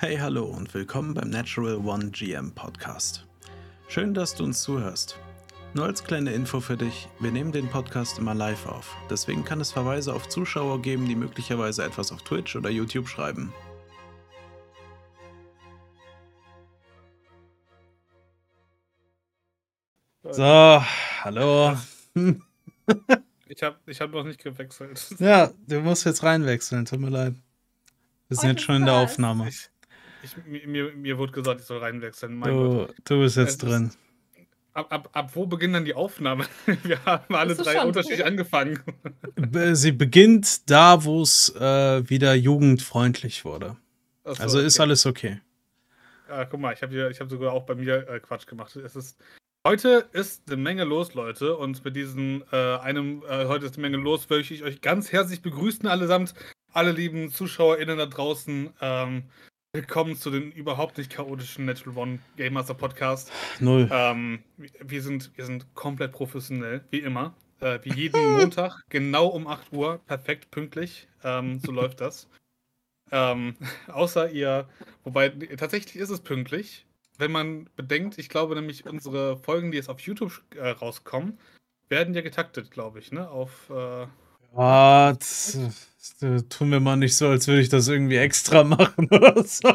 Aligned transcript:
Hey, 0.00 0.16
hallo 0.16 0.44
und 0.44 0.72
willkommen 0.74 1.12
beim 1.12 1.28
Natural 1.28 1.74
One 1.74 2.10
GM 2.10 2.52
Podcast. 2.52 3.26
Schön, 3.88 4.14
dass 4.14 4.32
du 4.32 4.44
uns 4.44 4.62
zuhörst. 4.62 5.18
Nur 5.74 5.86
als 5.86 6.04
kleine 6.04 6.32
Info 6.32 6.60
für 6.60 6.76
dich, 6.76 7.08
wir 7.18 7.32
nehmen 7.32 7.50
den 7.50 7.68
Podcast 7.68 8.16
immer 8.16 8.32
live 8.32 8.66
auf. 8.66 8.96
Deswegen 9.10 9.44
kann 9.44 9.60
es 9.60 9.72
Verweise 9.72 10.14
auf 10.14 10.28
Zuschauer 10.28 10.82
geben, 10.82 11.08
die 11.08 11.16
möglicherweise 11.16 11.82
etwas 11.82 12.12
auf 12.12 12.22
Twitch 12.22 12.54
oder 12.54 12.70
YouTube 12.70 13.08
schreiben. 13.08 13.52
So, 20.22 20.80
hallo. 21.24 21.76
Ich 23.48 23.62
habe 23.64 23.78
ich 23.86 24.00
hab 24.00 24.12
noch 24.12 24.22
nicht 24.22 24.44
gewechselt. 24.44 25.16
Ja, 25.18 25.50
du 25.66 25.80
musst 25.80 26.06
jetzt 26.06 26.22
reinwechseln, 26.22 26.84
tut 26.84 27.00
mir 27.00 27.10
leid. 27.10 27.34
Wir 28.28 28.36
sind 28.36 28.50
jetzt 28.50 28.62
schon 28.62 28.76
in 28.76 28.84
der 28.84 28.94
Aufnahme. 28.94 29.48
Ich, 29.48 29.70
ich, 30.22 30.36
mir, 30.66 30.92
mir 30.94 31.18
wurde 31.18 31.32
gesagt, 31.32 31.60
ich 31.60 31.66
soll 31.66 31.78
reinwechseln. 31.78 32.36
Mein 32.36 32.50
Du, 32.52 32.76
Gott. 32.86 32.94
du 33.04 33.20
bist 33.20 33.36
jetzt 33.36 33.62
Es 33.62 33.68
drin. 33.68 33.90
Ab, 34.74 34.92
ab, 34.92 35.08
ab 35.12 35.30
wo 35.34 35.46
beginnt 35.46 35.74
dann 35.74 35.84
die 35.84 35.94
Aufnahme? 35.94 36.44
Wir 36.84 37.04
haben 37.04 37.34
alle 37.34 37.54
drei 37.56 37.82
unterschiedlich 37.84 38.20
cool. 38.20 38.26
angefangen. 38.26 38.78
Sie 39.72 39.90
beginnt 39.92 40.70
da, 40.70 41.02
wo 41.04 41.22
es 41.22 41.52
äh, 41.56 42.08
wieder 42.08 42.34
jugendfreundlich 42.34 43.44
wurde. 43.44 43.76
Achso, 44.24 44.42
Also 44.42 44.58
ist 44.60 44.76
okay. 44.76 44.82
alles 44.82 45.06
okay. 45.06 45.40
Ja, 46.28 46.44
guck 46.44 46.60
mal, 46.60 46.74
ich 46.74 46.82
habe 46.82 46.92
hier- 46.92 47.10
ich 47.10 47.18
hab 47.20 47.28
sogar 47.30 47.52
auch 47.52 47.64
bei 47.64 47.74
mir 47.74 48.08
äh, 48.08 48.20
Quatsch 48.20 48.46
gemacht. 48.46 48.76
Es 48.76 48.94
ist, 48.94 49.18
heute 49.66 50.06
ist 50.12 50.42
eine 50.46 50.56
Menge 50.58 50.84
los, 50.84 51.14
Leute. 51.14 51.56
Und 51.56 51.84
mit 51.84 51.96
diesem 51.96 52.44
äh, 52.52 52.76
einem, 52.76 53.24
äh, 53.28 53.46
heute 53.46 53.66
ist 53.66 53.74
eine 53.78 53.82
Menge 53.88 53.96
los, 53.96 54.28
möchte 54.30 54.54
ich 54.54 54.62
euch 54.62 54.80
ganz 54.80 55.10
herzlich 55.10 55.42
begrüßen, 55.42 55.88
allesamt. 55.88 56.34
Alle 56.72 56.92
lieben 56.92 57.30
ZuschauerInnen 57.32 57.98
da 57.98 58.06
draußen. 58.06 58.70
Ähm, 58.80 59.24
willkommen 59.72 60.16
zu 60.16 60.30
den 60.30 60.50
überhaupt 60.52 60.96
nicht 60.96 61.10
chaotischen 61.10 61.66
Natural 61.66 61.96
One 61.96 62.18
Game 62.36 62.54
Master 62.54 62.72
Podcast. 62.72 63.30
Null. 63.60 63.88
Ähm, 63.92 64.42
wir, 64.56 65.02
sind, 65.02 65.30
wir 65.36 65.44
sind 65.44 65.74
komplett 65.74 66.12
professionell, 66.12 66.82
wie 66.90 67.00
immer. 67.00 67.34
Äh, 67.60 67.78
wie 67.82 67.92
jeden 67.92 68.36
Montag, 68.38 68.82
genau 68.88 69.26
um 69.26 69.46
8 69.46 69.72
Uhr, 69.72 70.00
perfekt 70.06 70.50
pünktlich. 70.50 71.06
Ähm, 71.22 71.58
so 71.58 71.70
läuft 71.70 72.00
das. 72.00 72.28
Ähm, 73.10 73.56
außer 73.88 74.30
ihr, 74.30 74.68
wobei 75.04 75.28
tatsächlich 75.28 75.96
ist 75.96 76.10
es 76.10 76.20
pünktlich, 76.20 76.86
wenn 77.18 77.32
man 77.32 77.68
bedenkt, 77.76 78.16
ich 78.16 78.30
glaube 78.30 78.54
nämlich, 78.54 78.86
unsere 78.86 79.36
Folgen, 79.36 79.70
die 79.70 79.76
jetzt 79.76 79.90
auf 79.90 80.00
YouTube 80.00 80.42
äh, 80.56 80.70
rauskommen, 80.70 81.38
werden 81.90 82.14
ja 82.14 82.22
getaktet, 82.22 82.70
glaube 82.70 83.00
ich, 83.00 83.12
ne? 83.12 83.28
Auf. 83.28 83.68
Äh, 83.70 84.06
Ah, 84.54 85.12
das 85.12 85.58
tun 86.48 86.70
wir 86.70 86.80
mal 86.80 86.96
nicht 86.96 87.16
so, 87.16 87.28
als 87.28 87.46
würde 87.46 87.60
ich 87.60 87.68
das 87.68 87.88
irgendwie 87.88 88.16
extra 88.16 88.64
machen 88.64 89.08
oder 89.10 89.42
so. 89.44 89.68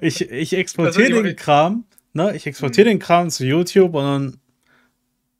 ich, 0.00 0.30
ich 0.30 0.52
exportiere 0.54 1.08
Also, 1.08 1.22
den 1.22 1.36
Kram, 1.36 1.84
ne? 2.12 2.36
Ich 2.36 2.46
exportiere 2.46 2.88
den 2.88 2.98
Kram 2.98 3.30
zu 3.30 3.44
YouTube 3.44 3.94
und 3.94 4.04
dann 4.04 4.40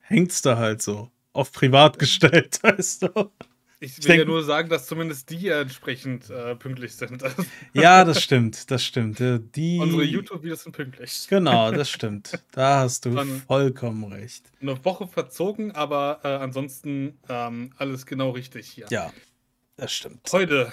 hängt's 0.01 0.43
da 0.43 0.57
halt 0.57 0.83
so. 0.83 1.11
Auf 1.33 1.53
privat 1.53 1.99
gestellt, 1.99 2.59
weißt 2.63 3.03
du? 3.05 3.31
Ich 3.81 3.91
will 3.97 3.99
Ich 4.01 4.07
denk- 4.07 4.19
ja 4.21 4.25
nur 4.25 4.43
sagen, 4.43 4.69
dass 4.69 4.87
zumindest 4.87 5.31
die 5.31 5.49
entsprechend 5.49 6.31
äh, 6.31 6.55
pünktlich 6.57 6.95
sind. 6.95 7.23
Ja, 7.75 8.05
das 8.05 8.23
stimmt, 8.23 8.71
das 8.71 8.85
stimmt. 8.85 9.21
Äh, 9.21 9.39
Die, 9.55 9.79
unsere 9.79 10.03
YouTube-Videos 10.05 10.65
sind 10.65 10.73
pünktlich. 10.75 11.27
Genau, 11.29 11.71
das 11.73 11.89
stimmt. 11.91 12.43
Da 12.53 12.81
hast 12.81 13.05
du 13.05 13.11
Dann- 13.11 13.43
vollkommen 13.47 14.05
recht. 14.13 14.51
Eine 14.61 14.85
Woche 14.85 15.07
verzogen, 15.07 15.73
aber 15.73 16.21
äh, 16.25 16.29
ansonsten 16.29 17.19
ähm, 17.29 17.71
alles 17.77 18.05
genau 18.07 18.31
richtig 18.31 18.69
hier. 18.69 18.87
Ja, 18.91 19.13
das 19.77 19.93
stimmt. 19.93 20.21
Heute, 20.33 20.73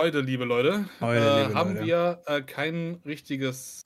heute, 0.00 0.20
liebe 0.20 0.44
Leute, 0.44 0.88
Heute, 1.00 1.20
äh, 1.24 1.42
liebe 1.42 1.54
haben 1.54 1.74
Leute. 1.74 1.86
wir 1.86 2.20
äh, 2.26 2.42
kein 2.42 3.00
richtiges 3.04 3.82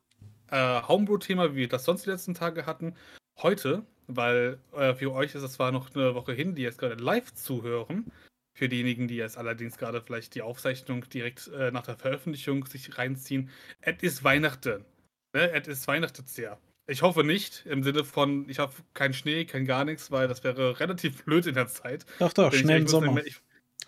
äh, 0.50 0.83
Homebrew-Thema, 0.83 1.52
wie 1.52 1.56
wir 1.61 1.69
das 1.69 1.84
sonst 1.84 2.05
die 2.06 2.11
letzten 2.11 2.34
Tage 2.34 2.67
hatten. 2.67 2.95
Heute, 3.39 3.84
weil 4.07 4.58
für 4.98 5.13
euch 5.13 5.34
ist 5.34 5.42
es 5.42 5.52
zwar 5.52 5.70
noch 5.73 5.95
eine 5.95 6.14
Woche 6.14 6.33
hin, 6.33 6.55
die 6.55 6.63
jetzt 6.63 6.77
gerade 6.79 6.96
live 7.02 7.33
zuhören. 7.33 8.11
Für 8.52 8.68
diejenigen, 8.68 9.08
die 9.08 9.16
jetzt 9.16 9.38
allerdings 9.38 9.78
gerade 9.78 10.02
vielleicht 10.02 10.34
die 10.34 10.42
Aufzeichnung 10.42 11.08
direkt 11.08 11.48
äh, 11.48 11.70
nach 11.70 11.84
der 11.86 11.96
Veröffentlichung 11.96 12.66
sich 12.66 12.98
reinziehen. 12.98 13.50
Es 13.80 14.02
ist 14.02 14.24
Weihnachten. 14.24 14.84
Ne? 15.33 15.50
Es 15.52 15.68
ist 15.68 15.86
Weihnachten 15.88 16.27
sehr. 16.27 16.58
Ich 16.86 17.02
hoffe 17.02 17.22
nicht, 17.22 17.64
im 17.66 17.84
Sinne 17.84 18.05
von, 18.05 18.48
ich 18.48 18.58
habe 18.58 18.72
keinen 18.94 19.14
Schnee, 19.14 19.44
kein 19.44 19.64
gar 19.64 19.84
nichts, 19.84 20.10
weil 20.10 20.27
das 20.27 20.42
wäre 20.42 20.80
relativ 20.80 21.24
blöd 21.24 21.46
in 21.46 21.55
der 21.55 21.68
Zeit. 21.68 22.05
Doch, 22.18 22.33
doch, 22.33 22.50
Denn 22.50 22.58
ich- 22.58 22.64
schnell 22.64 22.77
ich 22.78 22.83
im 22.83 22.89
Sommer. 22.89 23.12
Me- 23.12 23.22
Ich, 23.24 23.40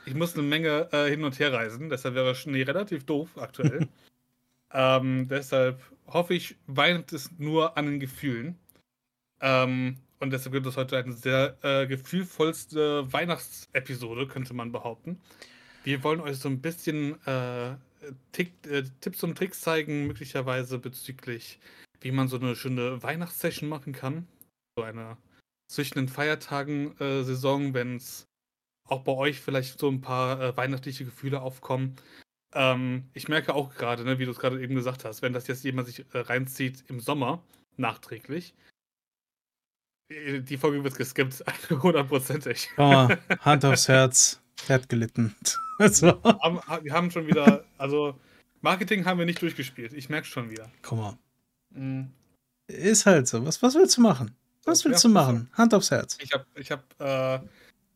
ich 0.06 0.14
muss 0.14 0.34
eine 0.34 0.44
Menge 0.44 0.88
äh, 0.92 1.08
hin 1.10 1.24
und 1.24 1.38
her 1.40 1.52
reisen, 1.52 1.88
deshalb 1.88 2.14
wäre 2.14 2.34
Schnee 2.36 2.62
relativ 2.62 3.04
doof 3.04 3.30
aktuell. 3.36 3.88
ähm, 4.72 5.26
deshalb 5.28 5.80
hoffe 6.06 6.34
ich, 6.34 6.56
weint 6.66 7.12
es 7.12 7.30
nur 7.38 7.76
an 7.76 7.86
den 7.86 8.00
Gefühlen. 8.00 8.56
Ähm, 9.40 9.96
und 10.22 10.30
deshalb 10.32 10.52
wird 10.52 10.66
es 10.66 10.76
heute 10.76 10.96
eine 10.96 11.12
sehr 11.12 11.58
äh, 11.62 11.86
gefühlvollste 11.86 13.12
Weihnachtsepisode, 13.12 14.28
könnte 14.28 14.54
man 14.54 14.70
behaupten. 14.70 15.20
Wir 15.82 16.04
wollen 16.04 16.20
euch 16.20 16.38
so 16.38 16.48
ein 16.48 16.60
bisschen 16.60 17.20
äh, 17.26 17.74
Tick, 18.30 18.52
äh, 18.66 18.84
Tipps 19.00 19.24
und 19.24 19.36
Tricks 19.36 19.60
zeigen, 19.60 20.06
möglicherweise 20.06 20.78
bezüglich, 20.78 21.58
wie 22.00 22.12
man 22.12 22.28
so 22.28 22.38
eine 22.38 22.54
schöne 22.54 23.02
Weihnachtssession 23.02 23.68
machen 23.68 23.92
kann. 23.92 24.28
So 24.78 24.84
eine 24.84 25.16
zwischen 25.68 25.98
den 25.98 26.08
Feiertagen 26.08 26.96
äh, 27.00 27.24
wenn 27.74 27.96
es 27.96 28.26
auch 28.88 29.02
bei 29.02 29.12
euch 29.12 29.40
vielleicht 29.40 29.80
so 29.80 29.88
ein 29.88 30.02
paar 30.02 30.40
äh, 30.40 30.56
weihnachtliche 30.56 31.04
Gefühle 31.04 31.40
aufkommen. 31.40 31.96
Ähm, 32.54 33.08
ich 33.14 33.26
merke 33.26 33.54
auch 33.54 33.74
gerade, 33.74 34.04
ne, 34.04 34.20
wie 34.20 34.26
du 34.26 34.30
es 34.30 34.38
gerade 34.38 34.62
eben 34.62 34.76
gesagt 34.76 35.04
hast, 35.04 35.22
wenn 35.22 35.32
das 35.32 35.48
jetzt 35.48 35.64
jemand 35.64 35.88
sich 35.88 36.04
äh, 36.12 36.18
reinzieht 36.18 36.84
im 36.88 37.00
Sommer, 37.00 37.42
nachträglich, 37.76 38.54
die 40.40 40.56
Folge 40.56 40.82
wird 40.84 40.96
geskippt, 40.96 41.44
hundertprozentig. 41.70 42.68
Komm 42.76 42.90
mal, 42.90 43.18
Hand 43.40 43.64
aufs 43.64 43.88
Herz. 43.88 44.40
Er 44.68 44.76
hat 44.76 44.88
gelitten. 44.88 45.34
Also, 45.78 46.06
Wir 46.82 46.92
haben 46.92 47.10
schon 47.10 47.26
wieder, 47.26 47.64
also 47.76 48.16
Marketing 48.60 49.04
haben 49.04 49.18
wir 49.18 49.26
nicht 49.26 49.42
durchgespielt. 49.42 49.92
Ich 49.94 50.08
merke 50.08 50.28
schon 50.28 50.48
wieder. 50.48 50.70
guck 50.82 50.98
mal. 50.98 51.18
Mhm. 51.70 52.12
Ist 52.68 53.04
halt 53.06 53.26
so. 53.26 53.44
Was, 53.44 53.60
was 53.62 53.74
willst 53.74 53.96
du 53.96 54.02
machen? 54.02 54.36
Was 54.64 54.84
Ja, 54.84 54.90
willst 54.90 55.02
du 55.02 55.08
ist 55.08 55.14
machen? 55.14 55.50
Hand 55.54 55.74
aufs 55.74 55.90
Herz. 55.90 56.18
Ich 56.20 56.32
habe 56.32 56.46
ich 56.54 56.70
hab, 56.70 56.84
äh, 57.00 57.40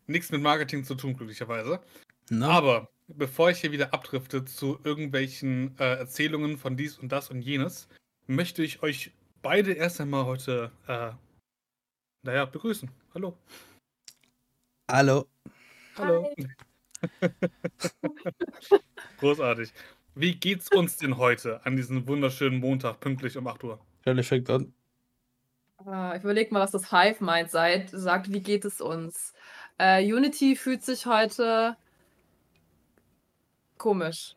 nichts 0.09 0.33
mit 0.33 0.43
Marketing 0.43 0.83
zu 0.85 0.97
tun, 0.97 1.15
glücklicherweise. 1.17 1.81
Na? 2.29 2.49
Aber 2.49 2.89
bevor 3.07 3.51
ich 3.51 3.61
hier 3.61 3.71
wieder 3.71 3.95
abdrifte 3.95 4.45
zu 4.45 4.81
irgendwelchen 4.83 5.79
äh, 5.79 5.99
Erzählungen 5.99 6.59
von 6.59 6.77
dies 6.77 6.99
und 6.99 7.13
das 7.13 7.31
und 7.31 7.41
jenes, 7.43 7.87
möchte 8.27 8.65
ich 8.65 8.83
euch 8.83 9.13
beide 9.43 9.73
erst 9.73 10.01
einmal 10.01 10.25
heute, 10.25 10.73
äh, 10.89 11.11
naja, 12.27 12.45
begrüßen. 12.45 12.91
Hallo. 13.15 13.39
Hallo. 14.91 15.27
Hallo. 15.97 16.35
Großartig. 19.21 19.73
Wie 20.15 20.35
geht's 20.35 20.71
uns 20.71 20.97
denn 20.97 21.17
heute 21.17 21.65
an 21.65 21.77
diesem 21.77 22.07
wunderschönen 22.07 22.59
Montag, 22.59 23.01
pünktlich 23.01 23.37
um 23.37 23.47
8 23.47 23.65
Uhr? 23.65 23.81
Stell 24.01 24.23
fängt 24.23 24.51
an. 24.51 24.73
Äh, 25.87 26.17
ich 26.17 26.25
überlege 26.25 26.53
mal, 26.53 26.61
was 26.61 26.73
das 26.73 26.91
Hive 26.91 27.25
meint, 27.25 27.51
seid, 27.51 27.91
sagt, 27.91 28.33
wie 28.33 28.41
geht 28.41 28.65
es 28.65 28.81
uns? 28.81 29.33
Äh, 29.79 30.13
Unity 30.13 30.57
fühlt 30.57 30.83
sich 30.83 31.07
heute 31.07 31.77
komisch. 33.79 34.35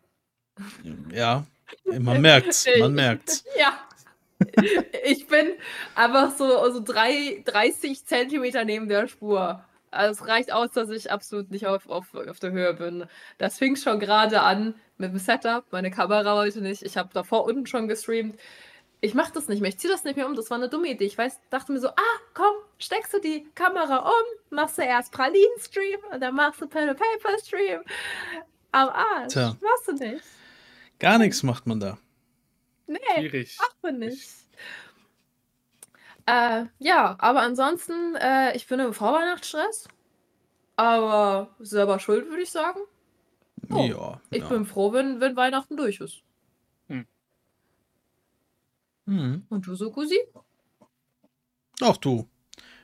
Ja, 1.12 1.46
man 1.86 2.22
merkt's. 2.22 2.68
Man 2.80 2.94
merkt's. 2.94 3.44
Ja. 3.58 3.89
Ich 5.04 5.28
bin 5.28 5.54
einfach 5.96 6.36
so, 6.36 6.72
so 6.72 6.82
drei, 6.84 7.42
30 7.46 8.06
Zentimeter 8.06 8.66
neben 8.66 8.88
der 8.88 9.08
Spur. 9.08 9.64
Also 9.92 10.24
es 10.24 10.30
reicht 10.30 10.52
aus, 10.52 10.72
dass 10.72 10.90
ich 10.90 11.12
absolut 11.12 11.50
nicht 11.50 11.66
auf, 11.66 11.90
auf, 11.90 12.14
auf 12.14 12.40
der 12.40 12.52
Höhe 12.52 12.74
bin. 12.74 13.06
Das 13.38 13.58
fing 13.58 13.76
schon 13.76 14.00
gerade 14.00 14.42
an 14.42 14.76
mit 14.98 15.12
dem 15.12 15.20
Setup. 15.20 15.66
Meine 15.72 15.90
Kamera 15.90 16.36
wollte 16.36 16.62
nicht. 16.62 16.84
Ich 16.84 16.98
habe 16.98 17.10
davor 17.14 17.46
unten 17.46 17.66
schon 17.66 17.88
gestreamt. 17.88 18.40
Ich 19.02 19.14
mache 19.14 19.32
das 19.34 19.48
nicht 19.48 19.62
mehr. 19.62 19.70
Ich 19.70 19.80
ziehe 19.80 19.92
das 19.92 20.04
nicht 20.04 20.18
mehr 20.18 20.28
um. 20.28 20.36
Das 20.36 20.50
war 20.50 20.58
eine 20.58 20.70
dumme 20.70 20.90
Idee. 20.90 21.06
Ich 21.06 21.18
weiß, 21.18 21.40
dachte 21.50 21.72
mir 21.72 21.80
so, 21.80 21.88
ah, 21.88 22.20
komm, 22.34 22.54
steckst 22.78 23.14
du 23.14 23.20
die 23.20 23.48
Kamera 23.56 23.98
um, 24.00 24.56
machst 24.56 24.78
du 24.78 24.82
erst 24.82 25.12
Pralinen-Stream 25.14 26.00
und 26.12 26.20
dann 26.22 26.36
machst 26.36 26.62
du 26.62 26.68
Pen-and-Paper-Stream. 26.68 27.82
Am 28.72 28.90
Arsch. 28.90 29.34
Tja. 29.34 29.56
Machst 29.62 29.88
du 29.88 29.94
nicht. 29.94 30.24
Gar 31.00 31.18
nichts 31.18 31.44
macht 31.44 31.66
man 31.66 31.80
da. 31.80 31.98
Nee. 32.88 33.00
Schwierig. 33.16 33.58
Macht 33.58 33.98
nicht. 33.98 34.30
Äh, 36.30 36.66
ja, 36.78 37.16
aber 37.18 37.42
ansonsten, 37.42 38.16
äh, 38.16 38.56
ich 38.56 38.68
bin 38.68 38.80
im 38.80 38.94
Vorweihnachtsstress. 38.94 39.88
Aber 40.76 41.50
selber 41.60 42.00
schuld, 42.00 42.30
würde 42.30 42.44
ich 42.44 42.52
sagen. 42.52 42.80
Oh, 43.70 43.84
ja. 43.84 44.22
Ich 44.30 44.44
ja. 44.44 44.50
bin 44.50 44.66
froh, 44.66 44.94
wenn, 44.94 45.20
wenn 45.20 45.36
Weihnachten 45.36 45.76
durch 45.76 46.00
ist. 46.00 46.22
Mhm. 49.10 49.44
Und 49.50 49.66
du 49.66 49.74
so, 49.74 49.92
Gusi? 49.92 50.20
Auch 51.82 51.98
du. 51.98 52.30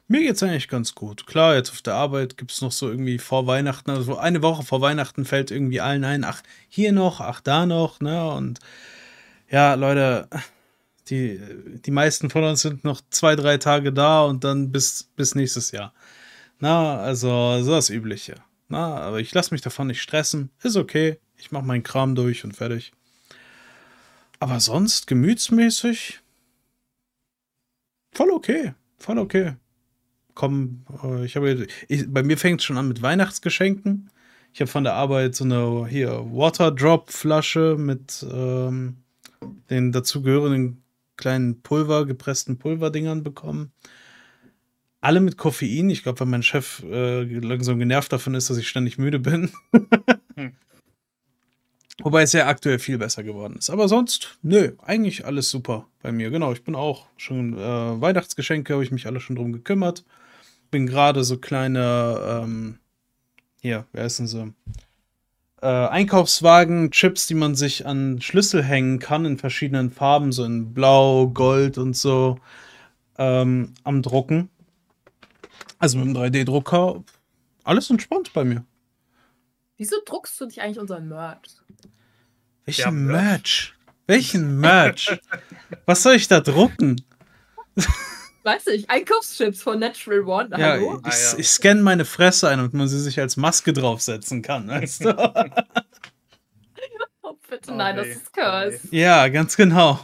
Mir 0.07 0.21
geht's 0.21 0.41
eigentlich 0.41 0.67
ganz 0.67 0.95
gut. 0.95 1.27
Klar, 1.27 1.55
jetzt 1.55 1.71
auf 1.71 1.81
der 1.81 1.93
Arbeit 1.93 2.37
gibt's 2.37 2.61
noch 2.61 2.71
so 2.71 2.89
irgendwie 2.89 3.19
vor 3.19 3.45
Weihnachten, 3.47 3.91
also 3.91 4.17
eine 4.17 4.41
Woche 4.41 4.63
vor 4.63 4.81
Weihnachten 4.81 5.25
fällt 5.25 5.51
irgendwie 5.51 5.81
allen 5.81 6.03
ein, 6.03 6.23
ach, 6.23 6.41
hier 6.67 6.91
noch, 6.93 7.21
ach, 7.21 7.41
da 7.41 7.65
noch, 7.65 7.99
ne? 7.99 8.31
Und 8.31 8.59
ja, 9.49 9.75
Leute, 9.75 10.27
die, 11.09 11.39
die 11.85 11.91
meisten 11.91 12.29
von 12.29 12.43
uns 12.43 12.61
sind 12.61 12.83
noch 12.83 13.01
zwei, 13.09 13.35
drei 13.35 13.57
Tage 13.57 13.93
da 13.93 14.23
und 14.23 14.43
dann 14.43 14.71
bis, 14.71 15.09
bis 15.15 15.35
nächstes 15.35 15.71
Jahr. 15.71 15.93
Na, 16.59 16.97
also, 16.97 17.61
so 17.61 17.71
das 17.71 17.89
Übliche. 17.89 18.35
Na, 18.69 18.97
aber 18.97 19.19
ich 19.19 19.33
lasse 19.33 19.53
mich 19.53 19.61
davon 19.61 19.87
nicht 19.87 20.01
stressen. 20.01 20.49
Ist 20.63 20.77
okay. 20.77 21.19
Ich 21.37 21.51
mache 21.51 21.65
meinen 21.65 21.83
Kram 21.83 22.15
durch 22.15 22.43
und 22.43 22.55
fertig. 22.55 22.93
Aber 24.39 24.59
sonst, 24.59 25.07
gemütsmäßig, 25.07 26.21
voll 28.13 28.31
okay. 28.31 28.73
Voll 28.97 29.19
okay 29.19 29.55
komm, 30.35 30.85
äh, 31.03 31.25
ich 31.25 31.35
habe, 31.35 31.65
bei 32.07 32.21
mir 32.21 32.37
fängt 32.37 32.61
es 32.61 32.65
schon 32.65 32.77
an 32.77 32.87
mit 32.87 33.01
Weihnachtsgeschenken. 33.01 34.11
Ich 34.53 34.61
habe 34.61 34.69
von 34.69 34.83
der 34.83 34.93
Arbeit 34.93 35.35
so 35.35 35.43
eine 35.43 35.87
hier 35.87 36.11
Waterdrop-Flasche 36.31 37.77
mit 37.79 38.25
ähm, 38.31 38.97
den 39.69 39.91
dazugehörigen 39.91 40.83
kleinen 41.17 41.61
Pulver, 41.61 42.05
gepressten 42.05 42.57
Pulverdingern 42.57 43.23
bekommen. 43.23 43.71
Alle 45.01 45.19
mit 45.19 45.37
Koffein. 45.37 45.89
Ich 45.89 46.03
glaube, 46.03 46.19
weil 46.21 46.27
mein 46.27 46.43
Chef 46.43 46.83
äh, 46.83 47.23
langsam 47.23 47.79
genervt 47.79 48.11
davon 48.11 48.33
ist, 48.33 48.49
dass 48.49 48.57
ich 48.57 48.67
ständig 48.67 48.97
müde 48.97 49.19
bin. 49.19 49.51
hm. 50.35 50.53
Wobei 52.01 52.23
es 52.23 52.33
ja 52.33 52.47
aktuell 52.47 52.79
viel 52.79 52.97
besser 52.97 53.23
geworden 53.23 53.55
ist. 53.57 53.69
Aber 53.69 53.87
sonst, 53.87 54.37
nö, 54.41 54.73
eigentlich 54.79 55.25
alles 55.25 55.49
super 55.49 55.87
bei 56.01 56.11
mir. 56.11 56.29
Genau, 56.29 56.51
ich 56.51 56.63
bin 56.63 56.75
auch 56.75 57.07
schon 57.17 57.53
äh, 57.53 58.01
Weihnachtsgeschenke, 58.01 58.73
habe 58.73 58.83
ich 58.83 58.91
mich 58.91 59.07
alle 59.07 59.19
schon 59.19 59.35
drum 59.35 59.53
gekümmert 59.53 60.03
bin 60.75 60.87
gerade 60.87 61.23
so 61.23 61.37
kleine, 61.37 62.41
ähm, 62.43 62.79
hier, 63.61 63.85
wer 63.93 64.05
ist 64.05 64.19
denn 64.19 64.27
so? 64.27 64.49
Äh, 65.65 65.87
Einkaufswagen, 65.87 66.91
Chips, 66.91 67.25
die 67.25 67.33
man 67.33 67.55
sich 67.55 67.87
an 67.87 68.21
Schlüssel 68.21 68.61
hängen 68.61 68.99
kann 68.99 69.25
in 69.25 69.39
verschiedenen 69.39 69.89
Farben, 69.89 70.31
so 70.31 70.43
in 70.43 70.75
Blau, 70.75 71.25
Gold 71.29 71.79
und 71.79 71.97
so, 71.97 72.37
ähm, 73.17 73.73
am 73.83 74.03
Drucken. 74.03 74.49
Also 75.79 75.97
mit 75.97 76.05
dem 76.05 76.15
3D-Drucker, 76.15 77.03
alles 77.63 77.89
entspannt 77.89 78.31
bei 78.31 78.43
mir. 78.43 78.63
Wieso 79.77 79.95
druckst 80.05 80.39
du 80.39 80.45
dich 80.45 80.61
eigentlich 80.61 80.77
unseren 80.77 81.07
Merch? 81.07 81.49
Welchen 82.65 82.81
ja, 82.81 82.91
Merch? 82.91 83.73
Welchen 84.05 84.59
Merch? 84.59 85.19
Was 85.87 86.03
soll 86.03 86.13
ich 86.13 86.27
da 86.27 86.41
drucken? 86.41 87.03
Weiß 88.45 88.67
ich, 88.67 88.89
Einkaufschips 88.89 89.61
von 89.61 89.79
Natural 89.79 90.21
One. 90.21 90.49
Ja, 90.51 90.73
Hallo? 90.73 91.01
Ich, 91.05 91.13
ah, 91.13 91.31
ja. 91.33 91.39
ich 91.39 91.49
scanne 91.49 91.81
meine 91.81 92.05
Fresse 92.05 92.49
ein 92.49 92.59
und 92.59 92.73
man 92.73 92.87
sie 92.87 92.99
sich 92.99 93.19
als 93.19 93.37
Maske 93.37 93.73
draufsetzen 93.73 94.41
kann. 94.41 94.67
Weißt 94.67 95.05
du? 95.05 95.09
oh, 97.23 97.33
bitte, 97.49 97.71
oh, 97.71 97.75
nein, 97.75 97.95
hey. 97.95 98.07
das 98.07 98.17
ist 98.17 98.33
Curse. 98.33 98.79
Ja, 98.91 99.27
ganz 99.27 99.57
genau. 99.57 99.99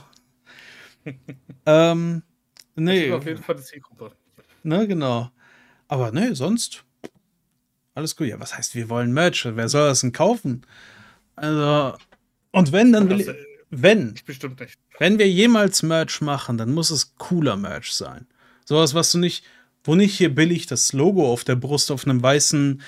ähm, 1.65 2.23
nee. 2.75 3.09
Das 3.09 3.19
auf 3.19 3.25
jeden 3.25 3.43
Fall 3.43 3.55
die 3.55 3.63
Zielgruppe. 3.63 4.11
Ne, 4.63 4.87
genau. 4.87 5.31
Aber 5.87 6.11
ne, 6.11 6.35
sonst 6.35 6.83
alles 7.93 8.15
gut. 8.15 8.27
Ja, 8.27 8.39
was 8.39 8.57
heißt, 8.57 8.75
wir 8.75 8.89
wollen 8.89 9.13
Merch? 9.13 9.45
Wer 9.45 9.69
soll 9.69 9.87
das 9.87 10.01
denn 10.01 10.11
kaufen? 10.11 10.65
Also, 11.35 11.95
und 12.51 12.71
wenn, 12.71 12.93
dann 12.93 13.09
will 13.09 13.21
ich, 13.21 13.29
wenn. 13.71 14.13
Ich 14.15 14.25
bestimmt 14.25 14.59
nicht. 14.59 14.77
Wenn 14.99 15.17
wir 15.17 15.29
jemals 15.29 15.81
Merch 15.81 16.21
machen, 16.21 16.57
dann 16.57 16.73
muss 16.73 16.91
es 16.91 17.15
cooler 17.17 17.55
Merch 17.57 17.93
sein. 17.93 18.27
Sowas, 18.65 18.93
was 18.93 19.11
du 19.11 19.17
nicht, 19.17 19.43
wo 19.83 19.95
nicht 19.95 20.15
hier 20.15 20.33
billig 20.33 20.67
das 20.67 20.93
Logo 20.93 21.31
auf 21.31 21.43
der 21.43 21.55
Brust 21.55 21.89
auf 21.91 22.05
einem 22.05 22.21
weißen 22.21 22.81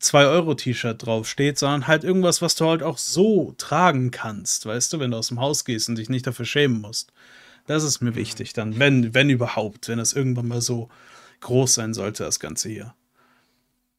2-Euro-T-Shirt 0.00 1.06
draufsteht, 1.06 1.58
sondern 1.58 1.86
halt 1.86 2.04
irgendwas, 2.04 2.42
was 2.42 2.54
du 2.56 2.66
halt 2.66 2.82
auch 2.82 2.98
so 2.98 3.54
tragen 3.56 4.10
kannst, 4.10 4.66
weißt 4.66 4.92
du, 4.92 5.00
wenn 5.00 5.12
du 5.12 5.16
aus 5.16 5.28
dem 5.28 5.40
Haus 5.40 5.64
gehst 5.64 5.88
und 5.88 5.96
dich 5.96 6.10
nicht 6.10 6.26
dafür 6.26 6.44
schämen 6.44 6.80
musst. 6.80 7.12
Das 7.66 7.82
ist 7.82 8.02
mir 8.02 8.14
wichtig 8.14 8.52
dann, 8.52 8.78
wenn, 8.78 9.14
wenn 9.14 9.30
überhaupt, 9.30 9.88
wenn 9.88 9.98
das 9.98 10.12
irgendwann 10.12 10.48
mal 10.48 10.60
so 10.60 10.90
groß 11.40 11.74
sein 11.74 11.94
sollte, 11.94 12.24
das 12.24 12.40
Ganze 12.40 12.68
hier. 12.68 12.94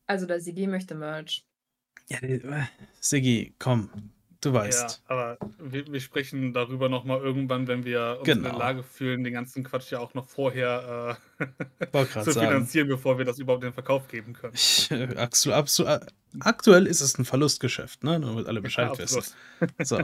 Also 0.05 0.27
der 0.27 0.39
Sigi 0.39 0.67
möchte 0.67 0.93
Merch. 0.93 1.43
Ja, 2.07 2.19
äh, 2.19 2.39
Sigi, 2.99 3.55
komm, 3.57 3.89
Du 4.41 4.53
weißt. 4.53 5.01
Ja, 5.09 5.15
aber 5.15 5.37
wir, 5.59 5.87
wir 5.87 5.99
sprechen 5.99 6.53
darüber 6.53 6.89
nochmal 6.89 7.19
irgendwann, 7.19 7.67
wenn 7.67 7.85
wir 7.85 8.17
uns 8.19 8.25
genau. 8.25 8.37
in 8.37 8.43
der 8.43 8.51
genau. 8.51 8.63
Lage 8.63 8.83
fühlen, 8.83 9.23
den 9.23 9.33
ganzen 9.33 9.63
Quatsch 9.63 9.91
ja 9.91 9.99
auch 9.99 10.13
noch 10.13 10.27
vorher 10.27 11.17
äh, 11.39 12.03
zu 12.23 12.33
finanzieren, 12.33 12.87
bevor 12.87 13.17
wir 13.17 13.25
das 13.25 13.39
überhaupt 13.39 13.63
in 13.63 13.69
den 13.69 13.73
Verkauf 13.73 14.07
geben 14.07 14.33
können. 14.33 14.53
Ich, 14.53 14.91
äh, 14.91 15.15
absolut, 15.15 16.01
aktuell 16.39 16.87
ist 16.87 17.01
es 17.01 17.17
ein 17.17 17.25
Verlustgeschäft, 17.25 18.03
ne? 18.03 18.19
Damit 18.19 18.47
alle 18.47 18.61
Bescheid 18.61 18.91
ja, 18.91 18.99
wissen. 18.99 19.23
So. 19.83 19.99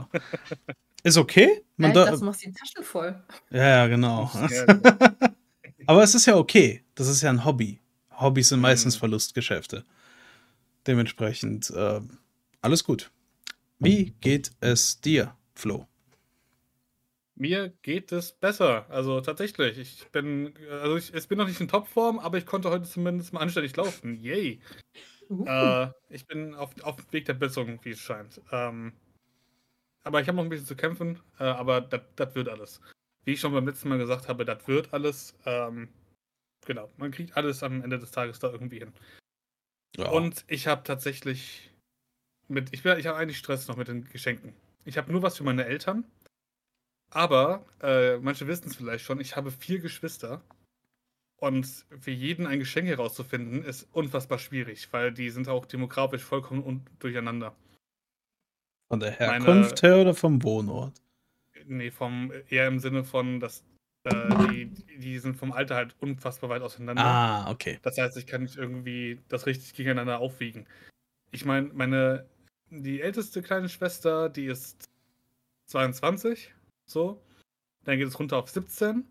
Ist 1.02 1.16
okay. 1.16 1.62
Man 1.76 1.92
ja, 1.92 2.04
das 2.06 2.20
machst 2.20 2.44
die 2.44 2.52
Taschen 2.52 2.84
voll. 2.84 3.20
Ja, 3.50 3.68
ja, 3.68 3.86
genau. 3.88 4.30
aber 5.86 6.02
es 6.02 6.14
ist 6.14 6.26
ja 6.26 6.36
okay. 6.36 6.84
Das 6.94 7.08
ist 7.08 7.22
ja 7.22 7.30
ein 7.30 7.44
Hobby. 7.44 7.80
Hobbys 8.10 8.50
sind 8.50 8.60
meistens 8.60 8.96
mhm. 8.96 9.00
Verlustgeschäfte. 9.00 9.84
Dementsprechend 10.86 11.70
äh, 11.70 12.00
alles 12.60 12.84
gut. 12.84 13.10
Wie 13.84 14.12
geht 14.20 14.52
es 14.60 15.00
dir, 15.00 15.36
Flo? 15.54 15.88
Mir 17.34 17.70
geht 17.82 18.12
es 18.12 18.32
besser. 18.32 18.86
Also 18.88 19.20
tatsächlich. 19.20 19.76
Ich 19.76 20.06
bin, 20.12 20.54
also 20.70 20.96
ich, 20.96 21.12
ich 21.12 21.26
bin 21.26 21.38
noch 21.38 21.48
nicht 21.48 21.60
in 21.60 21.66
Topform, 21.66 22.20
aber 22.20 22.38
ich 22.38 22.46
konnte 22.46 22.70
heute 22.70 22.84
zumindest 22.84 23.32
mal 23.32 23.40
anständig 23.40 23.74
laufen. 23.76 24.14
Yay. 24.14 24.60
Uh. 25.28 25.44
Äh, 25.46 25.90
ich 26.10 26.26
bin 26.28 26.54
auf, 26.54 26.80
auf 26.82 26.96
dem 26.96 27.12
Weg 27.12 27.24
der 27.24 27.34
Besserung, 27.34 27.80
wie 27.82 27.90
es 27.90 27.98
scheint. 27.98 28.40
Ähm, 28.52 28.92
aber 30.04 30.20
ich 30.20 30.28
habe 30.28 30.36
noch 30.36 30.44
ein 30.44 30.48
bisschen 30.48 30.66
zu 30.66 30.76
kämpfen, 30.76 31.18
äh, 31.40 31.44
aber 31.44 31.80
das 31.80 32.34
wird 32.36 32.48
alles. 32.48 32.80
Wie 33.24 33.32
ich 33.32 33.40
schon 33.40 33.52
beim 33.52 33.66
letzten 33.66 33.88
Mal 33.88 33.98
gesagt 33.98 34.28
habe, 34.28 34.44
das 34.44 34.68
wird 34.68 34.92
alles. 34.92 35.36
Ähm, 35.44 35.88
genau, 36.66 36.88
man 36.98 37.10
kriegt 37.10 37.36
alles 37.36 37.64
am 37.64 37.82
Ende 37.82 37.98
des 37.98 38.12
Tages 38.12 38.38
da 38.38 38.52
irgendwie 38.52 38.78
hin. 38.78 38.92
Ja. 39.96 40.10
Und 40.10 40.44
ich 40.46 40.68
habe 40.68 40.84
tatsächlich 40.84 41.71
mit, 42.52 42.72
ich, 42.72 42.84
ich 42.84 43.06
habe 43.06 43.18
eigentlich 43.18 43.38
Stress 43.38 43.68
noch 43.68 43.76
mit 43.76 43.88
den 43.88 44.04
Geschenken. 44.04 44.54
Ich 44.84 44.98
habe 44.98 45.12
nur 45.12 45.22
was 45.22 45.36
für 45.36 45.44
meine 45.44 45.64
Eltern. 45.64 46.04
Aber, 47.10 47.66
äh, 47.82 48.18
manche 48.18 48.46
wissen 48.46 48.68
es 48.68 48.76
vielleicht 48.76 49.04
schon, 49.04 49.20
ich 49.20 49.36
habe 49.36 49.50
vier 49.50 49.80
Geschwister. 49.80 50.42
Und 51.36 51.66
für 52.00 52.12
jeden 52.12 52.46
ein 52.46 52.60
Geschenk 52.60 52.86
herauszufinden, 52.86 53.64
ist 53.64 53.88
unfassbar 53.92 54.38
schwierig, 54.38 54.92
weil 54.92 55.12
die 55.12 55.28
sind 55.30 55.48
auch 55.48 55.66
demografisch 55.66 56.22
vollkommen 56.22 56.86
durcheinander. 57.00 57.54
Von 58.88 59.00
der 59.00 59.10
Herkunft 59.10 59.82
Meine, 59.82 59.94
her 59.94 60.02
oder 60.02 60.14
vom 60.14 60.42
Wohnort? 60.42 61.02
Nee, 61.66 61.90
vom, 61.90 62.32
eher 62.48 62.68
im 62.68 62.78
Sinne 62.78 63.04
von, 63.04 63.40
dass 63.40 63.64
äh, 64.04 64.46
die, 64.52 64.66
die 64.98 65.18
sind 65.18 65.36
vom 65.36 65.52
Alter 65.52 65.76
halt 65.76 65.96
unfassbar 66.00 66.50
weit 66.50 66.62
auseinander. 66.62 67.04
Ah, 67.04 67.50
okay. 67.50 67.78
Das 67.82 67.98
heißt, 67.98 68.16
ich 68.16 68.26
kann 68.26 68.42
nicht 68.42 68.56
irgendwie 68.56 69.20
das 69.28 69.46
richtig 69.46 69.74
gegeneinander 69.74 70.20
aufwiegen. 70.20 70.66
Ich 71.30 71.44
meine, 71.44 71.70
meine 71.72 72.26
die 72.72 73.02
älteste 73.02 73.42
kleine 73.42 73.68
Schwester, 73.68 74.28
die 74.28 74.46
ist 74.46 74.88
22, 75.66 76.52
so. 76.86 77.22
Dann 77.84 77.98
geht 77.98 78.08
es 78.08 78.18
runter 78.18 78.38
auf 78.38 78.48
17. 78.48 79.04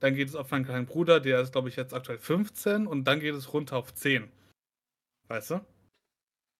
Dann 0.00 0.14
geht 0.14 0.28
es 0.28 0.34
auf 0.34 0.50
meinen 0.50 0.64
kleinen 0.64 0.86
Bruder, 0.86 1.20
der 1.20 1.40
ist, 1.40 1.52
glaube 1.52 1.68
ich, 1.68 1.76
jetzt 1.76 1.94
aktuell 1.94 2.18
15. 2.18 2.86
Und 2.86 3.04
dann 3.04 3.20
geht 3.20 3.34
es 3.34 3.52
runter 3.52 3.76
auf 3.76 3.94
10. 3.94 4.28
Weißt 5.28 5.50
du? 5.50 5.60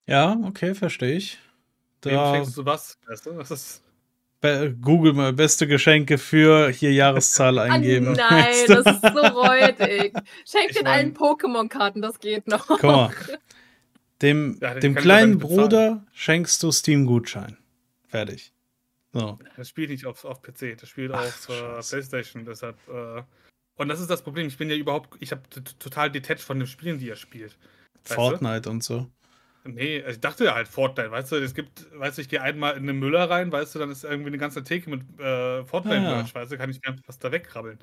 Ja, 0.06 0.38
okay, 0.44 0.74
verstehe 0.74 1.16
ich. 1.16 1.38
Da 2.00 2.10
Wem 2.10 2.34
schenkst 2.34 2.56
du 2.56 2.64
was? 2.64 2.98
Weißt 3.06 3.26
du, 3.26 3.32
das 3.32 3.50
ist. 3.50 3.82
Google 4.80 5.12
mal 5.12 5.34
beste 5.34 5.66
Geschenke 5.66 6.16
für 6.16 6.70
hier 6.70 6.92
Jahreszahl 6.92 7.58
eingeben. 7.58 8.08
Oh 8.08 8.12
nein, 8.12 8.54
das 8.66 8.86
ist 8.86 9.02
so 9.02 9.20
räudig. 9.20 10.14
Schenk 10.46 10.72
den 10.74 10.86
allen 10.86 11.14
Pokémon-Karten, 11.14 12.00
das 12.00 12.18
geht 12.20 12.46
noch. 12.46 12.66
Guck 12.66 12.82
mal. 12.82 13.14
Dem, 14.22 14.58
ja, 14.60 14.74
dem 14.74 14.94
kleinen 14.94 15.38
Bruder 15.38 16.06
schenkst 16.12 16.62
du 16.62 16.70
Steam-Gutschein. 16.70 17.56
Fertig. 18.08 18.52
So. 19.12 19.38
Das 19.56 19.68
spielt 19.68 19.90
nicht 19.90 20.06
auf, 20.06 20.24
auf 20.24 20.42
PC, 20.42 20.76
das 20.78 20.88
spielt 20.88 21.12
Ach, 21.12 21.24
auf 21.24 21.48
äh, 21.48 21.80
PlayStation. 21.80 22.44
Deshalb. 22.44 22.76
Äh, 22.88 23.22
und 23.76 23.88
das 23.88 24.00
ist 24.00 24.10
das 24.10 24.22
Problem. 24.22 24.46
Ich 24.46 24.58
bin 24.58 24.68
ja 24.68 24.76
überhaupt. 24.76 25.16
Ich 25.20 25.32
habe 25.32 25.42
total 25.78 26.10
detached 26.10 26.44
von 26.44 26.58
den 26.58 26.68
Spielen, 26.68 26.98
die 26.98 27.08
er 27.08 27.16
spielt. 27.16 27.56
Fortnite 28.04 28.62
du? 28.62 28.70
und 28.70 28.84
so. 28.84 29.10
Nee, 29.64 30.02
ich 30.08 30.20
dachte 30.20 30.44
ja 30.44 30.54
halt 30.54 30.68
Fortnite, 30.68 31.10
weißt 31.10 31.32
du, 31.32 31.36
es 31.36 31.54
gibt, 31.54 31.86
weißt 31.98 32.16
du, 32.16 32.22
ich 32.22 32.30
gehe 32.30 32.40
einmal 32.40 32.78
in 32.78 32.86
den 32.86 32.98
Müller 32.98 33.28
rein, 33.28 33.52
weißt 33.52 33.74
du, 33.74 33.78
dann 33.78 33.90
ist 33.90 34.04
irgendwie 34.04 34.28
eine 34.28 34.38
ganze 34.38 34.64
Theke 34.64 34.88
mit 34.88 35.02
äh, 35.20 35.64
Fortnite-Merch, 35.64 36.28
ja. 36.28 36.34
weißt 36.34 36.52
du, 36.52 36.56
kann 36.56 36.70
ich 36.70 36.80
gerne 36.80 36.98
was 37.06 37.18
da 37.18 37.30
wegkrabbeln. 37.30 37.78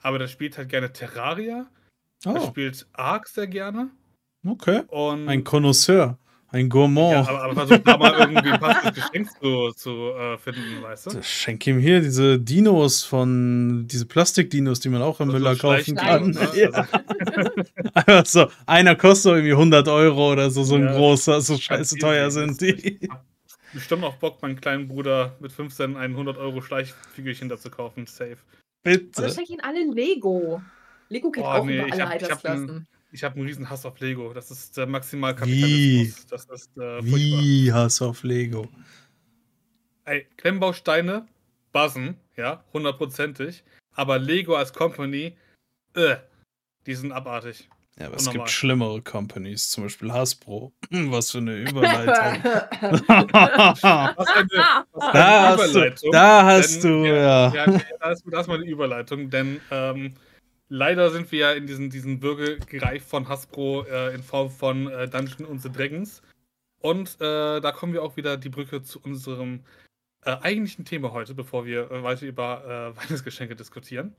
Aber 0.00 0.18
der 0.18 0.26
spielt 0.26 0.58
halt 0.58 0.68
gerne 0.68 0.92
Terraria, 0.92 1.70
oh. 2.26 2.34
er 2.34 2.40
spielt 2.48 2.88
Ark 2.92 3.28
sehr 3.28 3.46
gerne 3.46 3.92
Okay. 4.46 4.82
Und 4.88 5.28
Ein 5.28 5.44
Connoisseur. 5.44 6.18
Ein 6.48 6.68
Gourmand. 6.68 7.12
Ja, 7.12 7.20
aber, 7.20 7.42
aber 7.44 7.54
versuch 7.66 7.78
da 7.82 7.96
mal 7.96 8.12
irgendwie 8.20 8.50
ein 8.50 8.60
passendes 8.60 8.94
Geschenk 9.10 9.30
zu, 9.40 9.70
zu 9.72 9.90
äh, 10.10 10.36
finden, 10.36 10.82
weißt 10.82 11.06
du? 11.06 11.22
Schenk 11.22 11.66
ihm 11.66 11.78
hier 11.78 12.00
diese 12.02 12.38
Dinos 12.38 13.04
von, 13.04 13.86
diese 13.86 14.04
Plastikdinos, 14.04 14.80
die 14.80 14.90
man 14.90 15.00
auch 15.00 15.20
im 15.20 15.30
Also 15.30 15.38
Müller 15.38 15.56
kaufen 15.56 15.96
kann. 15.96 16.30
ne? 16.32 16.48
Ja. 16.54 16.86
Einfach 17.94 18.26
so, 18.26 18.48
einer 18.66 18.96
kostet 18.96 19.32
irgendwie 19.32 19.52
100 19.52 19.88
Euro 19.88 20.32
oder 20.32 20.50
so, 20.50 20.62
so 20.62 20.74
ein 20.74 20.84
Ja. 20.84 20.92
großer, 20.96 21.40
so 21.40 21.56
scheiße 21.56 21.96
teuer 21.96 22.30
sind 22.30 22.60
die. 22.60 23.00
Bestimmt 23.72 24.04
auch 24.04 24.16
Bock, 24.16 24.42
meinen 24.42 24.60
kleinen 24.60 24.88
Bruder 24.88 25.34
mit 25.40 25.52
15 25.52 25.96
ein 25.96 26.10
100 26.10 26.36
Euro 26.36 26.60
Schleichfigürchen 26.60 27.48
dazu 27.48 27.70
kaufen. 27.70 28.06
Safe. 28.06 28.32
Oder 28.84 28.92
Bitte. 28.98 29.30
schenk 29.30 29.48
ihnen 29.48 29.60
alle 29.62 29.90
Lego. 29.90 30.60
Lego 31.08 31.30
geht 31.30 31.44
Boah, 31.44 31.54
auch 31.60 31.64
nee, 31.64 31.78
über 31.78 31.86
ich 31.86 31.92
alle 31.94 32.02
hab 32.04 32.10
Altersklassen. 32.10 32.86
Ich 33.12 33.22
habe 33.22 33.36
einen 33.36 33.46
riesen 33.46 33.68
Hass 33.68 33.84
auf 33.84 34.00
Lego. 34.00 34.32
Das 34.32 34.50
ist 34.50 34.76
der 34.76 34.86
Wie? 34.86 34.90
Maximalkapitalismus. 34.92 36.26
Das 36.26 36.44
ist 36.46 36.76
äh, 36.78 37.02
furchtbar. 37.02 37.04
Wie 37.04 37.72
Hass 37.72 38.00
auf 38.00 38.22
Lego? 38.22 38.66
Ey, 40.06 40.26
Klemmbausteine, 40.38 41.28
buzzen, 41.72 42.16
ja, 42.36 42.64
hundertprozentig. 42.72 43.62
Aber 43.94 44.18
Lego 44.18 44.56
als 44.56 44.72
Company, 44.72 45.36
äh, 45.94 46.16
die 46.86 46.94
sind 46.94 47.12
abartig. 47.12 47.68
Ja, 47.98 48.06
aber 48.06 48.16
es 48.16 48.30
gibt 48.30 48.48
schlimmere 48.48 49.02
Companies, 49.02 49.68
zum 49.68 49.84
Beispiel 49.84 50.10
Hasbro. 50.10 50.72
Was 50.90 51.32
für 51.32 51.38
eine 51.38 51.56
Überleitung. 51.68 52.42
Was 52.42 53.08
eine, 53.08 53.28
was 54.14 54.28
eine 54.28 54.48
da, 55.12 55.48
hast 55.48 55.58
du, 55.58 55.78
Überleitung. 55.78 56.12
da 56.12 56.44
hast 56.46 56.84
Denn 56.84 57.02
du, 57.02 57.08
ja. 57.08 57.54
Ja, 57.54 57.68
okay, 57.68 57.84
da 58.00 58.10
ist, 58.10 58.24
da 58.26 58.40
ist 58.40 58.46
mal 58.46 58.54
eine 58.54 58.64
Überleitung, 58.64 59.28
denn 59.28 59.60
ähm, 59.70 60.14
leider 60.72 61.10
sind 61.10 61.30
wir 61.30 61.38
ja 61.38 61.52
in 61.52 61.66
diesen, 61.66 61.90
diesen 61.90 62.22
Würgegreif 62.22 63.04
von 63.06 63.28
Hasbro 63.28 63.84
äh, 63.84 64.14
in 64.14 64.22
Form 64.22 64.50
von 64.50 64.88
äh, 64.88 65.08
Dungeon 65.08 65.46
und 65.46 65.60
the 65.60 65.70
Dragons. 65.70 66.22
Und 66.80 67.20
äh, 67.20 67.60
da 67.60 67.72
kommen 67.72 67.92
wir 67.92 68.02
auch 68.02 68.16
wieder 68.16 68.36
die 68.38 68.48
Brücke 68.48 68.82
zu 68.82 68.98
unserem 69.00 69.64
äh, 70.24 70.36
eigentlichen 70.40 70.84
Thema 70.84 71.12
heute, 71.12 71.34
bevor 71.34 71.66
wir 71.66 71.90
äh, 71.90 72.02
weiter 72.02 72.26
über 72.26 72.64
äh, 72.64 72.96
Weihnachtsgeschenke 72.96 73.54
diskutieren. 73.54 74.16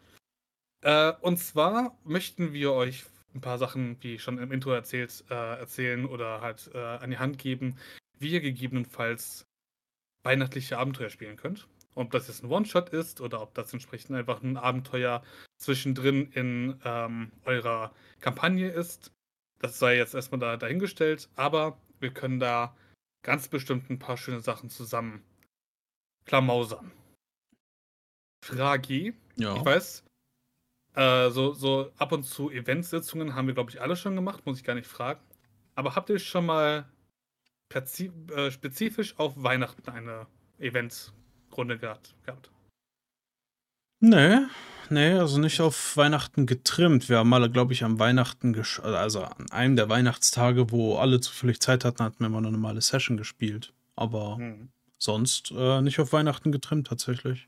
Und 1.22 1.38
zwar 1.38 1.98
möchten 2.04 2.52
wir 2.52 2.74
euch 2.74 3.06
ein 3.34 3.40
paar 3.40 3.58
Sachen, 3.58 3.96
wie 4.04 4.20
schon 4.20 4.38
im 4.38 4.52
Intro 4.52 4.74
erzählt, 4.74 5.24
äh, 5.30 5.34
erzählen 5.34 6.06
oder 6.06 6.42
halt 6.42 6.76
an 6.76 7.10
die 7.10 7.20
Hand 7.20 7.38
geben, 7.38 7.78
wie 8.20 8.32
ihr 8.32 8.42
gegebenenfalls 8.42 9.46
weihnachtliche 10.24 10.78
Abenteuer 10.78 11.10
spielen 11.10 11.38
könnt. 11.38 11.70
Ob 11.96 12.12
das 12.12 12.28
jetzt 12.28 12.44
ein 12.44 12.52
One-Shot 12.52 12.90
ist 12.90 13.22
oder 13.22 13.42
ob 13.42 13.54
das 13.54 13.72
entsprechend 13.74 14.16
einfach 14.16 14.42
ein 14.42 14.58
Abenteuer 14.58 15.24
zwischendrin 15.58 16.32
in 16.32 16.80
ähm, 16.84 17.32
eurer 17.46 17.94
Kampagne 18.20 18.70
ist, 18.70 19.12
das 19.60 19.80
sei 19.80 19.98
jetzt 19.98 20.14
erstmal 20.14 20.40
da, 20.40 20.58
dahingestellt, 20.58 21.30
aber 21.36 21.78
wir 22.00 22.12
können 22.14 22.40
da 22.40 22.76
ganz 23.24 23.48
bestimmt 23.48 23.90
ein 23.90 24.00
paar 24.00 24.18
schöne 24.18 24.42
Sachen 24.42 24.70
zusammen 24.70 25.24
klamausern. 26.26 26.92
Frage, 28.44 29.14
ja. 29.36 29.56
ich 29.56 29.66
weiß, 29.66 30.04
äh, 30.96 31.30
so, 31.30 31.54
so 31.54 31.92
ab 31.98 32.12
und 32.12 32.24
zu 32.24 32.52
Eventsitzungen 32.52 33.36
haben 33.36 33.48
wir, 33.48 33.54
glaube 33.54 33.72
ich, 33.72 33.82
alle 33.82 33.96
schon 33.96 34.16
gemacht, 34.16 34.46
muss 34.46 34.60
ich 34.60 34.64
gar 34.64 34.76
nicht 34.76 34.88
fragen. 34.88 35.22
Aber 35.76 35.96
habt 35.96 36.10
ihr 36.10 36.20
schon 36.20 36.46
mal 36.46 36.86
äh, 37.74 38.52
spezifisch 38.52 39.18
auf 39.18 39.34
Weihnachten 39.42 39.90
eine 39.90 40.28
Eventrunde 40.60 41.23
gehabt? 41.58 42.16
gehabt? 42.26 42.50
Nee, 44.00 44.40
nee, 44.90 45.14
also 45.14 45.40
nicht 45.40 45.62
auf 45.62 45.96
Weihnachten 45.96 46.46
getrimmt. 46.46 47.08
Wir 47.10 47.20
haben 47.20 47.30
mal, 47.30 47.50
glaube 47.50 47.72
ich, 47.74 47.84
am 47.84 48.00
Weihnachten, 48.00 48.54
gesch- 48.54 48.82
also 48.82 49.24
an 49.24 49.50
einem 49.52 49.76
der 49.78 49.88
Weihnachtstage, 49.90 50.72
wo 50.72 50.98
alle 50.98 51.22
zufällig 51.22 51.62
Zeit 51.62 51.86
hatten, 51.86 52.04
hatten 52.04 52.20
wir 52.20 52.30
mal 52.30 52.40
eine 52.40 52.52
normale 52.52 52.82
Session 52.82 53.16
gespielt. 53.18 53.74
Aber 53.96 54.38
Hm. 54.38 54.70
sonst 54.98 55.52
äh, 55.52 55.82
nicht 55.82 56.00
auf 56.00 56.12
Weihnachten 56.12 56.52
getrimmt, 56.52 56.88
tatsächlich. 56.88 57.48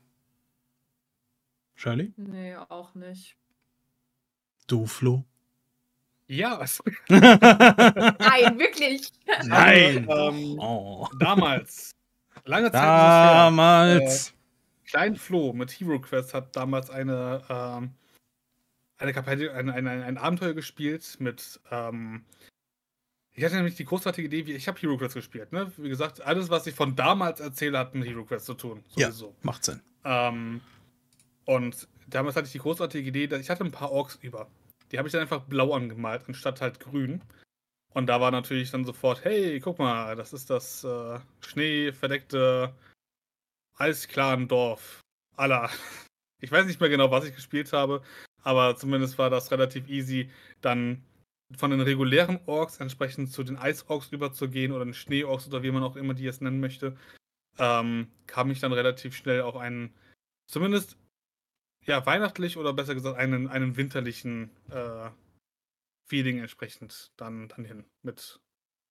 Shirley? 1.74 2.12
Nee, 2.16 2.56
auch 2.56 2.94
nicht. 2.94 3.36
Du, 4.66 4.86
Flo? 4.86 5.24
Ja, 6.28 6.58
Nein, 7.08 8.58
wirklich. 8.58 9.12
Nein! 9.44 10.06
ähm, 10.08 10.58
Oh. 10.58 11.06
damals, 11.20 11.94
lange 12.46 12.72
Zeit 12.72 12.82
Damals! 12.82 14.32
Klein 14.86 15.16
Flo 15.16 15.52
mit 15.52 15.70
Hero 15.72 15.98
Quest 16.00 16.32
hat 16.32 16.54
damals 16.54 16.90
eine, 16.90 17.42
ähm, 17.48 17.90
eine 18.98 19.12
Kampagne, 19.12 19.52
ein, 19.52 19.68
ein, 19.68 19.86
ein, 19.86 20.02
ein 20.02 20.18
Abenteuer 20.18 20.54
gespielt 20.54 21.16
mit. 21.18 21.60
Ähm, 21.70 22.24
ich 23.32 23.44
hatte 23.44 23.56
nämlich 23.56 23.74
die 23.74 23.84
großartige 23.84 24.28
Idee, 24.28 24.46
wie 24.46 24.52
ich 24.52 24.68
habe 24.68 24.80
Hero 24.80 24.96
Quest 24.96 25.14
gespielt. 25.14 25.52
Ne? 25.52 25.70
Wie 25.76 25.88
gesagt, 25.88 26.22
alles, 26.22 26.48
was 26.48 26.66
ich 26.66 26.74
von 26.74 26.96
damals 26.96 27.40
erzähle, 27.40 27.78
hat 27.78 27.94
mit 27.94 28.08
Hero 28.08 28.24
Quest 28.24 28.46
zu 28.46 28.54
tun. 28.54 28.82
Ja. 28.94 29.08
Sowieso. 29.10 29.34
Macht 29.42 29.64
Sinn. 29.64 29.82
Ähm, 30.04 30.60
und 31.44 31.88
damals 32.06 32.36
hatte 32.36 32.46
ich 32.46 32.52
die 32.52 32.58
großartige 32.58 33.08
Idee, 33.08 33.26
dass 33.26 33.40
ich 33.40 33.50
hatte 33.50 33.64
ein 33.64 33.72
paar 33.72 33.90
Orks 33.90 34.18
über. 34.22 34.48
Die 34.92 34.98
habe 34.98 35.08
ich 35.08 35.12
dann 35.12 35.22
einfach 35.22 35.42
blau 35.42 35.74
angemalt, 35.74 36.22
anstatt 36.28 36.60
halt 36.60 36.78
grün. 36.78 37.22
Und 37.96 38.08
da 38.08 38.20
war 38.20 38.30
natürlich 38.30 38.70
dann 38.70 38.84
sofort, 38.84 39.24
hey, 39.24 39.58
guck 39.58 39.78
mal, 39.78 40.16
das 40.16 40.34
ist 40.34 40.50
das 40.50 40.84
äh, 40.84 41.18
schneeverdeckte 41.40 42.74
eisklaren 43.78 44.48
Dorf. 44.48 45.00
Aller. 45.36 45.70
Ich 46.42 46.52
weiß 46.52 46.66
nicht 46.66 46.78
mehr 46.78 46.90
genau, 46.90 47.10
was 47.10 47.24
ich 47.24 47.34
gespielt 47.34 47.72
habe, 47.72 48.02
aber 48.42 48.76
zumindest 48.76 49.16
war 49.16 49.30
das 49.30 49.50
relativ 49.50 49.88
easy, 49.88 50.30
dann 50.60 51.02
von 51.56 51.70
den 51.70 51.80
regulären 51.80 52.38
Orks 52.44 52.78
entsprechend 52.78 53.32
zu 53.32 53.42
den 53.42 53.56
Eisorks 53.56 54.12
überzugehen 54.12 54.72
oder 54.72 54.84
den 54.84 54.92
Schneeorks 54.92 55.48
oder 55.48 55.62
wie 55.62 55.70
man 55.70 55.82
auch 55.82 55.96
immer 55.96 56.12
die 56.12 56.24
jetzt 56.24 56.42
nennen 56.42 56.60
möchte. 56.60 56.94
Ähm, 57.58 58.08
kam 58.26 58.50
ich 58.50 58.60
dann 58.60 58.74
relativ 58.74 59.16
schnell 59.16 59.40
auf 59.40 59.56
einen, 59.56 59.94
zumindest 60.46 60.98
ja, 61.86 62.04
weihnachtlich 62.04 62.58
oder 62.58 62.74
besser 62.74 62.94
gesagt, 62.94 63.16
einen, 63.16 63.48
einen 63.48 63.78
winterlichen 63.78 64.50
äh, 64.68 65.08
Feeling 66.06 66.38
entsprechend 66.38 67.12
dann, 67.16 67.48
dann 67.48 67.64
hin. 67.64 67.84
Mit 68.02 68.40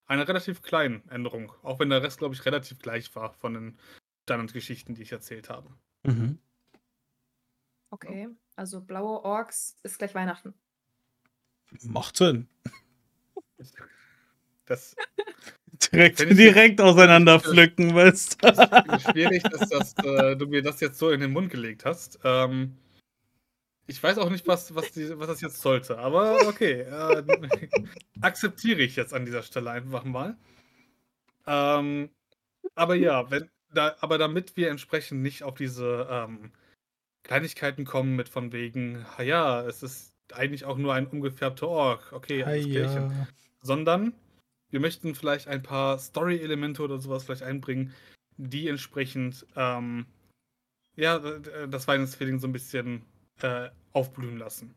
einer 0.06 0.28
relativ 0.28 0.62
kleinen 0.62 1.08
Änderung. 1.10 1.52
Auch 1.64 1.80
wenn 1.80 1.90
der 1.90 2.04
Rest, 2.04 2.20
glaube 2.20 2.36
ich, 2.36 2.46
relativ 2.46 2.80
gleich 2.80 3.16
war 3.16 3.34
von 3.34 3.54
den 3.54 3.80
Standardgeschichten, 4.24 4.96
die 4.96 5.04
ich 5.04 5.12
erzählt 5.12 5.50
habe. 5.50 5.70
Mhm. 6.04 6.40
Okay, 7.90 8.28
also 8.56 8.82
blaue 8.82 9.24
Orks 9.24 9.78
ist 9.84 9.98
gleich 9.98 10.14
Weihnachten. 10.16 10.54
Macht 11.84 12.18
Sinn. 12.18 12.48
Das 14.66 14.96
Direkt, 15.92 16.20
direkt 16.20 16.82
auseinander 16.82 17.40
pflücken, 17.40 17.94
weißt 17.94 18.42
du? 18.42 18.48
ist 18.48 19.04
schwierig, 19.12 19.44
dass, 19.44 19.70
das, 19.70 19.94
äh, 20.04 20.36
du 20.36 20.48
mir 20.48 20.62
das 20.62 20.80
jetzt 20.80 20.98
so 20.98 21.12
in 21.12 21.20
den 21.20 21.32
Mund 21.32 21.50
gelegt 21.50 21.86
hast. 21.86 22.20
Ähm, 22.24 22.78
ich 23.88 24.02
weiß 24.02 24.18
auch 24.18 24.30
nicht, 24.30 24.48
was, 24.48 24.74
was, 24.74 24.92
die, 24.92 25.18
was 25.20 25.28
das 25.28 25.42
jetzt 25.42 25.62
sollte, 25.62 25.98
aber 25.98 26.48
okay. 26.48 26.82
Äh, 26.82 27.24
akzeptiere 28.22 28.82
ich 28.82 28.96
jetzt 28.96 29.14
an 29.14 29.26
dieser 29.26 29.44
Stelle 29.44 29.72
einfach 29.72 30.04
mal. 30.04 30.38
Ähm, 31.46 32.10
aber 32.74 32.96
ja, 32.96 33.30
wenn, 33.30 33.50
da, 33.74 33.96
aber 34.00 34.18
damit 34.18 34.58
wir 34.58 34.70
entsprechend 34.70 35.22
nicht 35.22 35.44
auf 35.44 35.56
diese 35.56 36.08
ähm, 36.10 36.52
Kleinigkeiten 37.24 37.86
kommen 37.86 38.16
mit 38.16 38.30
von 38.30 38.52
wegen, 38.52 39.06
"Ha 39.18 39.24
ja, 39.24 39.62
es 39.64 39.84
ist 39.84 40.16
eigentlich 40.34 40.66
auch 40.66 40.78
nur 40.78 40.94
ein 40.94 41.08
umgefärbter 41.08 41.68
Ork, 41.68 42.12
okay, 42.12 42.44
alles 42.44 42.66
Klärchen 42.66 43.12
ja. 43.12 43.28
sondern 43.62 44.14
wir 44.72 44.80
möchten 44.80 45.14
vielleicht 45.14 45.48
ein 45.48 45.62
paar 45.62 46.00
Story-Elemente 46.00 46.82
oder 46.82 47.00
sowas 47.00 47.24
vielleicht 47.24 47.44
einbringen, 47.44 47.94
die 48.38 48.68
entsprechend 48.68 49.46
ähm, 49.56 50.08
ja, 50.96 51.20
das 51.20 51.88
Weihnachtsfeeling 51.88 52.40
so 52.40 52.48
ein 52.48 52.54
bisschen 52.54 53.04
äh, 53.42 53.70
aufblühen 53.94 54.38
lassen. 54.38 54.76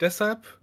Deshalb 0.00 0.58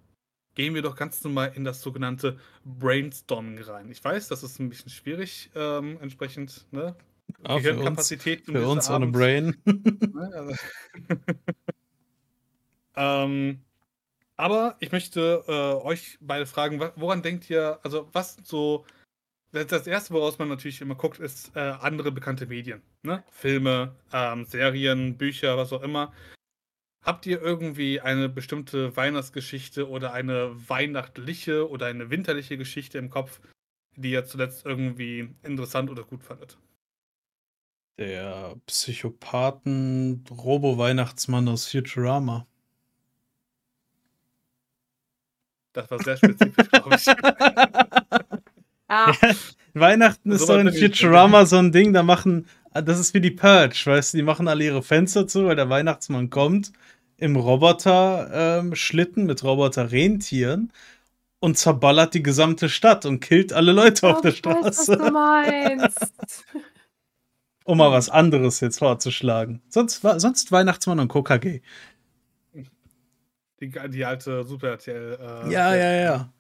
gehen 0.55 0.74
wir 0.74 0.81
doch 0.81 0.95
ganz 0.95 1.24
normal 1.24 1.51
in 1.55 1.63
das 1.63 1.81
sogenannte 1.81 2.39
Brainstorming 2.63 3.60
rein. 3.60 3.91
Ich 3.91 4.03
weiß, 4.03 4.27
das 4.29 4.43
ist 4.43 4.60
ein 4.60 4.69
bisschen 4.69 4.89
schwierig, 4.89 5.51
ähm, 5.55 5.98
entsprechend, 6.01 6.65
ne? 6.72 6.95
Ah, 7.43 7.60
für 7.60 7.77
uns, 7.77 8.07
für 8.07 8.67
uns 8.67 8.89
ohne. 8.89 9.07
Brain. 9.07 9.55
Ne, 9.65 10.31
also 10.34 10.55
ähm, 12.95 13.62
aber 14.38 14.75
ich 14.79 14.91
möchte 14.91 15.43
äh, 15.48 15.86
euch 15.86 16.17
beide 16.22 16.45
fragen, 16.45 16.79
woran 16.95 17.22
denkt 17.22 17.50
ihr, 17.50 17.79
also 17.84 18.10
was 18.13 18.38
so, 18.43 18.86
das, 19.51 19.67
das 19.67 19.88
Erste, 19.88 20.13
woraus 20.13 20.39
man 20.39 20.48
natürlich 20.50 20.81
immer 20.81 20.95
guckt, 20.95 21.19
ist 21.19 21.55
äh, 21.55 21.60
andere 21.60 22.12
bekannte 22.12 22.45
Medien. 22.45 22.81
Ne? 23.03 23.24
Filme, 23.31 23.95
ähm, 24.13 24.45
Serien, 24.45 25.17
Bücher, 25.17 25.57
was 25.57 25.74
auch 25.74 25.81
immer. 25.81 26.13
Habt 27.06 27.26
ihr 27.28 27.40
irgendwie 27.40 28.02
eine 28.02 28.28
bestimmte 28.30 28.98
Weihnachtsgeschichte 28.98 29.88
oder 29.88 30.12
eine 30.12 30.56
weihnachtliche 30.68 31.70
oder 31.70 31.86
eine 31.86 32.10
winterliche 32.10 32.58
Geschichte 32.58 32.98
im 32.98 33.12
Kopf, 33.12 33.40
die 33.96 34.10
ihr 34.10 34.26
zuletzt 34.26 34.66
irgendwie 34.66 35.30
interessant 35.44 35.92
oder 35.92 36.04
gut 36.04 36.24
fandet? 36.24 36.58
Der 38.00 38.56
Psychopathen-Robo-Weihnachtsmann 38.66 41.48
aus 41.48 41.68
Futurama. 41.68 42.48
Das 45.74 45.92
war 45.92 46.04
sehr 46.04 46.18
spezifisch, 46.18 46.72
glaube 46.72 46.96
ich. 46.96 47.06
Ah, 48.88 49.12
Weihnachten 49.74 50.32
ist 50.32 50.48
doch 50.48 50.60
in 50.60 50.72
Futurama 50.72 51.48
so 51.48 51.58
ein 51.58 51.72
Ding, 51.72 51.92
da 51.92 52.04
machen, 52.04 52.46
das 52.72 53.00
ist 53.00 53.16
wie 53.16 53.20
die 53.20 53.32
Purge, 53.32 53.82
weißt 53.84 54.14
du, 54.14 54.18
die 54.18 54.24
machen 54.24 54.48
alle 54.48 54.64
ihre 54.64 54.84
Fenster 54.84 55.28
zu, 55.28 55.48
weil 55.48 55.56
der 55.56 55.72
Weihnachtsmann 55.72 56.30
kommt 56.30 56.72
im 57.25 57.36
Roboter-Schlitten 57.36 59.22
ähm, 59.24 59.27
mit 59.27 59.44
Roboter-Rentieren 59.44 60.72
und 61.39 61.58
zerballert 61.58 62.13
die 62.13 62.22
gesamte 62.22 62.70
Stadt 62.70 63.05
und 63.05 63.20
killt 63.20 63.51
alle 63.51 63.72
Leute 63.72 64.05
oh, 64.05 64.12
auf 64.12 64.22
der 64.22 64.32
Straße. 64.32 64.63
Weiß, 64.63 64.88
was 64.88 64.98
du 64.98 65.12
meinst. 65.12 66.46
um 67.65 67.79
mal 67.79 67.91
was 67.91 68.10
anderes 68.10 68.60
jetzt 68.60 68.77
vorzuschlagen. 68.77 69.63
Sonst, 69.70 70.01
sonst 70.01 70.51
Weihnachtsmann 70.51 71.00
und 71.00 71.12
KKG. 71.12 71.62
Die, 73.60 73.72
die 73.89 74.05
alte 74.05 74.44
Super 74.44 74.70
RTL. 74.70 75.17
Äh, 75.20 75.51
ja, 75.51 75.75
ja, 75.75 75.91
ja. 75.94 76.34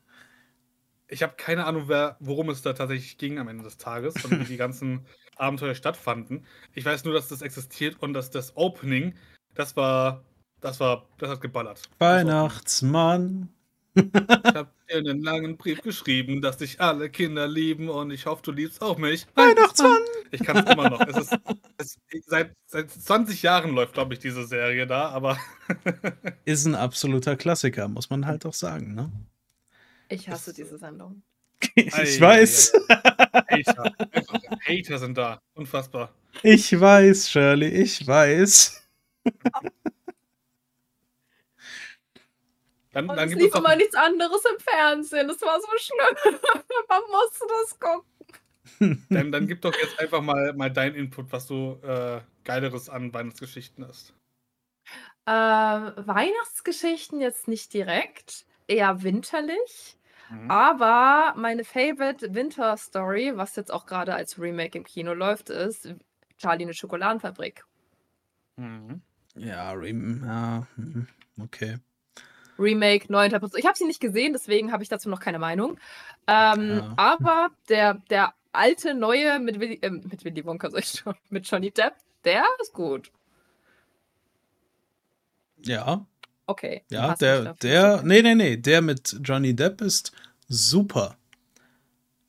Ich 1.07 1.23
habe 1.23 1.33
keine 1.35 1.65
Ahnung, 1.65 1.85
wer, 1.87 2.15
worum 2.19 2.49
es 2.49 2.61
da 2.61 2.73
tatsächlich 2.73 3.17
ging 3.17 3.39
am 3.39 3.47
Ende 3.47 3.63
des 3.63 3.77
Tages 3.77 4.23
und 4.23 4.39
wie 4.39 4.45
die 4.45 4.57
ganzen 4.57 5.05
Abenteuer 5.35 5.73
stattfanden. 5.73 6.45
Ich 6.75 6.85
weiß 6.85 7.05
nur, 7.05 7.15
dass 7.15 7.27
das 7.27 7.41
existiert 7.41 7.95
und 8.01 8.13
dass 8.13 8.29
das 8.29 8.55
Opening, 8.55 9.15
das 9.55 9.75
war, 9.75 10.23
das 10.61 10.79
war, 10.79 11.05
das 11.17 11.29
hat 11.29 11.41
geballert. 11.41 11.81
Weihnachtsmann. 11.99 13.49
Ich 13.95 14.03
habe 14.13 14.69
dir 14.89 14.97
einen 14.97 15.23
langen 15.23 15.55
Brief 15.57 15.81
geschrieben, 15.81 16.41
dass 16.41 16.57
dich 16.57 16.81
alle 16.81 17.09
Kinder 17.09 17.47
lieben 17.47 17.87
und 17.89 18.11
ich 18.11 18.25
hoffe, 18.25 18.41
du 18.43 18.51
liebst 18.51 18.81
auch 18.81 18.97
mich. 18.97 19.25
Weihnachtsmann! 19.35 20.01
Ich 20.31 20.43
kann 20.43 20.57
es 20.57 20.71
immer 20.71 20.89
noch. 20.89 20.99
Es 21.07 21.17
ist, 21.17 21.37
es, 21.77 21.99
seit, 22.25 22.51
seit 22.65 22.91
20 22.91 23.41
Jahren 23.41 23.73
läuft, 23.73 23.93
glaube 23.93 24.13
ich, 24.13 24.19
diese 24.19 24.45
Serie 24.45 24.85
da, 24.85 25.09
aber. 25.09 25.37
ist 26.45 26.65
ein 26.65 26.75
absoluter 26.75 27.37
Klassiker, 27.37 27.87
muss 27.87 28.09
man 28.09 28.25
halt 28.25 28.45
auch 28.45 28.53
sagen, 28.53 28.95
ne? 28.95 29.11
Ich 30.09 30.27
hasse 30.27 30.51
das, 30.51 30.55
diese 30.55 30.77
Sendung. 30.77 31.23
ich 31.75 31.93
ei, 31.93 32.19
weiß. 32.19 32.73
Hater. 32.89 33.93
Hater 34.67 34.97
sind 34.99 35.17
da. 35.17 35.39
Unfassbar. 35.53 36.13
Ich 36.43 36.77
weiß, 36.77 37.31
Shirley, 37.31 37.69
ich 37.69 38.05
weiß. 38.05 38.81
Dann, 42.95 43.09
und 43.09 43.17
dann 43.17 43.27
es 43.27 43.35
lief 43.35 43.53
immer 43.53 43.75
nichts 43.75 43.93
anderes 43.93 44.41
im 44.45 44.57
Fernsehen. 44.57 45.27
Das 45.27 45.41
war 45.41 45.59
so 45.59 45.67
schlimm. 45.75 46.39
Man 46.87 47.01
musste 47.11 47.45
das 47.45 47.77
gucken. 47.77 49.05
Dann, 49.09 49.33
dann 49.33 49.47
gib 49.47 49.61
doch 49.61 49.75
jetzt 49.75 49.99
einfach 49.99 50.21
mal, 50.21 50.53
mal 50.53 50.71
deinen 50.71 50.95
Input, 50.95 51.29
was 51.33 51.45
du 51.45 51.77
äh, 51.83 52.21
Geileres 52.45 52.87
an 52.89 53.13
Weihnachtsgeschichten 53.13 53.85
hast. 53.85 54.13
Äh, 55.25 55.31
Weihnachtsgeschichten 55.31 57.19
jetzt 57.19 57.49
nicht 57.49 57.73
direkt, 57.73 58.45
eher 58.65 59.03
winterlich. 59.03 59.97
Mhm. 60.29 60.49
Aber 60.49 61.33
meine 61.35 61.65
Favorite 61.65 62.33
Winter 62.33 62.77
Story, 62.77 63.33
was 63.35 63.57
jetzt 63.57 63.73
auch 63.73 63.85
gerade 63.87 64.15
als 64.15 64.39
Remake 64.39 64.77
im 64.77 64.85
Kino 64.85 65.13
läuft, 65.13 65.49
ist 65.49 65.93
Charlie 66.37 66.63
eine 66.63 66.73
Schokoladenfabrik. 66.73 67.65
Mhm. 68.55 69.01
Ja, 69.35 69.75
ja, 69.75 70.67
hm, 70.77 71.07
okay. 71.41 71.77
Remake, 72.57 73.11
neue 73.11 73.25
Interpretation. 73.25 73.59
Ich 73.59 73.65
habe 73.65 73.77
sie 73.77 73.85
nicht 73.85 73.99
gesehen, 73.99 74.33
deswegen 74.33 74.71
habe 74.71 74.83
ich 74.83 74.89
dazu 74.89 75.09
noch 75.09 75.19
keine 75.19 75.39
Meinung. 75.39 75.77
Ähm, 76.27 76.77
ja. 76.77 76.93
Aber 76.97 77.49
der, 77.69 77.95
der 78.09 78.33
alte, 78.51 78.93
neue 78.93 79.39
mit 79.39 79.59
Willy, 79.59 79.79
äh, 79.81 79.89
mit 79.89 80.23
Willy 80.23 80.45
Wonka, 80.45 80.69
sag 80.69 80.79
ich 80.83 80.99
schon, 80.99 81.15
mit 81.29 81.49
Johnny 81.49 81.71
Depp, 81.71 81.93
der 82.23 82.45
ist 82.61 82.73
gut. 82.73 83.11
Ja. 85.63 86.05
Okay. 86.47 86.83
Ja, 86.89 87.15
der, 87.15 87.55
der, 87.55 88.03
nee, 88.03 88.21
nee, 88.21 88.35
nee, 88.35 88.57
der 88.57 88.81
mit 88.81 89.17
Johnny 89.23 89.55
Depp 89.55 89.81
ist 89.81 90.11
super. 90.47 91.17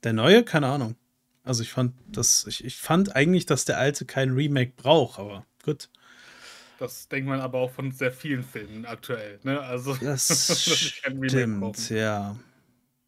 Der 0.04 0.12
neue, 0.12 0.42
keine 0.42 0.68
Ahnung. 0.68 0.96
Also 1.44 1.62
ich 1.62 1.70
fand 1.70 1.94
das, 2.08 2.46
ich, 2.48 2.64
ich 2.64 2.76
fand 2.76 3.14
eigentlich, 3.14 3.46
dass 3.46 3.64
der 3.64 3.78
alte 3.78 4.04
kein 4.04 4.32
Remake 4.32 4.72
braucht, 4.76 5.18
aber 5.18 5.44
gut. 5.64 5.88
Das 6.78 7.08
denkt 7.08 7.28
man 7.28 7.40
aber 7.40 7.58
auch 7.58 7.70
von 7.70 7.90
sehr 7.90 8.12
vielen 8.12 8.42
Filmen 8.42 8.84
aktuell. 8.84 9.38
Ne? 9.42 9.60
Also, 9.60 9.94
das, 9.94 10.26
das 10.46 10.62
stimmt, 10.62 11.90
ja. 11.90 12.36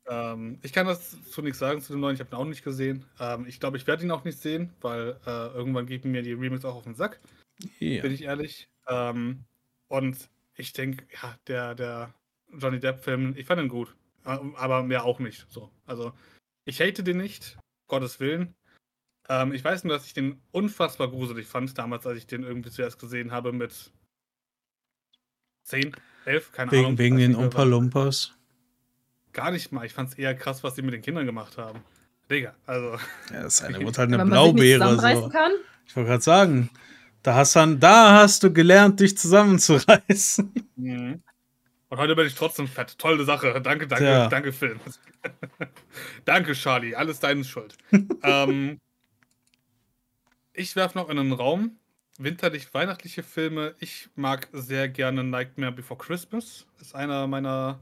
Ähm, 0.09 0.59
ich 0.63 0.73
kann 0.73 0.87
das 0.87 1.23
zu 1.25 1.43
nichts 1.43 1.59
sagen 1.59 1.83
zu 1.83 1.93
dem 1.93 2.01
neuen, 2.01 2.15
ich 2.15 2.21
habe 2.21 2.35
ihn 2.35 2.39
auch 2.39 2.47
nicht 2.47 2.65
gesehen. 2.65 3.05
Ähm, 3.21 3.47
ich 3.47 3.61
glaube, 3.61 3.77
ich 3.77 3.87
werde 3.87 4.05
ihn 4.05 4.11
auch 4.11 4.25
nicht 4.25 4.39
sehen, 4.39 4.73
weil 4.81 5.21
äh, 5.27 5.49
irgendwann 5.49 5.87
geben 5.87 6.11
mir 6.11 6.23
die 6.23 6.33
Remakes 6.33 6.65
auch 6.65 6.77
auf 6.77 6.85
den 6.85 6.95
Sack. 6.95 7.21
Ja. 7.79 8.03
Bin 8.03 8.13
ich 8.13 8.23
ehrlich. 8.23 8.69
Ähm, 8.87 9.45
und 9.89 10.31
ich 10.55 10.73
denke, 10.73 11.07
ja, 11.23 11.37
der, 11.47 11.75
der 11.75 12.15
Johnny 12.59 12.81
Depp-Film, 12.81 13.35
ich 13.37 13.47
fand 13.47 13.61
ihn 13.61 13.69
gut. 13.69 13.95
Äh, 14.25 14.39
aber 14.57 14.83
mehr 14.83 15.05
auch 15.05 15.19
nicht. 15.19 15.47
So. 15.51 15.71
Also, 15.87 16.13
ich 16.65 16.81
hate 16.81 17.03
den 17.03 17.19
nicht, 17.19 17.59
Gottes 17.87 18.19
Willen. 18.21 18.55
Ähm, 19.29 19.53
ich 19.53 19.63
weiß 19.63 19.85
nur, 19.85 19.95
dass 19.95 20.07
ich 20.07 20.15
den 20.15 20.41
unfassbar 20.53 21.09
gruselig 21.09 21.47
fand, 21.47 21.77
damals, 21.77 22.07
als 22.07 22.19
ich 22.19 22.27
den 22.27 22.43
irgendwie 22.43 22.71
zuerst 22.71 22.99
gesehen 22.99 23.31
habe 23.31 23.53
mit 23.53 23.93
10, 25.65 25.95
11, 26.25 26.53
keine 26.53 26.73
wegen, 26.73 26.85
Ahnung. 26.85 26.99
Wegen 26.99 27.17
den 27.19 27.35
Umpa 27.35 27.63
Lumpas? 27.63 28.35
Gar 29.33 29.51
nicht 29.51 29.71
mal. 29.71 29.85
Ich 29.85 29.93
fand 29.93 30.11
es 30.11 30.19
eher 30.19 30.35
krass, 30.35 30.65
was 30.65 30.75
sie 30.75 30.83
mit 30.83 30.95
den 30.95 31.03
Kindern 31.03 31.27
gemacht 31.27 31.59
haben. 31.59 31.81
Digga, 32.31 32.55
also. 32.67 32.99
Ja, 33.33 33.43
das 33.43 33.63
eine 33.63 33.81
wurde 33.85 33.99
halt 33.99 34.13
eine 34.13 34.25
Blaubeere. 34.25 34.97
So. 34.97 35.29
Kann. 35.29 35.53
Ich 35.87 35.95
wollte 35.95 36.09
gerade 36.09 36.23
sagen, 36.23 36.71
da 37.23 37.35
hast, 37.35 37.55
dann, 37.57 37.79
da 37.81 38.15
hast 38.15 38.43
du 38.43 38.53
gelernt, 38.53 39.01
dich 39.01 39.17
zusammenzureißen. 39.17 40.53
Mhm. 40.79 41.25
Und 41.89 41.99
heute 41.99 42.15
bin 42.15 42.25
ich 42.25 42.37
trotzdem 42.37 42.69
fett. 42.69 42.97
Tolle 42.99 43.25
Sache. 43.25 43.61
Danke, 43.61 43.89
danke, 43.89 44.05
ja. 44.05 44.29
danke, 44.29 44.53
Film. 44.53 44.79
danke, 46.25 46.53
Charlie. 46.53 46.95
Alles 46.95 47.19
deine 47.19 47.43
Schuld. 47.43 47.77
ähm, 48.23 48.79
ich 50.59 50.75
werfe 50.77 50.99
noch 50.99 51.09
in 51.09 51.17
den 51.17 51.33
Raum. 51.33 51.79
Winterlich 52.19 52.75
weihnachtliche 52.75 53.23
Filme. 53.23 53.77
Ich 53.79 54.09
mag 54.17 54.49
sehr 54.53 54.89
gerne 54.89 55.23
Nightmare 55.23 55.71
Before 55.71 55.99
Christmas. 55.99 56.67
Ist 56.81 56.95
einer 56.97 57.29
meiner 57.29 57.79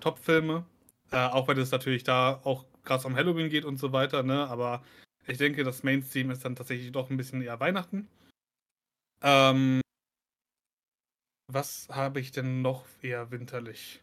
Top-Filme. 0.00 0.66
Äh, 1.10 1.16
auch 1.16 1.48
wenn 1.48 1.58
es 1.58 1.70
natürlich 1.70 2.04
da 2.04 2.40
auch 2.44 2.66
krass 2.84 3.06
um 3.06 3.16
Halloween 3.16 3.48
geht 3.48 3.64
und 3.64 3.78
so 3.78 3.92
weiter, 3.92 4.22
ne? 4.22 4.46
Aber 4.48 4.84
ich 5.26 5.38
denke, 5.38 5.64
das 5.64 5.82
Mainstream 5.82 6.30
ist 6.30 6.44
dann 6.44 6.54
tatsächlich 6.54 6.92
doch 6.92 7.08
ein 7.08 7.16
bisschen 7.16 7.40
eher 7.40 7.60
Weihnachten. 7.60 8.08
Ähm, 9.22 9.80
was 11.50 11.88
habe 11.90 12.20
ich 12.20 12.30
denn 12.32 12.60
noch 12.60 12.84
eher 13.00 13.30
winterlich? 13.30 14.02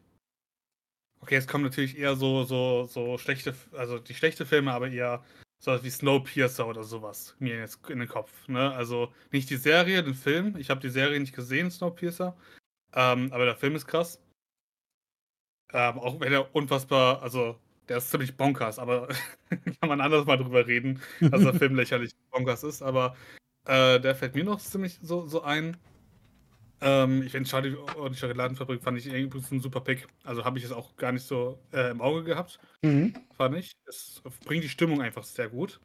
Okay, 1.22 1.36
es 1.36 1.48
kommen 1.48 1.66
natürlich 1.66 1.98
eher 1.98 2.16
so, 2.16 2.44
so, 2.44 2.86
so 2.86 3.18
schlechte, 3.18 3.54
also 3.74 4.00
die 4.00 4.16
schlechte 4.16 4.46
Filme, 4.46 4.72
aber 4.72 4.90
eher 4.90 5.24
sowas 5.60 5.84
wie 5.84 5.90
Snowpiercer 5.90 6.66
oder 6.68 6.84
sowas 6.84 7.36
mir 7.40 7.58
jetzt 7.58 7.88
in 7.90 8.00
den 8.00 8.08
Kopf. 8.08 8.48
Ne? 8.48 8.72
Also 8.74 9.14
nicht 9.32 9.50
die 9.50 9.58
Serie, 9.58 10.04
den 10.04 10.16
Film. 10.16 10.56
Ich 10.58 10.70
habe 10.70 10.80
die 10.80 10.90
Serie 10.90 11.20
nicht 11.20 11.36
gesehen, 11.36 11.70
Snowpiercer. 11.70 12.36
Ähm, 12.94 13.32
aber 13.32 13.46
der 13.46 13.56
Film 13.56 13.76
ist 13.76 13.86
krass. 13.86 14.22
Ähm, 15.72 16.00
auch 16.00 16.20
wenn 16.20 16.34
er 16.34 16.56
unfassbar, 16.56 17.22
also 17.22 17.60
der 17.88 17.98
ist 17.98 18.10
ziemlich 18.10 18.38
bonkers, 18.38 18.80
aber 18.80 19.08
kann 19.50 19.90
man 19.90 20.02
anders 20.02 20.26
mal 20.26 20.38
drüber 20.38 20.66
reden, 20.66 21.02
dass 21.20 21.42
der 21.42 21.54
Film 21.56 21.76
lächerlich 21.76 22.16
bonkers 22.32 22.64
ist. 22.64 22.82
Aber 22.82 23.16
äh, 23.66 24.00
der 24.00 24.16
fällt 24.16 24.36
mir 24.36 24.44
noch 24.44 24.60
ziemlich 24.60 24.98
so, 25.02 25.28
so 25.28 25.44
ein. 25.44 25.78
Ähm, 26.82 27.24
ich 27.24 27.32
finde 27.32 27.50
Charlie 27.50 27.76
und 27.76 28.16
die 28.16 28.20
Schokoladenfabrik 28.20 28.82
fand 28.82 28.98
ich 28.98 29.08
übrigens 29.08 29.52
ein 29.52 29.60
super 29.60 29.82
Pick. 29.82 30.08
Also 30.24 30.46
habe 30.46 30.58
ich 30.58 30.66
es 30.66 30.72
auch 30.72 30.96
gar 30.96 31.12
nicht 31.12 31.26
so 31.26 31.60
äh, 31.74 31.92
im 31.92 32.02
Auge 32.02 32.24
gehabt. 32.24 32.60
Mhm. 32.82 33.14
Fand 33.36 33.58
ich. 33.58 33.74
Es 33.86 34.22
bringt 34.46 34.64
die 34.64 34.70
Stimmung 34.70 35.02
einfach 35.02 35.24
sehr 35.24 35.50
gut. 35.50 35.80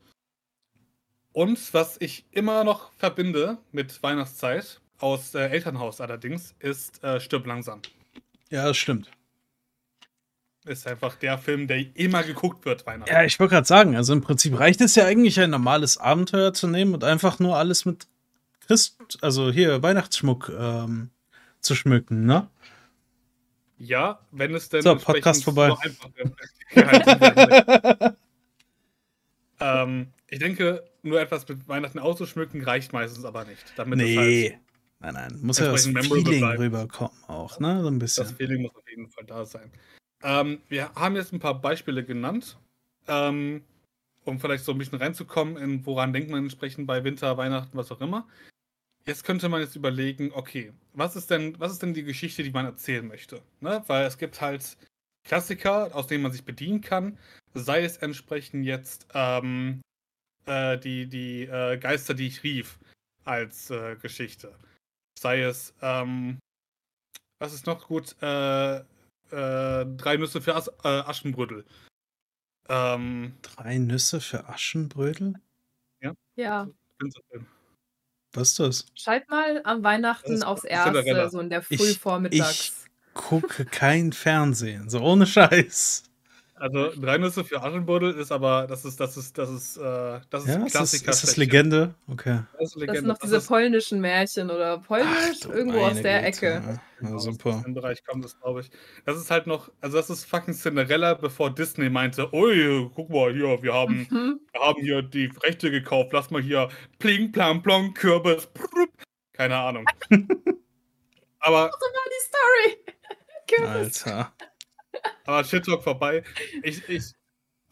Und 1.32 1.74
was 1.74 2.00
ich 2.00 2.26
immer 2.30 2.62
noch 2.62 2.92
verbinde 2.92 3.58
mit 3.72 4.00
Weihnachtszeit, 4.02 4.80
aus 4.98 5.34
äh, 5.34 5.48
Elternhaus 5.48 6.00
allerdings, 6.00 6.54
ist 6.60 7.02
äh, 7.02 7.18
Stirb 7.18 7.46
langsam. 7.46 7.82
Ja, 8.50 8.66
das 8.66 8.76
stimmt. 8.76 9.10
Ist 10.64 10.86
einfach 10.86 11.16
der 11.16 11.36
Film, 11.36 11.66
der 11.66 11.96
immer 11.96 12.22
geguckt 12.22 12.64
wird, 12.64 12.86
Weihnachten. 12.86 13.12
Ja, 13.12 13.24
ich 13.24 13.38
wollte 13.38 13.54
gerade 13.54 13.66
sagen, 13.66 13.96
also 13.96 14.12
im 14.12 14.22
Prinzip 14.22 14.58
reicht 14.58 14.80
es 14.80 14.94
ja 14.94 15.04
eigentlich, 15.04 15.38
ein 15.40 15.50
normales 15.50 15.98
Abenteuer 15.98 16.54
zu 16.54 16.68
nehmen 16.68 16.94
und 16.94 17.04
einfach 17.04 17.38
nur 17.38 17.56
alles 17.56 17.84
mit 17.84 18.06
Christ, 18.66 19.18
also 19.20 19.50
hier 19.50 19.82
Weihnachtsschmuck 19.82 20.50
ähm, 20.56 21.10
zu 21.60 21.74
schmücken, 21.74 22.26
ne? 22.26 22.48
Ja, 23.78 24.20
wenn 24.30 24.54
es 24.54 24.68
denn 24.68 24.82
so, 24.82 24.96
Podcast 24.96 25.44
vorbei. 25.44 25.68
So 25.68 25.76
ähm, 29.60 30.08
ich 30.28 30.38
denke, 30.38 30.84
nur 31.02 31.20
etwas 31.20 31.46
mit 31.48 31.68
Weihnachten 31.68 31.98
auszuschmücken 31.98 32.62
reicht 32.62 32.92
meistens 32.92 33.24
aber 33.24 33.44
nicht. 33.44 33.64
Damit 33.76 33.98
nee. 33.98 34.16
Halt 34.16 34.60
nein, 35.00 35.14
nein. 35.14 35.38
Muss 35.42 35.58
ja 35.58 35.70
das 35.70 35.86
Feeling 35.86 36.40
bleibt. 36.40 36.60
rüberkommen 36.60 37.24
auch, 37.26 37.58
ne? 37.60 37.82
So 37.82 37.88
ein 37.88 37.98
bisschen. 37.98 38.24
Das 38.24 38.32
Feeling 38.32 38.62
muss 38.62 38.74
auf 38.74 38.88
jeden 38.88 39.08
Fall 39.08 39.24
da 39.24 39.44
sein. 39.44 39.70
Ähm, 40.22 40.60
wir 40.68 40.92
haben 40.94 41.16
jetzt 41.16 41.32
ein 41.32 41.40
paar 41.40 41.60
Beispiele 41.60 42.04
genannt, 42.04 42.56
ähm, 43.08 43.62
um 44.24 44.40
vielleicht 44.40 44.64
so 44.64 44.72
ein 44.72 44.78
bisschen 44.78 44.98
reinzukommen, 44.98 45.56
in 45.58 45.84
woran 45.84 46.12
denkt 46.12 46.30
man 46.30 46.44
entsprechend 46.44 46.86
bei 46.86 47.04
Winter, 47.04 47.36
Weihnachten, 47.36 47.76
was 47.76 47.92
auch 47.92 48.00
immer. 48.00 48.26
Jetzt 49.06 49.24
könnte 49.24 49.48
man 49.48 49.60
jetzt 49.60 49.76
überlegen, 49.76 50.32
okay, 50.32 50.72
was 50.94 51.14
ist 51.14 51.30
denn, 51.30 51.58
was 51.60 51.72
ist 51.72 51.82
denn 51.82 51.92
die 51.92 52.04
Geschichte, 52.04 52.42
die 52.42 52.50
man 52.50 52.64
erzählen 52.64 53.06
möchte? 53.06 53.42
Ne? 53.60 53.82
Weil 53.86 54.06
es 54.06 54.16
gibt 54.16 54.40
halt 54.40 54.78
Klassiker, 55.24 55.94
aus 55.94 56.06
denen 56.06 56.22
man 56.22 56.32
sich 56.32 56.44
bedienen 56.44 56.80
kann, 56.80 57.18
sei 57.52 57.84
es 57.84 57.98
entsprechend 57.98 58.64
jetzt 58.64 59.06
ähm, 59.14 59.82
äh, 60.46 60.78
die, 60.78 61.06
die 61.06 61.42
äh, 61.42 61.78
Geister, 61.78 62.14
die 62.14 62.26
ich 62.26 62.42
rief, 62.42 62.78
als 63.24 63.70
äh, 63.70 63.96
Geschichte. 63.96 64.54
Sei 65.18 65.42
es, 65.42 65.74
ähm, 65.82 66.38
was 67.38 67.52
ist 67.52 67.66
noch 67.66 67.88
gut? 67.88 68.16
Äh, 68.22 68.76
äh, 68.78 68.84
drei 69.30 70.16
Nüsse 70.16 70.40
für 70.40 70.54
As 70.54 70.68
äh, 70.68 70.88
Aschenbrödel. 70.88 71.64
Ähm, 72.68 73.34
drei 73.42 73.78
Nüsse 73.78 74.20
für 74.20 74.48
Aschenbrödel? 74.48 75.34
Ja. 76.00 76.14
Ja. 76.36 76.68
Was 78.34 78.50
ist 78.50 78.58
das? 78.60 78.86
Schalt 78.94 79.28
mal 79.30 79.60
am 79.64 79.82
Weihnachten 79.82 80.42
aufs 80.42 80.64
Erste, 80.64 81.30
so 81.30 81.40
in 81.40 81.50
der 81.50 81.62
Frühvormittags. 81.62 82.50
Ich, 82.60 82.72
ich 82.72 83.14
gucke 83.14 83.64
kein 83.64 84.12
Fernsehen, 84.12 84.90
so 84.90 85.00
ohne 85.00 85.26
Scheiß. 85.26 86.04
Also 86.56 86.90
drei 87.00 87.18
Nüsse 87.18 87.44
für 87.44 87.60
Aschenbuddel 87.60 88.14
ist 88.14 88.30
aber, 88.30 88.68
das 88.68 88.84
ist, 88.84 89.00
das 89.00 89.16
ist, 89.16 89.36
das 89.36 89.50
ist, 89.50 89.76
äh, 89.76 90.20
das 90.30 90.44
ist 90.44 90.48
ja, 90.48 90.64
Klassiker. 90.64 91.10
Ist, 91.10 91.16
ist 91.16 91.30
das 91.30 91.36
Legende? 91.36 91.94
Okay. 92.06 92.42
Das, 92.52 92.70
ist 92.70 92.76
Legende. 92.76 92.86
das 92.86 92.98
sind 92.98 93.08
noch 93.08 93.18
diese 93.18 93.36
ist... 93.38 93.48
polnischen 93.48 94.00
Märchen 94.00 94.50
oder 94.50 94.78
polnisch, 94.78 95.40
Ach, 95.44 95.50
irgendwo 95.50 95.80
aus 95.80 96.00
der 96.00 96.22
Güte. 96.22 96.26
Ecke. 96.26 96.80
Ja, 97.00 97.08
ja 97.10 97.18
super. 97.18 97.50
Aus 97.50 97.62
dem 97.64 97.74
Bereich 97.74 98.04
kommt 98.04 98.24
das, 98.24 98.38
glaube 98.38 98.60
ich. 98.60 98.70
Das 99.04 99.16
ist 99.16 99.32
halt 99.32 99.48
noch, 99.48 99.68
also 99.80 99.96
das 99.96 100.10
ist 100.10 100.26
fucking 100.26 100.54
Cinderella, 100.54 101.14
bevor 101.14 101.52
Disney 101.52 101.90
meinte, 101.90 102.32
ui, 102.32 102.88
guck 102.94 103.10
mal 103.10 103.32
hier, 103.32 103.60
wir 103.60 103.74
haben, 103.74 104.06
mhm. 104.08 104.40
wir 104.52 104.60
haben 104.60 104.80
hier 104.80 105.02
die 105.02 105.32
Rechte 105.42 105.72
gekauft, 105.72 106.12
lass 106.12 106.30
mal 106.30 106.40
hier 106.40 106.68
pling, 107.00 107.32
plang, 107.32 107.62
plong, 107.62 107.94
Kürbis, 107.94 108.46
prrup. 108.46 108.90
keine 109.32 109.56
Ahnung. 109.56 109.84
aber. 111.40 111.68
Das 111.68 111.80
war 111.80 112.06
die 112.06 112.24
Story. 112.28 112.94
Kürbis. 113.48 114.06
Alter. 114.06 114.32
Aber 115.24 115.44
Shit 115.44 115.64
Talk 115.64 115.82
vorbei. 115.82 116.22
Ich, 116.62 116.88
ich, 116.88 117.12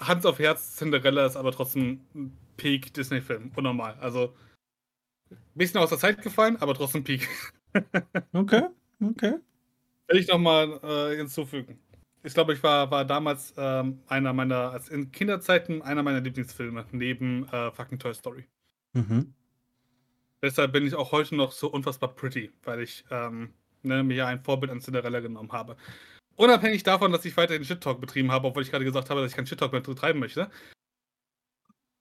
Hans 0.01 0.27
auf 0.27 0.39
Herz, 0.39 0.77
Cinderella 0.77 1.27
ist 1.27 1.37
aber 1.37 1.53
trotzdem 1.53 2.01
ein 2.15 2.37
Peak 2.57 2.93
Disney-Film. 2.95 3.53
Unnormal. 3.55 3.97
Also, 4.01 4.35
ein 5.31 5.39
bisschen 5.55 5.81
aus 5.81 5.91
der 5.91 5.99
Zeit 5.99 6.23
gefallen, 6.23 6.57
aber 6.57 6.75
trotzdem 6.75 7.05
Peak. 7.05 7.29
okay, 8.33 8.65
okay. 9.03 9.35
Will 10.09 10.19
ich 10.19 10.29
nochmal 10.29 10.81
äh, 10.83 11.17
hinzufügen. 11.17 11.79
Ich 12.25 12.35
glaube, 12.35 12.53
ich 12.53 12.63
war, 12.63 12.91
war 12.91 13.05
damals 13.05 13.53
ähm, 13.57 14.01
einer 14.07 14.33
meiner, 14.33 14.71
als 14.71 14.89
in 14.89 15.11
Kinderzeiten, 15.11 15.83
einer 15.83 16.03
meiner 16.03 16.21
Lieblingsfilme, 16.21 16.87
neben 16.93 17.49
äh, 17.49 17.71
fucking 17.73 17.99
Toy 17.99 18.15
Story. 18.15 18.45
Mhm. 18.93 19.35
Deshalb 20.41 20.73
bin 20.73 20.87
ich 20.87 20.95
auch 20.95 21.13
heute 21.13 21.35
noch 21.35 21.53
so 21.53 21.69
unfassbar 21.69 22.15
pretty, 22.15 22.51
weil 22.65 22.81
ich 22.81 23.05
ähm, 23.11 23.55
ne, 23.83 24.03
mir 24.03 24.17
ja 24.17 24.27
ein 24.27 24.43
Vorbild 24.43 24.71
an 24.71 24.81
Cinderella 24.81 25.21
genommen 25.21 25.53
habe. 25.53 25.77
Unabhängig 26.37 26.83
davon, 26.83 27.13
dass 27.13 27.25
ich 27.25 27.37
weiterhin 27.37 27.65
Shit-Talk 27.65 28.01
betrieben 28.01 28.33
habe, 28.33 28.49
obwohl 28.49 28.63
ich 28.63 28.71
gerade 28.71 28.85
gesagt 28.85 29.11
habe, 29.11 29.21
dass 29.21 29.31
ich 29.31 29.37
keinen 29.37 29.47
Shit-Talk 29.47 29.73
mehr 29.73 29.81
betreiben 29.81 30.19
möchte. 30.19 30.51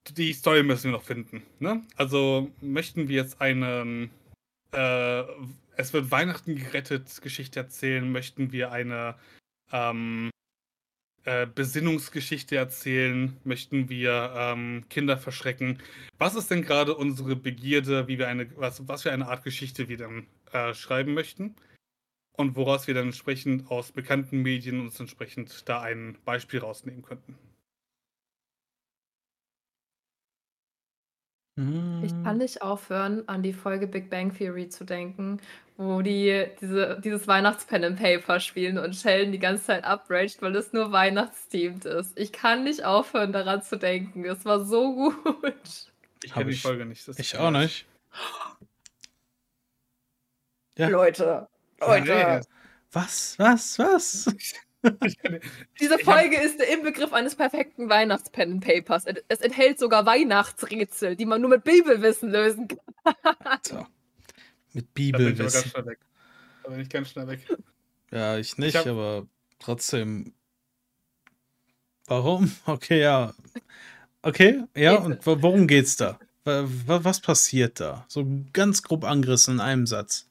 Die 0.10 0.34
Story 0.34 0.64
müssen 0.64 0.86
wir 0.86 0.98
noch 0.98 1.04
finden. 1.04 1.44
Ne? 1.60 1.84
Also 1.96 2.52
möchten 2.62 3.08
wir 3.08 3.18
jetzt 3.18 3.40
eine 3.40 4.10
äh, 4.74 5.24
Es 5.76 5.94
wird 5.94 6.12
Weihnachten 6.12 6.56
gerettet 6.56 7.22
Geschichte 7.22 7.60
erzählen, 7.60 8.12
möchten 8.12 8.52
wir 8.52 8.72
eine 8.72 9.16
ähm, 9.72 10.30
äh, 11.24 11.46
Besinnungsgeschichte 11.46 12.56
erzählen, 12.56 13.38
möchten 13.44 13.90
wir 13.90 14.34
ähm, 14.36 14.86
Kinder 14.90 15.18
verschrecken. 15.18 15.80
Was 16.18 16.36
ist 16.36 16.50
denn 16.50 16.64
gerade 16.64 16.96
unsere 16.96 17.36
Begierde, 17.36 18.08
wie 18.08 18.18
wir 18.18 18.28
eine, 18.28 18.48
was, 18.58 18.88
was 18.88 19.04
für 19.04 19.12
eine 19.12 19.28
Art 19.28 19.44
Geschichte 19.44 19.88
wir 19.88 19.98
dann 19.98 20.26
äh, 20.52 20.74
schreiben 20.74 21.14
möchten? 21.14 21.56
Und 22.34 22.56
woraus 22.56 22.88
wir 22.88 22.94
dann 22.94 23.08
entsprechend 23.08 23.70
aus 23.70 23.92
bekannten 23.92 24.42
Medien 24.42 24.82
uns 24.82 25.00
entsprechend 25.00 25.68
da 25.68 25.82
ein 25.82 26.18
Beispiel 26.26 26.60
rausnehmen 26.60 27.02
könnten. 27.02 27.38
Ich 31.58 32.12
kann 32.24 32.38
nicht 32.38 32.62
aufhören, 32.62 33.28
an 33.28 33.44
die 33.44 33.54
Folge 33.54 33.86
Big 33.86 34.10
Bang 34.10 34.34
Theory 34.34 34.70
zu 34.70 34.86
denken, 34.86 35.40
wo 35.78 36.02
die 36.02 36.46
diese, 36.60 37.00
dieses 37.04 37.28
Weihnachts-Pen 37.28 37.84
and 37.84 38.00
Paper 38.00 38.40
spielen 38.40 38.78
und 38.78 38.96
Sheldon 38.96 39.32
die 39.32 39.40
ganze 39.40 39.66
Zeit 39.66 39.86
upraged, 39.86 40.42
weil 40.42 40.56
es 40.56 40.74
nur 40.74 40.92
weihnachtsthemed 40.92 41.86
ist. 41.86 42.18
Ich 42.18 42.32
kann 42.32 42.64
nicht 42.64 42.86
aufhören, 42.86 43.34
daran 43.34 43.62
zu 43.62 43.78
denken. 43.78 44.26
Es 44.26 44.46
war 44.46 44.64
so 44.64 45.12
gut. 45.12 45.92
Ich 46.24 46.34
kenne 46.34 46.52
die 46.52 46.56
Folge 46.56 46.86
nicht. 46.86 47.08
ich 47.08 47.38
auch 47.38 47.52
nicht. 47.52 47.86
Ja. 50.78 50.88
Leute, 50.88 51.48
Leute. 51.82 52.42
Was, 52.92 53.38
was, 53.40 53.80
was? 53.80 54.36
Diese 55.80 56.00
Folge 56.00 56.38
ist 56.38 56.60
der 56.60 56.74
Inbegriff 56.74 57.14
eines 57.14 57.36
perfekten 57.36 57.90
Weihnachtspen 57.90 58.60
Papers. 58.60 59.06
Es 59.28 59.42
enthält 59.42 59.80
sogar 59.80 60.06
Weihnachtsrätsel, 60.06 61.16
die 61.16 61.26
man 61.26 61.42
nur 61.42 61.50
mit 61.50 61.64
Bibelwissen 61.64 62.32
lösen 62.32 62.68
kann. 62.68 63.16
so. 63.62 63.86
Mit 64.74 64.94
Bibelwissen. 64.94 65.72
Da 65.74 65.82
bin 65.82 65.82
ich 65.82 65.82
ganz 65.82 65.82
schnell 65.82 65.86
weg. 65.86 66.00
Da 66.64 66.70
bin 66.70 66.80
ich 66.80 66.90
ganz 66.90 67.10
schnell 67.10 67.28
weg. 67.28 67.48
Ja, 68.12 68.38
ich 68.38 68.58
nicht, 68.58 68.76
ich 68.76 68.88
aber 68.88 69.28
trotzdem. 69.60 70.34
Warum? 72.08 72.52
Okay, 72.66 73.02
ja. 73.02 73.34
Okay, 74.24 74.64
ja, 74.76 74.96
und 74.96 75.26
worum 75.26 75.66
geht's 75.68 75.96
da? 75.96 76.20
Was 76.44 77.22
passiert 77.22 77.80
da? 77.80 78.06
So 78.08 78.28
ganz 78.54 78.84
grob 78.84 79.04
angerissen 79.04 79.56
in 79.56 79.60
einem 79.62 79.88
Satz. 79.88 80.28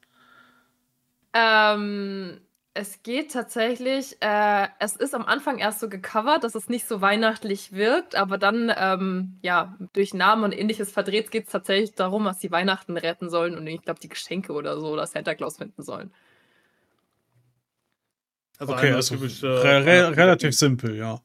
Ähm, 1.33 2.41
es 2.73 3.03
geht 3.03 3.33
tatsächlich, 3.33 4.15
äh, 4.21 4.67
es 4.79 4.95
ist 4.95 5.13
am 5.13 5.25
Anfang 5.25 5.57
erst 5.57 5.81
so 5.81 5.89
gecovert, 5.89 6.43
dass 6.43 6.55
es 6.55 6.69
nicht 6.69 6.87
so 6.87 7.01
weihnachtlich 7.01 7.73
wirkt, 7.73 8.15
aber 8.15 8.37
dann, 8.37 8.71
ähm, 8.75 9.37
ja, 9.41 9.77
durch 9.93 10.13
Namen 10.13 10.45
und 10.45 10.51
ähnliches 10.53 10.91
verdreht 10.91 11.31
geht 11.31 11.47
es 11.47 11.51
tatsächlich 11.51 11.95
darum, 11.95 12.23
dass 12.23 12.39
sie 12.39 12.51
Weihnachten 12.51 12.95
retten 12.95 13.29
sollen 13.29 13.57
und 13.57 13.67
ich 13.67 13.81
glaube, 13.81 13.99
die 13.99 14.07
Geschenke 14.07 14.53
oder 14.53 14.79
so 14.79 14.87
oder 14.87 15.05
Santa 15.05 15.35
Claus 15.35 15.57
finden 15.57 15.83
sollen. 15.83 16.13
Also 18.57 18.73
okay, 18.73 18.93
also 18.93 19.15
typische, 19.15 19.47
re 19.47 19.85
re 19.85 20.15
relativ 20.15 20.55
simpel, 20.55 20.95
ja. 20.95 21.19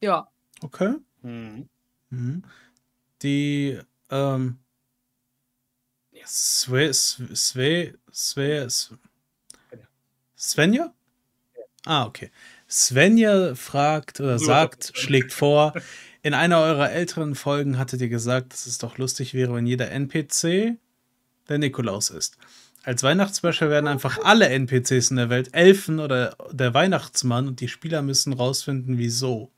Ja. 0.00 0.28
Okay. 0.62 0.94
Mhm. 1.22 1.68
Mhm. 2.10 2.44
Die, 3.22 3.78
ähm, 4.10 4.60
Sve, 6.24 6.92
Sve, 6.92 7.94
Sve, 8.12 8.68
Svenja? 10.36 10.92
Ah, 11.84 12.06
okay. 12.06 12.30
Svenja 12.68 13.54
fragt 13.54 14.20
oder 14.20 14.38
sagt, 14.38 14.92
schlägt 14.94 15.32
vor, 15.32 15.72
in 16.22 16.34
einer 16.34 16.60
eurer 16.60 16.90
älteren 16.90 17.34
Folgen 17.34 17.78
hattet 17.78 18.00
ihr 18.00 18.08
gesagt, 18.08 18.52
dass 18.52 18.66
es 18.66 18.78
doch 18.78 18.98
lustig 18.98 19.34
wäre, 19.34 19.54
wenn 19.54 19.66
jeder 19.66 19.90
NPC 19.90 20.76
der 21.48 21.58
Nikolaus 21.58 22.10
ist. 22.10 22.36
Als 22.84 23.02
Weihnachtsspecial 23.02 23.70
werden 23.70 23.86
einfach 23.86 24.18
alle 24.24 24.48
NPCs 24.48 25.10
in 25.10 25.16
der 25.16 25.30
Welt 25.30 25.54
Elfen 25.54 25.98
oder 25.98 26.36
der 26.52 26.74
Weihnachtsmann 26.74 27.48
und 27.48 27.60
die 27.60 27.68
Spieler 27.68 28.02
müssen 28.02 28.32
rausfinden, 28.32 28.98
wieso. 28.98 29.50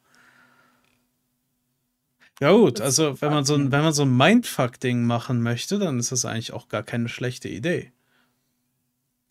Ja 2.41 2.53
gut, 2.53 2.81
also 2.81 3.21
wenn 3.21 3.31
man 3.33 3.45
so 3.45 3.55
ein, 3.55 3.71
wenn 3.71 3.83
man 3.83 3.93
so 3.93 4.03
ein 4.03 4.17
Mindfuck-Ding 4.17 5.05
machen 5.05 5.43
möchte, 5.43 5.79
dann 5.79 5.99
ist 5.99 6.11
das 6.11 6.25
eigentlich 6.25 6.53
auch 6.55 6.69
gar 6.69 6.83
keine 6.83 7.09
schlechte 7.09 7.49
Idee. 7.49 7.93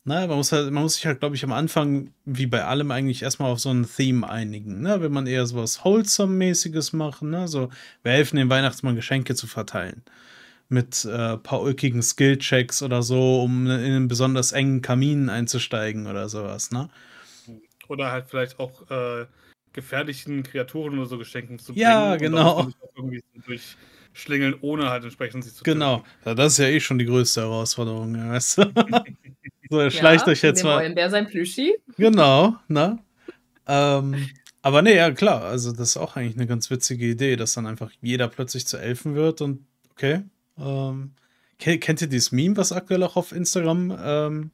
Na, 0.05 0.25
man 0.27 0.37
muss 0.37 0.51
halt, 0.51 0.71
man 0.71 0.83
muss 0.83 0.95
sich 0.95 1.05
halt, 1.05 1.19
glaube 1.19 1.35
ich, 1.35 1.43
am 1.43 1.51
Anfang, 1.51 2.13
wie 2.25 2.45
bei 2.45 2.63
allem, 2.63 2.91
eigentlich 2.91 3.21
erstmal 3.21 3.51
auf 3.51 3.59
so 3.59 3.69
ein 3.69 3.87
Theme 3.87 4.27
einigen. 4.29 4.81
Ne? 4.81 5.01
Wenn 5.01 5.11
man 5.11 5.27
eher 5.27 5.45
so 5.45 5.57
was 5.57 5.83
Wholesome-mäßiges 5.83 6.93
machen, 6.93 7.31
ne? 7.31 7.47
So, 7.47 7.69
wir 8.03 8.13
helfen 8.13 8.37
dem 8.37 8.49
Weihnachtsmann 8.49 8.95
Geschenke 8.95 9.35
zu 9.35 9.45
verteilen. 9.47 10.03
Mit 10.69 11.05
äh, 11.05 11.37
paar 11.37 11.61
ulkigen 11.61 12.01
Skill-Checks 12.01 12.83
oder 12.83 13.03
so, 13.03 13.41
um 13.43 13.65
in 13.65 13.71
einen 13.71 14.07
besonders 14.07 14.51
engen 14.51 14.81
Kamin 14.81 15.29
einzusteigen 15.29 16.07
oder 16.07 16.29
sowas, 16.29 16.71
ne? 16.71 16.89
Oder 17.87 18.11
halt 18.11 18.27
vielleicht 18.29 18.59
auch 18.59 18.89
äh, 18.89 19.25
gefährlichen 19.79 20.43
Kreaturen 20.43 20.99
oder 20.99 21.07
so 21.07 21.17
Geschenken 21.17 21.57
zu 21.57 21.73
bringen. 21.73 21.81
Ja, 21.81 22.17
genau. 22.17 22.69
irgendwie 22.95 23.23
durchschlingeln, 23.45 24.55
ohne 24.61 24.89
halt 24.89 25.03
entsprechend 25.03 25.45
sie 25.45 25.53
zu 25.53 25.63
Genau. 25.63 26.03
Ja, 26.25 26.35
das 26.35 26.53
ist 26.53 26.57
ja 26.59 26.65
eh 26.65 26.79
schon 26.79 26.99
die 26.99 27.05
größte 27.05 27.41
Herausforderung, 27.41 28.15
ja, 28.15 28.31
weißt 28.31 28.57
du? 28.57 28.63
so, 29.69 29.81
ja, 29.81 29.89
schleicht 29.89 30.27
euch 30.27 30.41
jetzt 30.41 30.63
mal. 30.63 30.93
Der 30.93 31.09
sein 31.09 31.27
Plüschi? 31.27 31.75
Genau, 31.97 32.57
ne? 32.67 32.99
ähm, 33.67 34.29
aber 34.61 34.81
nee, 34.81 34.97
ja, 34.97 35.11
klar. 35.11 35.43
Also, 35.43 35.71
das 35.71 35.89
ist 35.89 35.97
auch 35.97 36.17
eigentlich 36.17 36.35
eine 36.35 36.47
ganz 36.47 36.69
witzige 36.69 37.05
Idee, 37.05 37.37
dass 37.37 37.53
dann 37.53 37.65
einfach 37.65 37.91
jeder 38.01 38.27
plötzlich 38.27 38.67
zu 38.67 38.77
Elfen 38.77 39.15
wird 39.15 39.41
und 39.41 39.65
okay. 39.91 40.23
Ähm, 40.57 41.13
kennt 41.57 42.01
ihr 42.01 42.07
dieses 42.07 42.33
Meme, 42.33 42.57
was 42.57 42.73
aktuell 42.73 43.03
auch 43.03 43.15
auf 43.15 43.31
Instagram 43.31 43.97
ähm, 44.01 44.51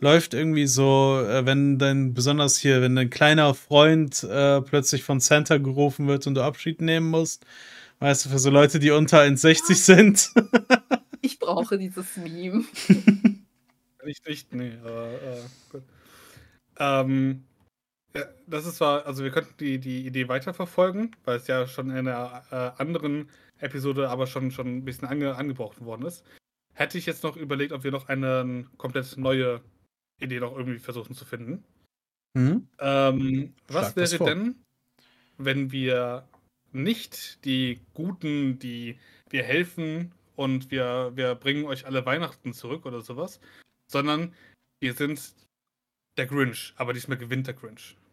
läuft 0.00 0.34
irgendwie 0.34 0.66
so, 0.66 1.20
äh, 1.26 1.46
wenn 1.46 1.78
dein, 1.78 2.14
besonders 2.14 2.58
hier, 2.58 2.82
wenn 2.82 2.96
dein 2.96 3.10
kleiner 3.10 3.54
Freund 3.54 4.22
äh, 4.24 4.60
plötzlich 4.62 5.02
von 5.04 5.20
Santa 5.20 5.58
gerufen 5.58 6.06
wird 6.06 6.26
und 6.26 6.34
du 6.34 6.42
Abschied 6.42 6.80
nehmen 6.80 7.10
musst. 7.10 7.44
Weißt 7.98 8.26
du, 8.26 8.28
für 8.28 8.38
so 8.38 8.50
Leute, 8.50 8.78
die 8.78 8.90
unter 8.90 9.20
1,60 9.20 9.74
sind. 9.74 10.30
ich 11.22 11.38
brauche 11.38 11.78
dieses 11.78 12.16
Meme. 12.16 12.64
nicht, 14.04 14.28
nicht, 14.28 14.54
nee, 14.54 14.72
aber 14.84 15.08
äh, 15.12 15.40
gut. 15.72 15.82
Ähm, 16.78 17.44
Ja, 18.14 18.24
das 18.46 18.66
ist 18.66 18.76
zwar, 18.76 19.06
also 19.06 19.24
wir 19.24 19.30
könnten 19.30 19.54
die, 19.58 19.78
die 19.78 20.06
Idee 20.06 20.28
weiterverfolgen, 20.28 21.16
weil 21.24 21.36
es 21.38 21.46
ja 21.46 21.66
schon 21.66 21.90
in 21.90 22.08
einer 22.08 22.44
äh, 22.50 22.82
anderen 22.82 23.30
Episode 23.58 24.10
aber 24.10 24.26
schon, 24.26 24.50
schon 24.50 24.78
ein 24.78 24.84
bisschen 24.84 25.08
ange, 25.08 25.36
angebrochen 25.36 25.86
worden 25.86 26.06
ist. 26.06 26.24
Hätte 26.74 26.98
ich 26.98 27.06
jetzt 27.06 27.24
noch 27.24 27.36
überlegt, 27.36 27.72
ob 27.72 27.84
wir 27.84 27.90
noch 27.90 28.08
eine 28.08 28.66
komplett 28.76 29.16
neue 29.16 29.62
Idee 30.20 30.40
noch 30.40 30.56
irgendwie 30.56 30.78
versuchen 30.78 31.14
zu 31.14 31.24
finden. 31.24 31.64
Mhm. 32.34 32.68
Ähm, 32.78 33.54
was 33.68 33.96
wäre 33.96 34.18
denn, 34.24 34.62
wenn 35.38 35.70
wir 35.72 36.28
nicht 36.72 37.44
die 37.44 37.80
Guten, 37.94 38.58
die 38.58 38.98
wir 39.30 39.42
helfen 39.42 40.12
und 40.36 40.70
wir, 40.70 41.12
wir 41.14 41.34
bringen 41.34 41.64
euch 41.64 41.86
alle 41.86 42.04
Weihnachten 42.04 42.52
zurück 42.52 42.84
oder 42.86 43.00
sowas, 43.00 43.40
sondern 43.86 44.34
wir 44.80 44.92
sind 44.94 45.34
der 46.18 46.26
Grinch, 46.26 46.74
aber 46.76 46.92
diesmal 46.92 47.16
gewinnt 47.18 47.46
der 47.46 47.54
Grinch. 47.54 47.96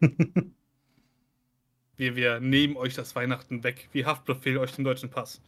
wir, 1.96 2.16
wir 2.16 2.40
nehmen 2.40 2.76
euch 2.76 2.94
das 2.94 3.14
Weihnachten 3.14 3.62
weg, 3.62 3.88
wie 3.92 4.06
Haftbefehl 4.06 4.58
euch 4.58 4.72
den 4.72 4.84
deutschen 4.84 5.10
Pass. 5.10 5.40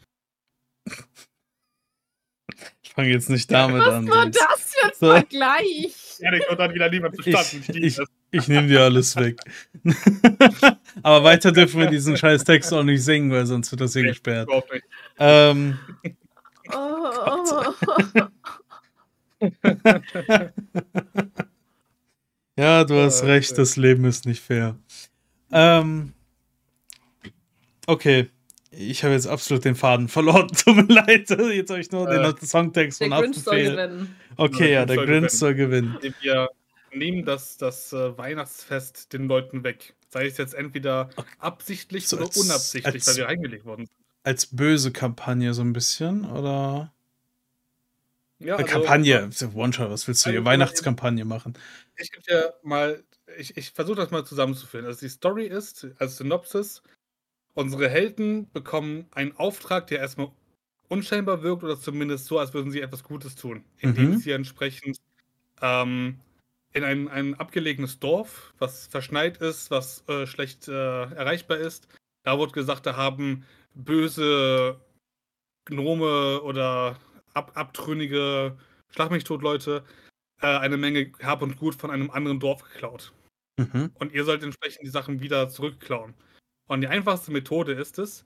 Ich 2.82 2.92
fange 2.92 3.08
jetzt 3.10 3.28
nicht 3.30 3.50
damit 3.50 3.80
Was 3.82 3.94
an. 3.94 4.08
war 4.08 4.22
sonst- 4.24 4.38
das 4.40 4.74
für 4.74 4.84
ein 4.86 4.92
So. 4.94 5.06
Vergleich? 5.12 6.05
Der 6.20 6.58
hat 6.58 6.74
wieder 6.74 6.90
niemand 6.90 7.14
verstanden. 7.22 7.64
Ich, 7.76 7.82
ich, 7.82 7.96
das. 7.96 8.06
ich 8.30 8.48
nehme 8.48 8.68
dir 8.68 8.82
alles 8.82 9.16
weg. 9.16 9.38
Aber 11.02 11.24
weiter 11.24 11.52
dürfen 11.52 11.80
wir 11.80 11.88
diesen 11.88 12.16
scheiß 12.16 12.44
Text 12.44 12.72
auch 12.72 12.82
nicht 12.82 13.02
singen, 13.04 13.30
weil 13.30 13.46
sonst 13.46 13.70
wird 13.70 13.80
das 13.80 13.92
hier 13.92 14.02
Nee, 14.02 14.08
gesperrt. 14.08 14.48
Ähm, 15.18 15.78
Oh. 16.72 17.74
ja, 22.58 22.84
du 22.84 22.94
hast 22.96 23.22
Äh, 23.22 23.26
recht, 23.26 23.56
das 23.58 23.76
Leben 23.76 24.04
ist 24.04 24.26
nicht 24.26 24.42
fair. 24.42 24.76
Ähm, 25.52 26.12
okay. 27.86 28.30
Ich 28.78 29.02
habe 29.04 29.14
jetzt 29.14 29.26
absolut 29.26 29.64
den 29.64 29.74
Faden 29.74 30.08
verloren. 30.08 30.48
Tut 30.64 30.76
mir 30.76 30.82
leid. 30.94 31.30
Jetzt 31.30 31.70
habe 31.70 31.80
ich 31.80 31.90
nur 31.90 32.08
Äh, 32.10 32.34
den 32.34 32.46
Songtext 32.46 33.00
Der 33.00 33.08
von 33.08 33.20
Grinch 33.22 33.36
soll 33.38 33.62
gewinnen. 33.62 34.16
Okay, 34.36 34.72
ja, 34.72 34.84
der 34.84 34.96
soll 34.96 35.06
Grinch 35.06 35.30
soll 35.30 35.54
gewinnen. 35.54 35.98
Wir 36.20 36.50
nehmen 36.92 37.24
das, 37.24 37.56
das 37.56 37.92
äh, 37.92 38.16
Weihnachtsfest 38.18 39.12
den 39.12 39.28
Leuten 39.28 39.64
weg. 39.64 39.94
Sei 40.10 40.26
es 40.26 40.36
jetzt 40.36 40.54
entweder 40.54 41.10
absichtlich 41.38 42.06
So 42.08 42.16
oder 42.16 42.26
als- 42.26 42.36
unabsichtlich, 42.36 42.94
als- 42.94 43.06
weil 43.08 43.16
wir 43.16 43.26
reingelegt 43.26 43.64
worden 43.64 43.86
sind. 43.86 43.96
Als 44.22 44.46
böse 44.46 44.90
Kampagne 44.92 45.54
so 45.54 45.62
ein 45.62 45.72
bisschen, 45.72 46.24
oder? 46.30 46.92
Ja, 48.38 48.56
also, 48.56 48.66
Kampagne, 48.70 49.30
One-Shot, 49.54 49.88
was 49.90 50.06
willst 50.08 50.26
du 50.26 50.30
hier? 50.30 50.40
Also, 50.40 50.46
Weihnachtskampagne 50.50 51.24
machen. 51.24 51.54
Ich 51.96 52.10
gebe 52.12 52.22
dir 52.24 52.54
mal, 52.62 53.02
ich, 53.38 53.56
ich 53.56 53.70
versuche 53.70 53.96
das 53.96 54.10
mal 54.10 54.24
zusammenzuführen. 54.26 54.84
Also 54.84 55.00
die 55.00 55.08
Story 55.08 55.46
ist, 55.46 55.86
als 55.98 56.16
Synopsis, 56.18 56.82
unsere 57.56 57.88
Helden 57.90 58.50
bekommen 58.52 59.06
einen 59.12 59.36
Auftrag, 59.36 59.88
der 59.88 60.00
erstmal 60.00 60.30
unscheinbar 60.88 61.42
wirkt 61.42 61.64
oder 61.64 61.80
zumindest 61.80 62.26
so, 62.26 62.38
als 62.38 62.54
würden 62.54 62.70
sie 62.72 62.82
etwas 62.82 63.04
Gutes 63.04 63.36
tun, 63.36 63.64
indem 63.78 64.12
Mhm. 64.12 64.18
sie 64.18 64.32
entsprechend 64.32 64.98
ähm, 65.62 66.20
in 66.74 66.84
ein, 66.84 67.08
ein 67.08 67.34
abgelegenes 67.36 68.00
Dorf, 68.00 68.54
was 68.58 68.86
verschneit 68.88 69.38
ist, 69.38 69.70
was 69.72 70.04
äh, 70.08 70.26
schlecht 70.26 70.68
äh, 70.68 70.72
erreichbar 70.72 71.58
ist, 71.58 71.88
da 72.24 72.38
wurde 72.38 72.52
gesagt, 72.52 72.86
da 72.86 72.96
haben 72.96 73.44
böse 73.74 74.80
Gnome 75.66 76.42
oder 76.42 76.98
ab, 77.34 77.52
abtrünnige 77.56 78.56
Schlag 78.90 79.10
mich 79.10 79.24
tot 79.24 79.42
Leute 79.42 79.84
äh, 80.42 80.46
eine 80.46 80.76
Menge 80.78 81.12
Hab 81.22 81.42
und 81.42 81.58
Gut 81.58 81.74
von 81.76 81.90
einem 81.90 82.10
anderen 82.10 82.40
Dorf 82.40 82.62
geklaut. 82.64 83.12
Mhm. 83.58 83.90
Und 83.94 84.12
ihr 84.12 84.24
sollt 84.24 84.42
entsprechend 84.44 84.84
die 84.84 84.90
Sachen 84.90 85.20
wieder 85.20 85.48
zurückklauen. 85.48 86.14
Und 86.66 86.80
die 86.80 86.88
einfachste 86.88 87.30
Methode 87.30 87.72
ist 87.72 87.98
es, 87.98 88.24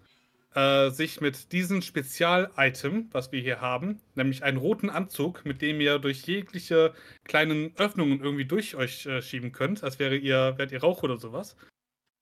äh, 0.55 0.91
sich 0.91 1.21
mit 1.21 1.53
diesem 1.53 1.83
Spezial-Item, 1.83 3.09
was 3.13 3.31
wir 3.33 3.41
hier 3.41 3.61
haben, 3.61 4.01
nämlich 4.15 4.43
einen 4.43 4.59
roten 4.59 4.91
Anzug, 4.91 5.45
mit 5.45 5.63
dem 5.63 5.81
ihr 5.81 5.99
durch 5.99 6.23
jegliche 6.23 6.95
kleinen 7.25 7.77
Öffnungen 7.77 8.21
irgendwie 8.21 8.47
durch 8.47 8.75
euch 8.75 9.07
äh, 9.07 9.23
schieben 9.23 9.53
könnt, 9.53 9.85
als 9.85 9.99
wäre 9.99 10.17
ihr, 10.17 10.55
wärt 10.59 10.73
ihr 10.73 10.81
Rauch 10.81 11.03
oder 11.03 11.19
sowas. 11.19 11.57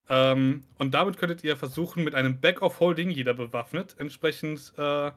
Ähm, 0.08 0.64
und 0.78 0.92
damit 0.92 1.18
könntet 1.18 1.44
ihr 1.44 1.56
versuchen, 1.56 2.04
mit 2.04 2.14
einem 2.14 2.40
Bag 2.40 2.62
of 2.62 2.80
Holding, 2.80 3.10
jeder 3.10 3.34
bewaffnet, 3.34 3.96
entsprechend 3.98 4.72
äh, 4.76 5.10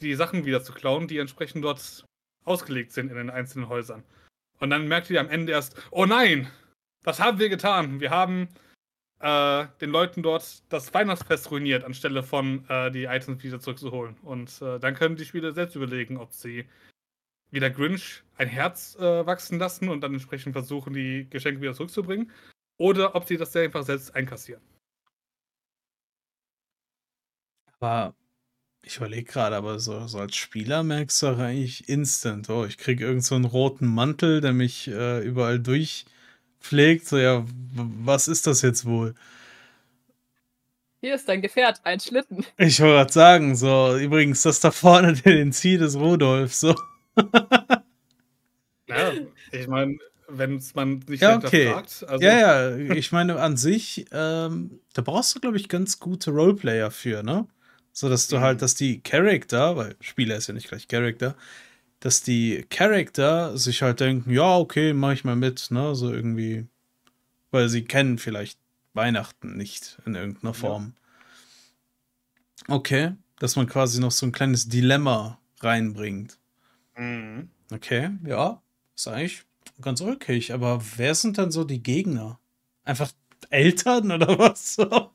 die 0.00 0.14
Sachen 0.14 0.44
wieder 0.44 0.62
zu 0.62 0.72
klauen, 0.72 1.08
die 1.08 1.18
entsprechend 1.18 1.64
dort 1.64 2.04
ausgelegt 2.44 2.92
sind 2.92 3.10
in 3.10 3.16
den 3.16 3.30
einzelnen 3.30 3.68
Häusern. 3.68 4.04
Und 4.58 4.70
dann 4.70 4.88
merkt 4.88 5.10
ihr 5.10 5.20
am 5.20 5.28
Ende 5.28 5.52
erst, 5.52 5.76
oh 5.90 6.06
nein, 6.06 6.50
was 7.02 7.20
haben 7.20 7.38
wir 7.38 7.48
getan? 7.48 8.00
Wir 8.00 8.10
haben 8.10 8.48
äh, 9.20 9.66
den 9.80 9.90
Leuten 9.90 10.22
dort 10.22 10.62
das 10.70 10.92
Weihnachtsfest 10.92 11.50
ruiniert, 11.50 11.84
anstelle 11.84 12.22
von 12.22 12.68
äh, 12.68 12.90
die 12.90 13.04
Items 13.04 13.42
wieder 13.42 13.60
zurückzuholen. 13.60 14.16
Und 14.22 14.60
äh, 14.60 14.78
dann 14.78 14.94
können 14.94 15.16
die 15.16 15.24
Spieler 15.24 15.52
selbst 15.52 15.76
überlegen, 15.76 16.18
ob 16.18 16.32
sie 16.32 16.66
wie 17.50 17.60
der 17.60 17.70
Grinch 17.70 18.22
ein 18.36 18.48
Herz 18.48 18.96
äh, 18.96 19.26
wachsen 19.26 19.58
lassen 19.58 19.88
und 19.88 20.00
dann 20.00 20.12
entsprechend 20.12 20.52
versuchen, 20.52 20.92
die 20.92 21.26
Geschenke 21.30 21.60
wieder 21.60 21.74
zurückzubringen. 21.74 22.30
Oder 22.78 23.14
ob 23.14 23.26
sie 23.26 23.36
das 23.36 23.56
einfach 23.56 23.84
selbst 23.84 24.14
einkassieren. 24.14 24.62
Aber 27.78 28.14
ich 28.82 28.98
überlege 28.98 29.24
gerade, 29.24 29.56
aber 29.56 29.78
so, 29.78 30.06
so 30.06 30.18
als 30.18 30.36
Spieler 30.36 30.82
merkst 30.82 31.22
du 31.22 31.26
eigentlich 31.28 31.88
instant, 31.88 32.50
oh, 32.50 32.64
ich 32.64 32.78
kriege 32.78 33.04
irgend 33.04 33.24
so 33.24 33.34
einen 33.34 33.44
roten 33.44 33.86
Mantel, 33.86 34.40
der 34.40 34.52
mich 34.52 34.88
äh, 34.88 35.20
überall 35.20 35.58
durchpflegt. 36.70 37.06
So, 37.06 37.18
ja, 37.18 37.44
was 37.74 38.28
ist 38.28 38.46
das 38.46 38.62
jetzt 38.62 38.84
wohl? 38.84 39.14
Hier 41.00 41.14
ist 41.14 41.28
dein 41.28 41.42
Gefährt, 41.42 41.80
ein 41.84 42.00
Schlitten. 42.00 42.44
Ich 42.58 42.80
wollte 42.80 42.94
gerade 42.96 43.12
sagen, 43.12 43.56
so, 43.56 43.96
übrigens, 43.98 44.42
das 44.42 44.60
da 44.60 44.70
vorne, 44.70 45.12
der 45.24 45.34
den 45.34 45.52
zieht, 45.52 45.80
ist 45.80 45.96
Rudolf, 45.96 46.54
so. 46.54 46.74
Ja, 48.88 49.12
ich 49.52 49.66
meine, 49.66 49.98
wenn 50.28 50.56
es 50.56 50.74
man 50.74 51.00
nicht 51.08 51.22
Ja, 51.22 51.32
hinterfragt. 51.34 52.02
okay. 52.02 52.06
Also, 52.06 52.24
Ja, 52.24 52.70
ja, 52.70 52.76
ich 52.76 53.12
meine, 53.12 53.40
an 53.40 53.56
sich, 53.56 54.06
ähm, 54.12 54.80
da 54.94 55.02
brauchst 55.02 55.34
du, 55.34 55.40
glaube 55.40 55.56
ich, 55.56 55.68
ganz 55.68 55.98
gute 55.98 56.30
Roleplayer 56.30 56.90
für, 56.90 57.22
ne? 57.22 57.46
So, 57.92 58.08
dass 58.08 58.28
du 58.28 58.36
Mhm. 58.36 58.40
halt, 58.42 58.62
dass 58.62 58.74
die 58.74 59.00
Charakter, 59.02 59.76
weil 59.76 59.96
Spieler 60.00 60.36
ist 60.36 60.46
ja 60.48 60.54
nicht 60.54 60.68
gleich 60.68 60.86
Charakter, 60.88 61.36
dass 62.00 62.22
die 62.22 62.64
Charakter 62.70 63.56
sich 63.58 63.82
halt 63.82 64.00
denken, 64.00 64.30
ja, 64.30 64.56
okay, 64.56 64.92
mach 64.92 65.12
ich 65.12 65.24
mal 65.24 65.36
mit, 65.36 65.70
ne? 65.70 65.94
So 65.94 66.12
irgendwie, 66.12 66.66
weil 67.50 67.68
sie 67.68 67.84
kennen 67.84 68.18
vielleicht 68.18 68.58
Weihnachten 68.94 69.56
nicht 69.56 69.98
in 70.06 70.14
irgendeiner 70.14 70.52
Ja. 70.54 70.58
Form. 70.58 70.94
Okay, 72.68 73.12
dass 73.38 73.56
man 73.56 73.66
quasi 73.68 74.00
noch 74.00 74.10
so 74.10 74.26
ein 74.26 74.32
kleines 74.32 74.68
Dilemma 74.68 75.38
reinbringt. 75.60 76.38
Mhm. 76.96 77.50
Okay, 77.72 78.10
ja, 78.24 78.62
ist 78.94 79.08
eigentlich 79.08 79.44
ganz 79.80 80.00
ulkig, 80.00 80.52
aber 80.52 80.82
wer 80.96 81.14
sind 81.14 81.38
dann 81.38 81.50
so 81.50 81.64
die 81.64 81.82
Gegner? 81.82 82.40
Einfach 82.84 83.12
Eltern 83.50 84.12
oder 84.12 84.28
was? 84.38 84.74
So? 84.74 85.12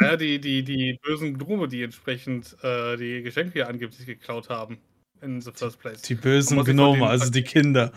Ja, 0.00 0.16
die, 0.16 0.40
die, 0.40 0.64
die 0.64 0.98
bösen 1.02 1.38
Gnome, 1.38 1.68
die 1.68 1.82
entsprechend 1.82 2.56
äh, 2.62 2.96
die 2.96 3.22
Geschenke 3.22 3.52
hier 3.54 3.68
angeblich 3.68 4.06
geklaut 4.06 4.48
haben. 4.48 4.78
In 5.22 5.40
the 5.40 5.52
first 5.52 5.78
place. 5.78 6.02
Die 6.02 6.14
bösen 6.14 6.64
Gnome, 6.64 7.06
also 7.06 7.30
die 7.30 7.42
Kinder. 7.42 7.92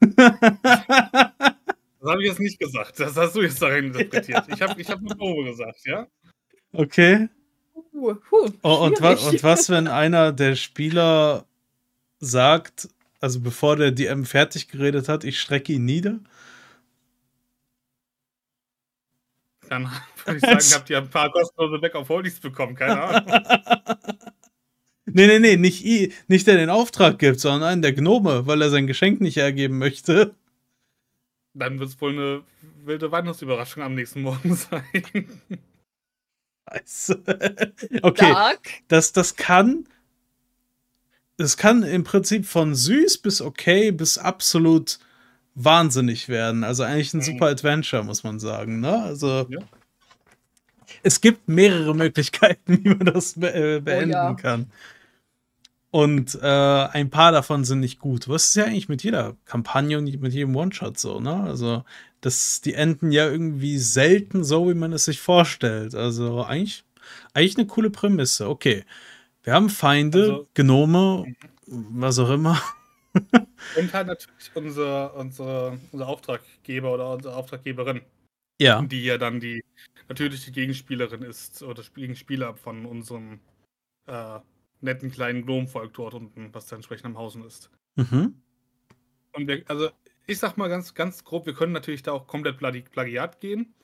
Das 2.04 2.12
habe 2.12 2.22
ich 2.22 2.28
jetzt 2.28 2.40
nicht 2.40 2.58
gesagt. 2.58 3.00
Das 3.00 3.16
hast 3.16 3.34
du 3.34 3.40
jetzt 3.40 3.62
darin 3.62 3.86
interpretiert. 3.86 4.44
Ich 4.48 4.60
habe 4.60 4.78
ich 4.78 4.90
hab 4.90 5.00
nur 5.00 5.16
Gnome 5.16 5.44
gesagt, 5.44 5.86
ja? 5.86 6.06
okay. 6.74 7.30
Uh, 7.94 8.14
huh, 8.30 8.50
Oh, 8.62 8.84
und, 8.84 9.00
wa 9.00 9.12
und 9.12 9.42
was, 9.42 9.70
wenn 9.70 9.88
einer 9.88 10.30
der 10.30 10.54
Spieler 10.54 11.46
sagt, 12.20 12.90
also 13.20 13.40
bevor 13.40 13.76
der 13.76 13.90
DM 13.90 14.26
fertig 14.26 14.68
geredet 14.68 15.08
hat, 15.08 15.24
ich 15.24 15.40
strecke 15.40 15.72
ihn 15.72 15.86
nieder? 15.86 16.18
Dann 19.70 19.90
würde 20.26 20.36
ich 20.36 20.42
sagen, 20.42 20.80
habt 20.80 20.90
ihr 20.90 20.98
ein 20.98 21.08
paar 21.08 21.30
kostenlose 21.30 21.78
Back 21.78 21.94
of 21.94 22.08
Holdings 22.10 22.38
bekommen. 22.38 22.74
Keine 22.74 23.00
Ahnung. 23.00 23.32
Nee, 25.06 25.26
nee, 25.26 25.38
nee, 25.38 25.56
nicht, 25.56 25.84
i, 25.84 26.12
nicht 26.28 26.46
der 26.46 26.56
den 26.56 26.70
Auftrag 26.70 27.18
gibt, 27.18 27.38
sondern 27.40 27.62
einen 27.68 27.82
der 27.82 27.92
Gnome, 27.92 28.46
weil 28.46 28.62
er 28.62 28.70
sein 28.70 28.86
Geschenk 28.86 29.20
nicht 29.20 29.36
hergeben 29.36 29.78
möchte. 29.78 30.34
Dann 31.52 31.78
wird 31.78 31.90
es 31.90 32.00
wohl 32.00 32.12
eine 32.12 32.42
wilde 32.84 33.12
Weihnachtsüberraschung 33.12 33.82
am 33.82 33.94
nächsten 33.94 34.22
Morgen 34.22 34.54
sein. 34.56 34.82
Scheiße. 36.68 37.22
Okay, 38.02 38.32
Dark. 38.32 38.68
das, 38.88 39.12
das 39.12 39.36
kann. 39.36 39.86
Das 41.36 41.56
kann 41.56 41.82
im 41.82 42.04
Prinzip 42.04 42.46
von 42.46 42.74
süß 42.74 43.18
bis 43.18 43.40
okay 43.42 43.90
bis 43.90 44.18
absolut 44.18 44.98
wahnsinnig 45.56 46.28
werden. 46.28 46.64
Also 46.64 46.82
eigentlich 46.84 47.12
ein 47.12 47.18
Mhm. 47.18 47.22
super 47.22 47.46
Adventure, 47.46 48.04
muss 48.04 48.22
man 48.24 48.38
sagen. 48.40 48.80
Ne? 48.80 49.02
Also 49.02 49.46
Ja. 49.50 49.58
Es 51.04 51.20
gibt 51.20 51.48
mehrere 51.48 51.94
Möglichkeiten, 51.94 52.78
wie 52.84 52.88
man 52.88 53.06
das 53.06 53.34
be 53.38 53.54
äh, 53.54 53.80
beenden 53.80 54.10
ja. 54.10 54.34
kann. 54.34 54.70
Und 55.90 56.36
äh, 56.42 56.48
ein 56.48 57.08
paar 57.10 57.30
davon 57.30 57.64
sind 57.64 57.78
nicht 57.78 58.00
gut. 58.00 58.28
Was 58.28 58.46
ist 58.46 58.56
ja 58.56 58.64
eigentlich 58.64 58.88
mit 58.88 59.04
jeder 59.04 59.36
Kampagne 59.44 59.96
und 59.96 60.20
mit 60.20 60.32
jedem 60.32 60.56
One-Shot 60.56 60.98
so, 60.98 61.20
ne? 61.20 61.44
Also, 61.44 61.84
das, 62.20 62.60
die 62.62 62.74
enden 62.74 63.12
ja 63.12 63.30
irgendwie 63.30 63.78
selten 63.78 64.42
so, 64.42 64.68
wie 64.68 64.74
man 64.74 64.92
es 64.92 65.04
sich 65.04 65.20
vorstellt. 65.20 65.94
Also, 65.94 66.42
eigentlich, 66.42 66.82
eigentlich 67.32 67.56
eine 67.58 67.68
coole 67.68 67.90
Prämisse. 67.90 68.48
Okay. 68.48 68.84
Wir 69.44 69.52
haben 69.52 69.70
Feinde, 69.70 70.22
also, 70.22 70.48
Genome, 70.54 71.26
was 71.66 72.18
auch 72.18 72.30
immer. 72.30 72.60
Und 73.76 73.92
halt 73.92 74.08
natürlich 74.08 74.50
unsere, 74.54 75.12
unsere, 75.12 75.78
unser 75.92 76.08
Auftraggeber 76.08 76.92
oder 76.92 77.12
unsere 77.12 77.36
Auftraggeberin. 77.36 78.00
Ja. 78.60 78.82
Die 78.82 79.04
ja 79.04 79.18
dann 79.18 79.40
die 79.40 79.64
natürliche 80.08 80.52
Gegenspielerin 80.52 81.22
ist 81.22 81.62
oder 81.62 81.82
Gegenspieler 81.94 82.54
von 82.54 82.86
unserem 82.86 83.40
äh, 84.06 84.38
netten 84.80 85.10
kleinen 85.10 85.44
Gnomenvolk 85.44 85.94
dort 85.94 86.14
unten, 86.14 86.52
was 86.52 86.66
da 86.66 86.76
entsprechend 86.76 87.06
am 87.06 87.18
Hausen 87.18 87.44
ist. 87.44 87.70
Mhm. 87.96 88.40
Und 89.32 89.48
wir, 89.48 89.64
also 89.66 89.90
ich 90.26 90.38
sag 90.38 90.56
mal 90.56 90.68
ganz, 90.68 90.94
ganz 90.94 91.24
grob, 91.24 91.46
wir 91.46 91.54
können 91.54 91.72
natürlich 91.72 92.02
da 92.02 92.12
auch 92.12 92.26
komplett 92.26 92.58
Plagiat 92.58 93.40
gehen. 93.40 93.74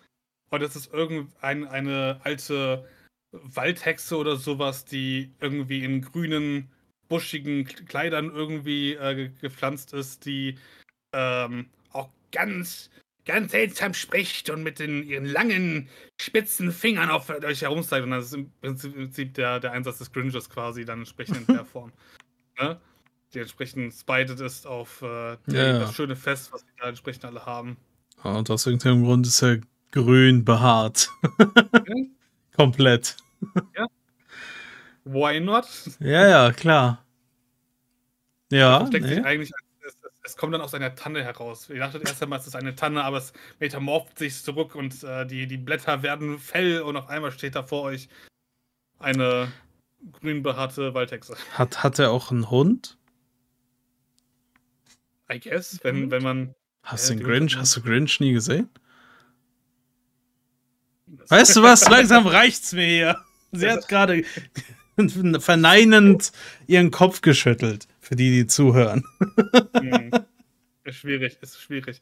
Und 0.50 0.62
das 0.62 0.76
ist 0.76 0.92
irgendeine 0.92 1.70
eine 1.70 2.20
alte 2.24 2.88
Waldhexe 3.32 4.16
oder 4.16 4.36
sowas, 4.36 4.84
die 4.84 5.32
irgendwie 5.40 5.84
in 5.84 6.02
grünen, 6.02 6.70
buschigen 7.08 7.64
Kleidern 7.64 8.30
irgendwie 8.30 8.94
äh, 8.94 9.30
gepflanzt 9.40 9.92
ist, 9.92 10.26
die 10.26 10.58
ähm, 11.12 11.70
auch 11.92 12.10
ganz 12.32 12.90
ganz 13.30 13.52
seltsam 13.52 13.94
spricht 13.94 14.50
und 14.50 14.62
mit 14.62 14.78
den, 14.78 15.04
ihren 15.04 15.24
langen, 15.24 15.88
spitzen 16.20 16.72
Fingern 16.72 17.10
auf 17.10 17.30
euch 17.30 17.62
herumzeigt. 17.62 18.04
Und 18.04 18.10
das 18.10 18.26
ist 18.26 18.34
im 18.34 18.50
Prinzip 18.60 19.34
der, 19.34 19.60
der 19.60 19.72
Einsatz 19.72 19.98
des 19.98 20.12
Gringes 20.12 20.50
quasi 20.50 20.84
dann 20.84 21.00
entsprechend 21.00 21.48
in 21.48 21.54
der 21.54 21.64
Form. 21.64 21.92
Ne? 22.58 22.80
Die 23.32 23.38
entsprechend 23.38 23.94
spited 23.94 24.40
ist 24.40 24.66
auf 24.66 25.02
äh, 25.02 25.36
ja, 25.46 25.78
das 25.78 25.94
schöne 25.94 26.16
Fest, 26.16 26.52
was 26.52 26.64
die 26.64 26.72
da 26.80 26.88
entsprechend 26.88 27.24
alle 27.24 27.46
haben. 27.46 27.76
Ja, 28.24 28.32
und 28.32 28.50
aus 28.50 28.66
irgendeinem 28.66 29.04
Grund 29.04 29.26
ist 29.26 29.42
er 29.42 29.60
grün 29.92 30.44
behaart. 30.44 31.10
Komplett. 32.56 33.16
Ja. 33.76 33.86
Why 35.04 35.40
not? 35.40 35.66
Ja, 36.00 36.28
ja, 36.28 36.52
klar. 36.52 37.04
Ja. 38.50 38.88
Nee. 38.92 39.00
sich 39.00 39.24
eigentlich 39.24 39.52
als 39.54 39.69
es 40.22 40.36
kommt 40.36 40.52
dann 40.54 40.60
aus 40.60 40.74
einer 40.74 40.94
Tanne 40.94 41.24
heraus. 41.24 41.70
Ich 41.70 41.78
dachte 41.78 41.98
erst 41.98 42.22
einmal, 42.22 42.38
es 42.38 42.46
ist 42.46 42.56
eine 42.56 42.74
Tanne, 42.74 43.04
aber 43.04 43.18
es 43.18 43.32
metamorpht 43.58 44.18
sich 44.18 44.42
zurück 44.42 44.74
und 44.74 45.02
äh, 45.02 45.26
die, 45.26 45.46
die 45.46 45.56
Blätter 45.56 46.02
werden 46.02 46.38
fell 46.38 46.82
und 46.82 46.96
auf 46.96 47.08
einmal 47.08 47.32
steht 47.32 47.54
da 47.54 47.62
vor 47.62 47.82
euch 47.82 48.08
eine 48.98 49.50
grün 50.12 50.42
behaarte 50.42 50.94
Waldhexe. 50.94 51.36
Hat, 51.54 51.82
hat 51.82 51.98
er 51.98 52.10
auch 52.10 52.30
einen 52.30 52.50
Hund? 52.50 52.98
I 55.32 55.38
guess, 55.38 55.78
wenn, 55.82 56.10
wenn 56.10 56.22
man. 56.22 56.54
Hast, 56.82 57.10
äh, 57.10 57.16
du 57.16 57.22
Grinch, 57.22 57.56
hast 57.56 57.76
du 57.76 57.82
Grinch 57.82 58.20
nie 58.20 58.32
gesehen? 58.32 58.68
Weißt 61.28 61.56
du 61.56 61.62
was? 61.62 61.88
Langsam 61.88 62.26
reicht's 62.26 62.72
mir 62.72 62.86
hier. 62.86 63.24
Sie 63.52 63.68
hat 63.68 63.88
gerade 63.88 64.24
verneinend 65.38 66.32
ihren 66.66 66.90
Kopf 66.90 67.20
geschüttelt, 67.20 67.86
für 68.00 68.16
die, 68.16 68.30
die 68.30 68.46
zuhören. 68.46 69.04
Hm. 69.76 70.10
Ist 70.84 70.96
schwierig, 70.96 71.36
ist 71.42 71.60
schwierig. 71.60 72.00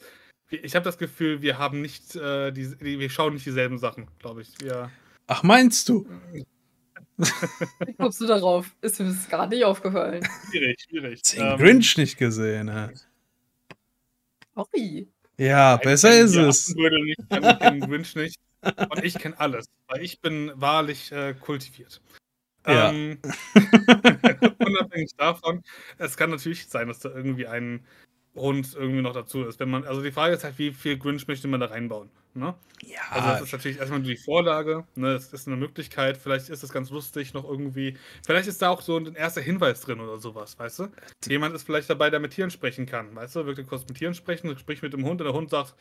Ich 0.51 0.77
habe 0.77 0.85
das 0.85 0.97
Gefühl, 0.97 1.43
wir 1.43 1.59
haben 1.59 1.83
nicht, 1.83 2.15
äh, 2.15 2.53
die, 2.53 2.81
wir 2.81 3.11
schauen 3.11 3.35
nicht 3.35 3.45
dieselben 3.45 3.77
Sachen, 3.77 4.07
glaube 4.21 4.43
ich. 4.43 4.55
Wir 4.61 4.91
Ach, 5.27 5.43
meinst 5.43 5.89
du? 5.89 6.07
Wie 7.19 7.95
kommst 7.95 8.21
du 8.21 8.27
darauf? 8.27 8.75
Ist 8.81 9.01
mir 9.01 9.07
das 9.07 9.29
gerade 9.29 9.55
nicht 9.55 9.65
aufgefallen. 9.65 10.27
Schwierig, 10.49 10.81
schwierig. 10.89 11.23
Den 11.23 11.43
ähm, 11.43 11.59
Grinch 11.59 11.97
nicht 11.99 12.17
gesehen, 12.17 12.67
ne? 12.67 12.95
Sorry. 14.55 15.09
Ja, 15.37 15.77
besser 15.77 16.19
ist 16.19 16.37
es. 16.37 16.69
Ich 16.71 17.29
kenne 17.29 17.59
den 17.59 17.81
Grinch 17.81 18.15
nicht. 18.17 18.39
Und 18.63 19.05
ich 19.05 19.15
kenne 19.15 19.39
alles, 19.39 19.67
weil 19.89 20.03
ich 20.03 20.21
bin 20.21 20.51
wahrlich 20.55 21.13
äh, 21.13 21.35
kultiviert. 21.35 22.01
Ja. 22.67 22.93
Ähm, 22.93 23.19
unabhängig 24.59 25.15
davon, 25.17 25.63
es 25.97 26.17
kann 26.17 26.31
natürlich 26.31 26.69
sein, 26.69 26.89
dass 26.89 26.99
da 26.99 27.11
irgendwie 27.11 27.47
ein 27.47 27.85
Hund 28.35 28.75
irgendwie 28.75 29.03
noch 29.03 29.15
dazu 29.15 29.45
ist. 29.45 29.61
Wenn 29.61 29.71
man, 29.71 29.85
also 29.85 30.03
die 30.03 30.13
Frage 30.13 30.35
ist 30.35 30.45
halt, 30.45 30.59
wie 30.59 30.73
viel 30.73 30.99
Grinch 30.99 31.27
möchte 31.29 31.49
man 31.49 31.61
da 31.61 31.67
reinbauen? 31.67 32.11
Ne? 32.35 32.55
Ja. 32.83 33.01
Also 33.11 33.29
das 33.29 33.41
ist 33.43 33.53
natürlich 33.53 33.79
erstmal 33.79 34.03
die 34.03 34.17
Vorlage, 34.17 34.85
ne? 34.95 35.15
Das 35.15 35.33
ist 35.33 35.49
eine 35.49 35.57
Möglichkeit, 35.57 36.17
vielleicht 36.17 36.51
ist 36.51 36.63
es 36.63 36.71
ganz 36.71 36.91
lustig 36.91 37.35
noch 37.35 37.45
irgendwie. 37.45 37.97
Vielleicht 38.25 38.49
ist 38.49 38.63
da 38.63 38.69
auch 38.69 38.81
so 38.81 38.97
ein 38.97 39.15
erster 39.15 39.41
Hinweis 39.41 39.81
drin 39.81 40.01
oder 40.01 40.19
sowas, 40.19 40.59
weißt 40.59 40.79
du? 40.81 40.89
Jemand 41.27 41.55
ist 41.55 41.65
vielleicht 41.65 41.91
dabei, 41.91 42.11
der 42.11 42.21
mit 42.21 42.33
Tieren 42.33 42.51
sprechen 42.51 42.87
kann, 42.87 43.15
weißt 43.17 43.37
du? 43.37 43.47
Wirklich 43.47 43.67
kurz 43.67 43.87
mit 43.89 43.97
Tieren 43.97 44.15
sprechen, 44.15 44.57
spricht 44.57 44.83
mit 44.83 44.93
dem 44.93 45.05
Hund 45.05 45.21
und 45.21 45.27
der 45.27 45.35
Hund 45.35 45.51
sagt, 45.51 45.75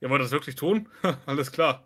ihr 0.00 0.10
wollt 0.10 0.22
das 0.22 0.32
wirklich 0.32 0.56
tun? 0.56 0.88
Alles 1.26 1.52
klar. 1.52 1.84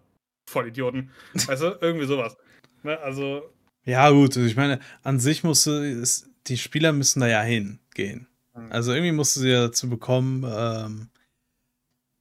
Voll 0.49 0.69
Idioten. 0.69 1.11
Weißt 1.35 1.63
du? 1.63 1.79
Irgendwie 1.81 2.07
sowas. 2.07 2.37
Ne? 2.83 2.99
Also 3.01 3.53
ja, 3.85 4.11
gut, 4.11 4.37
also 4.37 4.47
ich 4.47 4.57
meine, 4.57 4.79
an 5.03 5.19
sich 5.19 5.43
musste 5.43 6.03
die 6.47 6.59
Spieler 6.59 6.93
müssen 6.93 7.21
da 7.21 7.27
ja 7.27 7.43
hingehen. 7.43 8.27
Mhm. 8.55 8.73
Also 8.73 8.93
irgendwie 8.93 9.13
musst 9.13 9.37
du 9.37 9.41
sie 9.41 9.51
ja 9.51 9.63
dazu 9.63 9.89
bekommen, 9.89 10.45
ähm, 10.47 11.09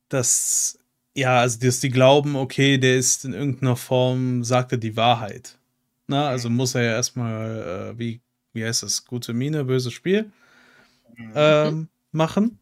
dass, 0.10 0.80
ja, 1.16 1.40
also 1.40 1.60
dass 1.60 1.80
die 1.80 1.90
glauben, 1.90 2.36
okay, 2.36 2.78
der 2.78 2.98
ist 2.98 3.26
in 3.26 3.34
irgendeiner 3.34 3.76
Form, 3.76 4.44
sagt 4.44 4.72
er 4.72 4.78
die 4.78 4.98
Wahrheit. 4.98 5.58
Na, 6.08 6.28
also 6.28 6.50
mhm. 6.50 6.58
muss 6.58 6.76
er 6.76 6.84
ja 6.84 6.92
erstmal, 6.92 7.94
äh, 7.96 8.00
wie, 8.00 8.22
wie 8.54 8.66
heißt 8.66 8.84
das, 8.84 9.06
gute 9.06 9.34
Miene, 9.34 9.64
böses 9.64 9.94
Spiel 9.94 10.32
mhm. 11.16 11.32
ähm, 11.36 11.88
machen. 12.12 12.60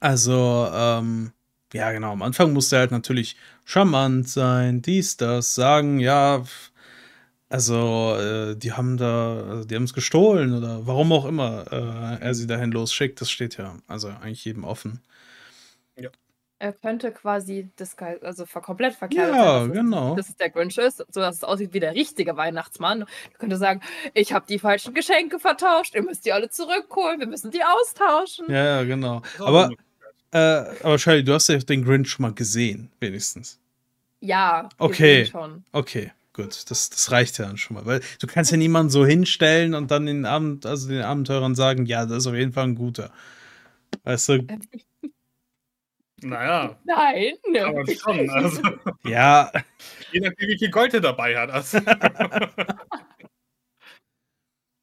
Also, 0.00 0.68
ähm, 0.72 1.32
ja, 1.72 1.92
genau, 1.92 2.12
am 2.12 2.22
Anfang 2.22 2.52
musste 2.52 2.76
er 2.76 2.80
halt 2.80 2.90
natürlich 2.90 3.36
charmant 3.64 4.28
sein, 4.28 4.82
dies, 4.82 5.16
das, 5.16 5.54
sagen, 5.54 6.00
ja, 6.00 6.44
also, 7.52 8.16
äh, 8.18 8.56
die 8.56 8.72
haben 8.72 8.96
da, 8.96 9.44
also 9.46 9.64
die 9.64 9.74
haben 9.76 9.84
es 9.84 9.92
gestohlen 9.92 10.56
oder 10.56 10.86
warum 10.86 11.12
auch 11.12 11.26
immer 11.26 11.66
äh, 11.70 12.24
er 12.24 12.34
sie 12.34 12.46
dahin 12.46 12.72
losschickt, 12.72 13.20
das 13.20 13.30
steht 13.30 13.58
ja 13.58 13.76
also 13.86 14.08
eigentlich 14.08 14.42
jedem 14.46 14.64
offen. 14.64 15.02
Ja. 15.96 16.08
Er 16.58 16.72
könnte 16.72 17.12
quasi 17.12 17.68
das 17.76 17.94
also 17.98 18.46
komplett 18.46 18.94
verkehrt 18.94 19.34
Ja, 19.34 19.60
sein, 19.60 19.68
dass 19.68 19.76
genau. 19.76 20.10
Es, 20.12 20.16
dass 20.16 20.28
es 20.30 20.36
der 20.36 20.48
Grinch 20.48 20.78
ist, 20.78 21.04
sodass 21.10 21.36
es 21.36 21.44
aussieht 21.44 21.74
wie 21.74 21.80
der 21.80 21.92
richtige 21.92 22.38
Weihnachtsmann. 22.38 23.02
Er 23.02 23.38
könnte 23.38 23.58
sagen, 23.58 23.82
ich 24.14 24.32
habe 24.32 24.46
die 24.48 24.58
falschen 24.58 24.94
Geschenke 24.94 25.38
vertauscht, 25.38 25.94
ihr 25.94 26.02
müsst 26.02 26.24
die 26.24 26.32
alle 26.32 26.48
zurückholen, 26.48 27.20
wir 27.20 27.26
müssen 27.26 27.50
die 27.50 27.62
austauschen. 27.62 28.46
Ja, 28.48 28.64
ja, 28.64 28.84
genau. 28.84 29.20
Aber, 29.38 29.68
äh, 30.30 30.38
aber 30.82 30.96
Charlie, 30.96 31.22
du 31.22 31.34
hast 31.34 31.48
ja 31.48 31.58
den 31.58 31.84
Grinch 31.84 32.08
schon 32.08 32.22
mal 32.22 32.32
gesehen, 32.32 32.90
wenigstens. 32.98 33.58
Ja, 34.20 34.70
okay. 34.78 35.26
Schon. 35.26 35.64
Okay. 35.72 36.12
Gut, 36.34 36.70
das, 36.70 36.88
das 36.88 37.10
reicht 37.10 37.38
ja 37.38 37.46
dann 37.46 37.58
schon 37.58 37.74
mal. 37.74 37.84
Weil 37.84 38.00
du 38.20 38.26
kannst 38.26 38.50
ja 38.50 38.56
niemanden 38.56 38.90
so 38.90 39.04
hinstellen 39.04 39.74
und 39.74 39.90
dann 39.90 40.06
den 40.06 40.24
Abend, 40.24 40.64
also 40.64 40.88
den 40.88 41.02
Abenteurern 41.02 41.54
sagen, 41.54 41.84
ja, 41.86 42.06
das 42.06 42.18
ist 42.18 42.26
auf 42.26 42.34
jeden 42.34 42.52
Fall 42.52 42.64
ein 42.64 42.74
guter. 42.74 43.12
Weißt 44.04 44.28
du? 44.30 44.46
Naja. 46.24 46.78
Nein. 46.84 47.34
Aber 47.60 47.84
schon, 47.86 48.30
also. 48.30 48.62
Ja. 49.04 49.50
Je 50.12 50.20
nachdem, 50.20 50.48
wie 50.48 50.58
viel 50.58 50.70
Gold 50.70 50.94
er 50.94 51.00
dabei 51.00 51.36
hat. 51.36 51.50
Also. 51.50 51.78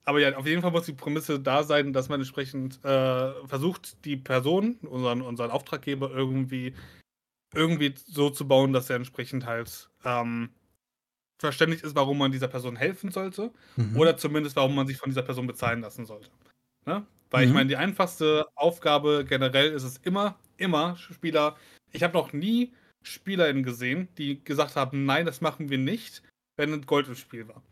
Aber 0.04 0.20
ja, 0.20 0.36
auf 0.36 0.46
jeden 0.48 0.62
Fall 0.62 0.72
muss 0.72 0.86
die 0.88 0.94
Prämisse 0.94 1.40
da 1.40 1.64
sein, 1.64 1.94
dass 1.94 2.10
man 2.10 2.20
entsprechend 2.20 2.84
äh, 2.84 3.48
versucht, 3.48 4.04
die 4.06 4.18
Person, 4.18 4.76
unseren, 4.82 5.22
unseren 5.22 5.52
Auftraggeber 5.52 6.12
irgendwie, 6.12 6.74
irgendwie 7.54 7.94
so 7.96 8.30
zu 8.32 8.48
bauen, 8.48 8.74
dass 8.74 8.90
er 8.90 8.98
entsprechend 8.98 9.46
halt 9.46 9.90
ähm, 10.04 10.50
verständlich 11.40 11.84
ist, 11.84 11.96
warum 11.96 12.18
man 12.18 12.32
dieser 12.32 12.48
Person 12.48 12.76
helfen 12.76 13.12
sollte. 13.12 13.52
Mhm. 13.78 13.98
Oder 13.98 14.18
zumindest, 14.18 14.56
warum 14.56 14.76
man 14.76 14.88
sich 14.88 14.98
von 14.98 15.10
dieser 15.10 15.24
Person 15.24 15.48
bezahlen 15.48 15.82
lassen 15.82 16.06
sollte. 16.06 16.30
Ne? 16.86 17.06
Weil 17.32 17.46
mhm. 17.46 17.50
ich 17.50 17.56
meine, 17.56 17.70
die 17.70 17.78
einfachste 17.78 18.46
Aufgabe 18.56 19.26
generell 19.28 19.72
ist 19.72 19.84
es 19.84 19.98
immer, 19.98 20.38
immer 20.58 20.96
Spieler. 20.98 21.56
Ich 21.92 22.04
habe 22.04 22.14
noch 22.14 22.34
nie 22.34 22.74
SpielerInnen 23.04 23.64
gesehen, 23.64 24.10
die 24.18 24.44
gesagt 24.44 24.76
haben, 24.76 25.06
nein, 25.06 25.26
das 25.26 25.42
machen 25.42 25.70
wir 25.70 25.78
nicht, 25.78 26.22
wenn 26.58 26.86
Gold 26.86 27.08
im 27.08 27.16
Spiel 27.16 27.48
war. 27.48 27.64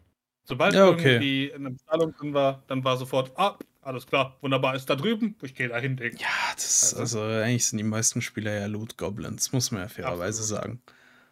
Sobald 0.46 0.74
ja, 0.74 0.88
okay. 0.88 1.16
irgendwie 1.16 1.54
eine 1.54 1.72
Bezahlung 1.72 2.14
drin 2.14 2.34
war, 2.34 2.64
dann 2.68 2.84
war 2.86 2.96
sofort, 2.96 3.34
ah, 3.36 3.58
alles 3.82 4.08
klar, 4.08 4.38
wunderbar, 4.42 4.76
ist 4.76 4.90
da 4.90 4.96
drüben, 4.96 5.36
ich 5.42 5.56
gehe 5.56 5.68
da 5.68 5.78
hin. 5.78 5.98
Ja, 6.18 6.28
das, 6.56 6.94
also, 6.94 7.22
also 7.22 7.44
eigentlich 7.44 7.66
sind 7.66 7.78
die 7.80 7.84
meisten 7.84 8.22
Spieler 8.22 8.54
ja 8.54 8.66
Loot 8.66 8.98
Goblins, 8.98 9.52
muss 9.52 9.72
man 9.72 9.82
ja 9.82 9.88
fairerweise 9.90 10.42
Absolut. 10.42 10.64
sagen. 10.64 10.82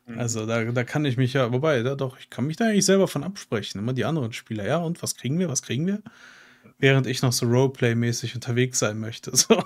Mhm. 0.06 0.20
Also 0.20 0.46
da, 0.46 0.64
da 0.64 0.84
kann 0.84 1.06
ich 1.06 1.18
mich 1.18 1.34
ja, 1.34 1.52
wobei, 1.52 1.84
da 1.84 1.96
doch, 1.96 2.20
ich 2.20 2.30
kann 2.30 2.46
mich 2.46 2.58
da 2.58 2.66
eigentlich 2.66 2.86
selber 2.86 3.08
von 3.08 3.24
absprechen. 3.24 3.80
Immer 3.80 3.94
die 3.94 4.06
anderen 4.06 4.34
Spieler, 4.34 4.66
ja, 4.66 4.78
und 4.78 5.02
was 5.02 5.16
kriegen 5.16 5.40
wir, 5.40 5.50
was 5.50 5.62
kriegen 5.62 5.88
wir? 5.88 6.02
während 6.78 7.08
ich 7.08 7.22
noch 7.22 7.32
so 7.32 7.46
Roleplay-mäßig 7.46 8.36
unterwegs 8.36 8.80
sein 8.80 9.00
möchte. 9.00 9.32
So. 9.46 9.62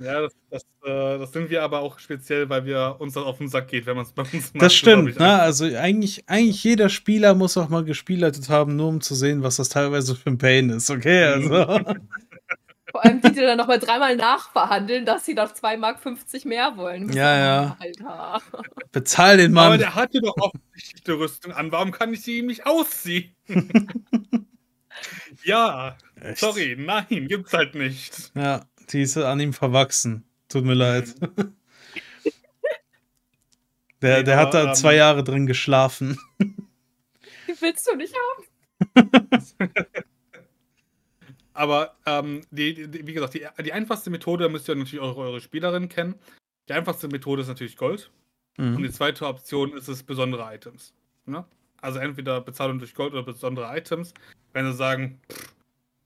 Ja, 0.00 0.20
das, 0.22 0.32
das, 0.50 0.62
äh, 0.84 1.18
das, 1.18 1.32
sind 1.32 1.48
wir 1.48 1.62
aber 1.62 1.80
auch 1.80 1.98
speziell, 1.98 2.48
weil 2.50 2.66
wir 2.66 2.96
uns 2.98 3.14
das 3.14 3.24
auf 3.24 3.38
den 3.38 3.48
Sack 3.48 3.68
geht, 3.68 3.86
wenn 3.86 3.96
man 3.96 4.04
es 4.04 4.12
bei 4.12 4.22
uns 4.22 4.52
macht. 4.52 4.62
Das 4.62 4.74
stimmt, 4.74 5.18
ne? 5.18 5.40
Also 5.40 5.64
eigentlich, 5.64 6.24
eigentlich 6.26 6.62
jeder 6.62 6.88
Spieler 6.90 7.34
muss 7.34 7.56
auch 7.56 7.68
mal 7.70 7.84
gespielert 7.84 8.36
haben, 8.50 8.76
nur 8.76 8.88
um 8.88 9.00
zu 9.00 9.14
sehen, 9.14 9.42
was 9.42 9.56
das 9.56 9.70
teilweise 9.70 10.14
für 10.14 10.30
ein 10.30 10.38
Pain 10.38 10.68
ist, 10.68 10.90
okay? 10.90 11.24
Also. 11.24 11.80
Vor 12.94 13.04
allem 13.04 13.20
die, 13.20 13.32
die 13.32 13.40
dann 13.40 13.58
nochmal 13.58 13.80
dreimal 13.80 14.14
nachverhandeln, 14.14 15.04
dass 15.04 15.24
sie 15.24 15.34
doch 15.34 15.52
2,50 15.52 15.78
Mark 15.78 16.44
mehr 16.44 16.76
wollen. 16.76 17.12
Ja, 17.12 17.36
ja. 17.36 17.76
Alter. 17.80 18.40
Bezahl 18.92 19.36
den 19.36 19.50
Mann. 19.50 19.66
Aber 19.66 19.78
der 19.78 19.96
hatte 19.96 20.20
doch 20.20 20.36
offensichtlich 20.36 21.02
die 21.02 21.10
Rüstung 21.10 21.50
an. 21.50 21.72
Warum 21.72 21.90
kann 21.90 22.12
ich 22.14 22.22
sie 22.22 22.38
ihm 22.38 22.46
nicht 22.46 22.66
ausziehen? 22.66 23.34
ja, 25.42 25.96
Echt? 26.20 26.38
sorry, 26.38 26.76
nein, 26.78 27.26
gibt's 27.26 27.52
halt 27.52 27.74
nicht. 27.74 28.30
Ja, 28.36 28.64
die 28.90 29.02
ist 29.02 29.16
an 29.16 29.40
ihm 29.40 29.54
verwachsen. 29.54 30.28
Tut 30.48 30.64
mir 30.64 30.74
leid. 30.74 31.12
Der, 34.02 34.22
der 34.22 34.36
hat 34.36 34.52
da 34.52 34.66
ähm, 34.66 34.74
zwei 34.74 34.96
Jahre 34.96 35.24
drin 35.24 35.46
geschlafen. 35.46 36.18
Die 36.38 37.58
willst 37.58 37.88
du 37.90 37.96
nicht 37.96 38.14
haben? 38.14 38.50
Ähm, 42.24 42.42
die, 42.50 42.88
die, 42.88 43.06
wie 43.06 43.12
gesagt, 43.12 43.34
die, 43.34 43.46
die 43.62 43.72
einfachste 43.72 44.10
Methode, 44.10 44.44
da 44.44 44.50
müsst 44.50 44.68
ihr 44.68 44.74
natürlich 44.74 45.00
eure, 45.00 45.20
eure 45.20 45.40
Spielerin 45.40 45.88
kennen. 45.88 46.14
Die 46.68 46.72
einfachste 46.72 47.08
Methode 47.08 47.42
ist 47.42 47.48
natürlich 47.48 47.76
Gold. 47.76 48.10
Mhm. 48.56 48.76
Und 48.76 48.82
die 48.82 48.90
zweite 48.90 49.26
Option 49.26 49.72
ist 49.72 49.88
es 49.88 50.02
besondere 50.02 50.54
Items. 50.54 50.94
Ne? 51.26 51.44
Also 51.80 51.98
entweder 51.98 52.40
Bezahlung 52.40 52.78
durch 52.78 52.94
Gold 52.94 53.12
oder 53.12 53.22
besondere 53.22 53.76
Items. 53.76 54.14
Wenn 54.52 54.66
sie 54.66 54.76
sagen, 54.76 55.20
pff, 55.30 55.54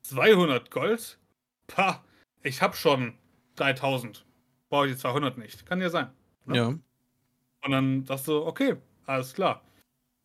200 0.02 0.70
Gold, 0.70 1.18
pah, 1.66 2.04
ich 2.42 2.62
habe 2.62 2.76
schon 2.76 3.14
3000. 3.56 4.24
Brauche 4.68 4.86
ich 4.86 4.92
die 4.94 4.98
200 4.98 5.38
nicht. 5.38 5.66
Kann 5.66 5.80
ja 5.80 5.90
sein. 5.90 6.10
Ne? 6.46 6.56
Ja. 6.56 6.66
Und 6.66 7.70
dann 7.70 8.04
sagst 8.04 8.28
du, 8.28 8.44
okay, 8.46 8.76
alles 9.06 9.34
klar. 9.34 9.62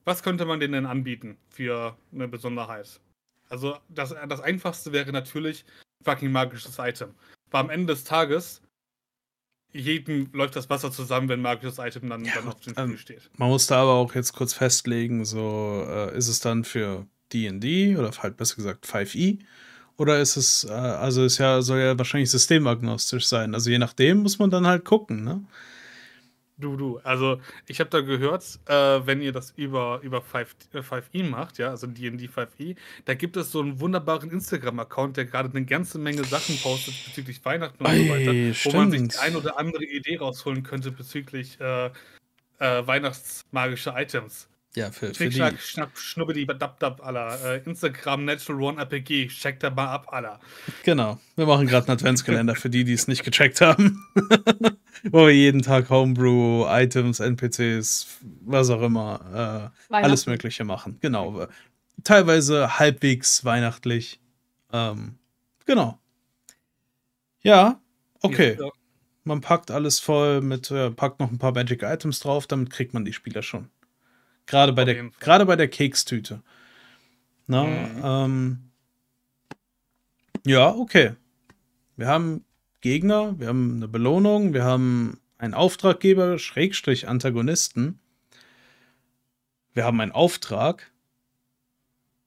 Was 0.06 0.22
könnte 0.22 0.46
man 0.46 0.60
denen 0.60 0.74
denn 0.74 0.86
anbieten 0.86 1.38
für 1.50 1.98
eine 2.12 2.28
Besonderheit? 2.28 3.00
Also 3.54 3.78
das, 3.88 4.16
das 4.30 4.42
Einfachste 4.42 4.92
wäre 4.94 5.12
natürlich 5.12 5.64
fucking 6.04 6.32
magisches 6.32 6.80
Item. 6.80 7.14
Aber 7.50 7.60
am 7.60 7.70
Ende 7.70 7.94
des 7.94 8.04
Tages, 8.04 8.64
jedem 9.72 10.32
läuft 10.34 10.56
das 10.56 10.72
Wasser 10.72 10.92
zusammen, 10.92 11.30
wenn 11.30 11.40
magisches 11.40 11.78
Item 11.78 12.10
dann, 12.10 12.26
ja, 12.26 12.34
dann 12.34 12.48
auf 12.48 12.60
dem 12.62 12.74
Spiel 12.74 12.84
ähm, 12.84 12.98
steht. 12.98 13.30
Man 13.38 13.50
muss 13.50 13.68
da 13.68 13.84
aber 13.84 13.92
auch 13.92 14.16
jetzt 14.16 14.34
kurz 14.34 14.54
festlegen, 14.54 15.24
so 15.24 15.86
äh, 15.88 16.18
ist 16.18 16.30
es 16.30 16.40
dann 16.40 16.64
für 16.64 17.06
D&D 17.32 17.96
oder 17.96 18.10
halt 18.24 18.38
besser 18.38 18.56
gesagt 18.56 18.88
5e 18.88 19.38
oder 19.98 20.20
ist 20.20 20.36
es, 20.36 20.64
äh, 20.64 20.72
also 20.72 21.24
es 21.24 21.38
ja, 21.38 21.62
soll 21.62 21.78
ja 21.78 21.96
wahrscheinlich 21.96 22.32
systemagnostisch 22.32 23.28
sein. 23.28 23.54
Also 23.54 23.70
je 23.70 23.78
nachdem 23.78 24.24
muss 24.24 24.40
man 24.40 24.50
dann 24.50 24.66
halt 24.66 24.84
gucken, 24.84 25.24
ne? 25.24 25.46
Du, 26.58 26.78
du. 26.78 27.00
Also, 27.04 27.42
ich 27.68 27.80
habe 27.80 27.90
da 27.90 28.02
gehört, 28.02 28.60
äh, 28.68 28.74
wenn 28.74 29.22
ihr 29.22 29.32
das 29.32 29.52
über, 29.52 30.00
über 30.04 30.22
5, 30.22 30.56
äh, 30.74 30.80
5e 30.80 31.24
macht, 31.24 31.58
ja, 31.58 31.70
also 31.70 31.88
DD 31.88 32.28
5e, 32.28 32.76
da 33.06 33.16
gibt 33.16 33.38
es 33.38 33.52
so 33.52 33.60
einen 33.62 33.80
wunderbaren 33.80 34.30
Instagram-Account, 34.30 35.18
der 35.18 35.26
gerade 35.26 35.50
eine 35.50 35.66
ganze 35.66 35.98
Menge 35.98 36.24
Sachen 36.24 36.58
postet 36.60 36.94
bezüglich 37.06 37.44
Weihnachten 37.44 37.84
und 37.84 37.90
Ei, 37.90 38.04
so 38.04 38.10
weiter, 38.10 38.54
stimmt. 38.54 38.74
wo 38.76 38.78
man 38.78 38.92
sich 38.92 39.08
die 39.08 39.18
ein 39.18 39.36
oder 39.36 39.58
andere 39.58 39.84
Idee 39.84 40.18
rausholen 40.18 40.62
könnte 40.62 40.92
bezüglich 40.92 41.60
äh, 41.60 41.88
äh, 42.60 42.88
weihnachtsmagische 42.88 43.94
Items. 43.96 44.48
Ja, 44.76 44.90
für, 44.92 45.14
für 45.14 45.32
Schnack, 45.32 45.60
Schnack, 45.62 45.98
Schnubbedi, 46.00 46.48
Dab, 46.48 46.80
Dab, 46.80 47.06
aller. 47.06 47.38
Äh, 47.46 47.62
Instagram 47.64 48.26
Natural 48.26 48.62
One 48.62 48.82
RPG, 48.82 49.28
checkt 49.28 49.62
da 49.62 49.70
mal 49.70 49.86
ab, 49.88 50.08
aller. 50.12 50.40
Genau. 50.84 51.20
Wir 51.36 51.46
machen 51.46 51.68
gerade 51.68 51.88
einen 51.88 51.98
Adventskalender 51.98 52.56
für 52.56 52.72
die, 52.72 52.84
die 52.84 52.94
es 52.94 53.08
nicht 53.08 53.24
gecheckt 53.24 53.62
haben. 53.62 54.04
Wo 55.12 55.28
wir 55.28 55.36
jeden 55.36 55.62
Tag 55.62 55.92
Homebrew, 55.92 56.66
Items, 56.68 57.20
NPCs, 57.20 58.20
was 58.42 58.72
auch 58.72 58.82
immer, 58.82 59.72
äh, 59.90 59.96
alles 59.96 60.26
Mögliche 60.26 60.64
machen. 60.64 60.98
Genau. 61.02 61.48
Teilweise 62.04 62.80
halbwegs 62.80 63.46
weihnachtlich. 63.46 64.20
Ähm, 64.72 65.20
genau. 65.68 66.00
Ja, 67.42 67.80
okay. 68.22 68.58
Man 69.24 69.42
packt 69.42 69.70
alles 69.70 70.00
voll 70.00 70.42
mit, 70.42 70.72
äh, 70.72 70.90
packt 70.90 71.20
noch 71.20 71.30
ein 71.30 71.38
paar 71.38 71.54
Magic 71.54 71.84
Items 71.84 72.20
drauf, 72.22 72.48
damit 72.48 72.72
kriegt 72.72 72.94
man 72.94 73.06
die 73.06 73.14
Spieler 73.14 73.44
schon. 73.44 73.70
Gerade 74.46 74.74
bei, 74.74 74.86
der, 74.86 75.10
gerade 75.20 75.46
bei 75.46 75.56
der 75.56 75.68
Kekstüte. 75.68 76.42
Na, 77.48 77.64
mhm. 77.64 78.02
ähm, 78.04 78.58
ja, 80.46 80.74
okay. 80.74 81.14
Wir 81.96 82.08
haben 82.08 82.44
Gegner, 82.82 83.40
wir 83.40 83.48
haben 83.48 83.78
eine 83.78 83.88
Belohnung, 83.88 84.54
wir 84.54 84.64
haben 84.64 85.20
einen 85.38 85.54
Auftraggeber, 85.54 86.38
Schrägstrich 86.40 87.08
Antagonisten. 87.08 88.00
Wir 89.74 89.86
haben 89.86 90.00
einen 90.02 90.12
Auftrag. 90.12 90.92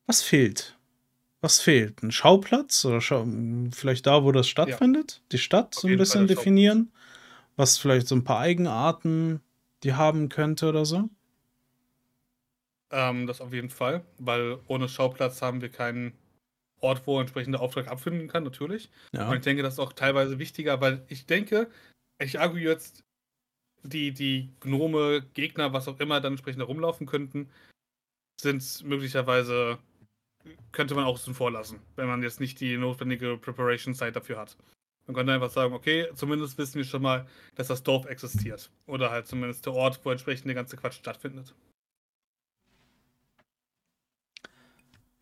Was 0.06 0.22
fehlt? 0.22 0.76
Was 1.40 1.60
fehlt? 1.60 2.02
Ein 2.02 2.10
Schauplatz? 2.10 2.84
Oder 2.84 3.00
Schau 3.00 3.26
vielleicht 3.72 4.06
da, 4.06 4.24
wo 4.24 4.32
das 4.32 4.48
stattfindet? 4.48 5.12
Ja. 5.12 5.22
Die 5.32 5.38
Stadt 5.38 5.74
so 5.74 5.88
ein 5.88 5.98
bisschen 5.98 6.26
definieren? 6.26 6.92
Was 7.56 7.78
vielleicht 7.78 8.08
so 8.08 8.14
ein 8.14 8.24
paar 8.24 8.40
Eigenarten 8.40 9.40
die 9.82 9.94
haben 9.94 10.28
könnte 10.28 10.68
oder 10.68 10.84
so? 10.84 11.08
Ähm, 12.90 13.26
das 13.26 13.40
auf 13.40 13.52
jeden 13.52 13.70
Fall, 13.70 14.04
weil 14.18 14.58
ohne 14.68 14.88
Schauplatz 14.88 15.42
haben 15.42 15.60
wir 15.60 15.70
keinen 15.70 16.12
Ort, 16.80 17.06
wo 17.06 17.20
entsprechender 17.20 17.60
Auftrag 17.60 17.88
abfinden 17.88 18.28
kann, 18.28 18.44
natürlich. 18.44 18.90
Ja. 19.12 19.28
Und 19.28 19.36
ich 19.36 19.42
denke, 19.42 19.62
das 19.62 19.74
ist 19.74 19.80
auch 19.80 19.92
teilweise 19.92 20.38
wichtiger, 20.38 20.80
weil 20.80 21.04
ich 21.08 21.26
denke, 21.26 21.70
ich 22.18 22.38
argue 22.38 22.60
jetzt, 22.60 23.02
die, 23.82 24.12
die 24.12 24.50
Gnome, 24.60 25.22
Gegner, 25.34 25.72
was 25.72 25.88
auch 25.88 26.00
immer 26.00 26.20
dann 26.20 26.34
entsprechend 26.34 26.60
herumlaufen 26.60 27.06
könnten, 27.06 27.50
sind 28.40 28.84
möglicherweise, 28.84 29.78
könnte 30.72 30.94
man 30.94 31.04
auch 31.04 31.18
so 31.18 31.32
vorlassen, 31.32 31.80
wenn 31.96 32.08
man 32.08 32.22
jetzt 32.22 32.40
nicht 32.40 32.60
die 32.60 32.76
notwendige 32.76 33.36
Preparation-Zeit 33.36 34.16
dafür 34.16 34.38
hat. 34.38 34.56
Man 35.06 35.14
könnte 35.14 35.32
einfach 35.32 35.50
sagen, 35.50 35.72
okay, 35.72 36.08
zumindest 36.14 36.58
wissen 36.58 36.76
wir 36.76 36.84
schon 36.84 37.02
mal, 37.02 37.26
dass 37.54 37.68
das 37.68 37.84
Dorf 37.84 38.06
existiert. 38.06 38.70
Oder 38.86 39.10
halt 39.10 39.28
zumindest 39.28 39.64
der 39.64 39.72
Ort, 39.72 40.00
wo 40.04 40.10
entsprechend 40.10 40.46
der 40.46 40.54
ganze 40.54 40.76
Quatsch 40.76 40.94
stattfindet. 40.94 41.54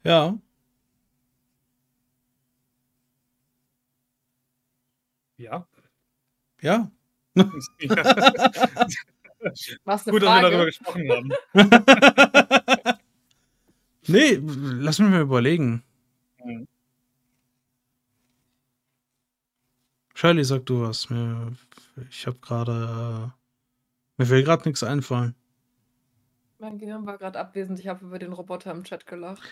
Ja. 0.04 0.38
Ja. 5.38 5.66
Ja. 6.60 6.90
Was 9.84 10.04
Gut, 10.04 10.22
dass 10.22 10.42
wir 10.42 10.50
darüber 10.50 10.64
gesprochen 10.66 11.10
haben. 11.10 11.32
nee, 14.06 14.38
lass 14.40 14.98
mich 14.98 15.10
mal 15.10 15.20
überlegen. 15.20 15.82
Mhm. 16.42 16.66
Shirley, 20.14 20.44
sag 20.44 20.64
du 20.66 20.80
was. 20.82 21.08
ich 22.08 22.26
habe 22.26 22.38
gerade. 22.38 23.32
mir 24.16 24.28
will 24.30 24.44
gerade 24.44 24.66
nichts 24.66 24.82
einfallen. 24.82 25.34
Mein 26.64 26.78
Gehirn 26.78 27.04
war 27.04 27.18
gerade 27.18 27.38
abwesend. 27.38 27.78
Ich 27.78 27.88
habe 27.88 28.06
über 28.06 28.18
den 28.18 28.32
Roboter 28.32 28.70
im 28.70 28.84
Chat 28.84 29.06
gelacht. 29.06 29.42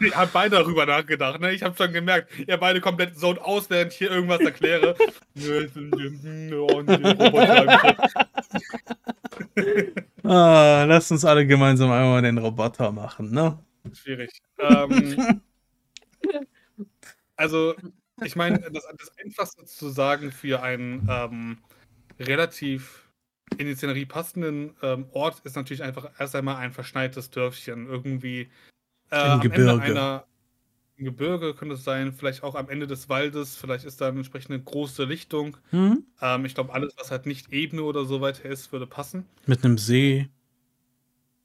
Ich 0.00 0.16
habe 0.16 0.30
beide 0.32 0.56
darüber 0.56 0.86
nachgedacht. 0.86 1.38
Ne? 1.38 1.52
Ich 1.52 1.62
habe 1.62 1.76
schon 1.76 1.92
gemerkt, 1.92 2.32
ihr 2.48 2.56
beide 2.56 2.80
komplett 2.80 3.18
so 3.18 3.32
aus, 3.32 3.68
während 3.68 3.92
ich 3.92 3.98
hier 3.98 4.10
irgendwas 4.10 4.40
erkläre. 4.40 4.96
ah, 10.22 10.84
lasst 10.84 11.12
uns 11.12 11.26
alle 11.26 11.46
gemeinsam 11.46 11.90
einmal 11.90 12.22
den 12.22 12.38
Roboter 12.38 12.90
machen, 12.90 13.32
ne? 13.32 13.58
Schwierig. 13.92 14.30
Ähm, 14.58 15.42
also, 17.36 17.74
ich 18.24 18.34
meine, 18.34 18.60
das, 18.60 18.86
das 18.96 19.12
Einfachste 19.22 19.66
zu 19.66 19.90
sagen 19.90 20.32
für 20.32 20.62
ein 20.62 21.06
ähm, 21.10 21.58
relativ 22.18 23.05
in 23.58 23.66
die 23.66 23.74
Szenerie 23.74 24.06
passenden 24.06 24.74
ähm, 24.82 25.06
Ort 25.12 25.40
ist 25.44 25.56
natürlich 25.56 25.82
einfach 25.82 26.10
erst 26.18 26.34
einmal 26.34 26.56
ein 26.56 26.72
verschneites 26.72 27.30
Dörfchen. 27.30 27.86
Irgendwie 27.86 28.48
äh, 29.10 29.34
Im 29.34 29.40
Gebirge. 29.40 29.70
Ende 29.70 29.82
einer, 29.82 30.26
Gebirge 30.98 31.54
könnte 31.54 31.74
es 31.74 31.84
sein, 31.84 32.12
vielleicht 32.12 32.42
auch 32.42 32.54
am 32.54 32.70
Ende 32.70 32.86
des 32.86 33.08
Waldes, 33.08 33.56
vielleicht 33.56 33.84
ist 33.84 34.00
da 34.00 34.08
eine 34.08 34.18
entsprechende 34.18 34.58
große 34.60 35.04
Lichtung. 35.04 35.56
Mhm. 35.70 36.04
Ähm, 36.20 36.44
ich 36.44 36.54
glaube, 36.54 36.72
alles, 36.72 36.94
was 36.98 37.10
halt 37.10 37.26
nicht 37.26 37.52
Ebene 37.52 37.82
oder 37.82 38.04
so 38.04 38.20
weiter 38.20 38.46
ist, 38.46 38.72
würde 38.72 38.86
passen. 38.86 39.26
Mit 39.46 39.64
einem 39.64 39.78
See. 39.78 40.28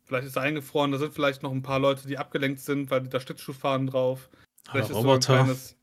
Vielleicht 0.05 0.27
ist 0.27 0.35
er 0.35 0.43
eingefroren, 0.43 0.91
da 0.91 0.97
sind 0.97 1.13
vielleicht 1.13 1.43
noch 1.43 1.51
ein 1.51 1.61
paar 1.61 1.79
Leute, 1.79 2.07
die 2.07 2.17
abgelenkt 2.17 2.61
sind, 2.61 2.89
weil 2.91 3.01
die 3.01 3.09
da 3.09 3.19
Schlittschuh 3.19 3.53
fahren 3.53 3.87
drauf. 3.87 4.29
Vielleicht 4.69 4.89
ist 4.89 4.95
Roboter. 4.95 5.21
So 5.21 5.33
ein 5.33 5.45
kleines 5.45 5.75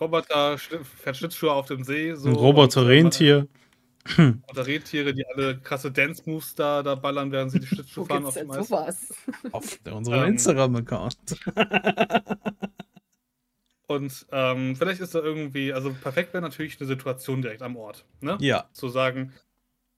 Roboter 0.00 0.58
fährt 0.58 1.16
Schlittschuhe 1.16 1.52
auf 1.52 1.66
dem 1.66 1.84
See. 1.84 2.14
So, 2.14 2.28
ein 2.28 2.34
Roboter-Rentier. 2.34 3.46
Oder 4.50 4.66
Rentiere, 4.66 5.14
die 5.14 5.26
alle 5.26 5.58
krasse 5.58 5.90
Dance-Moves 5.90 6.54
da, 6.54 6.82
da 6.82 6.94
ballern, 6.94 7.32
während 7.32 7.52
sie 7.52 7.60
die 7.60 7.66
Schlittschuhe 7.66 8.06
fahren 8.08 8.24
auf 8.24 8.34
dem 8.34 8.50
Eis. 8.50 8.68
Sowas? 8.68 9.14
Auf 9.52 9.78
unserem 9.90 10.22
ähm, 10.22 10.28
Instagram-Account. 10.32 11.16
Und 13.88 14.26
ähm, 14.32 14.74
vielleicht 14.74 15.00
ist 15.00 15.14
da 15.14 15.20
irgendwie, 15.20 15.72
also 15.72 15.92
perfekt 15.92 16.34
wäre 16.34 16.42
natürlich 16.42 16.80
eine 16.80 16.88
Situation 16.88 17.40
direkt 17.40 17.62
am 17.62 17.76
Ort. 17.76 18.04
Ne? 18.20 18.36
Ja. 18.40 18.68
Zu 18.72 18.88
sagen, 18.88 19.32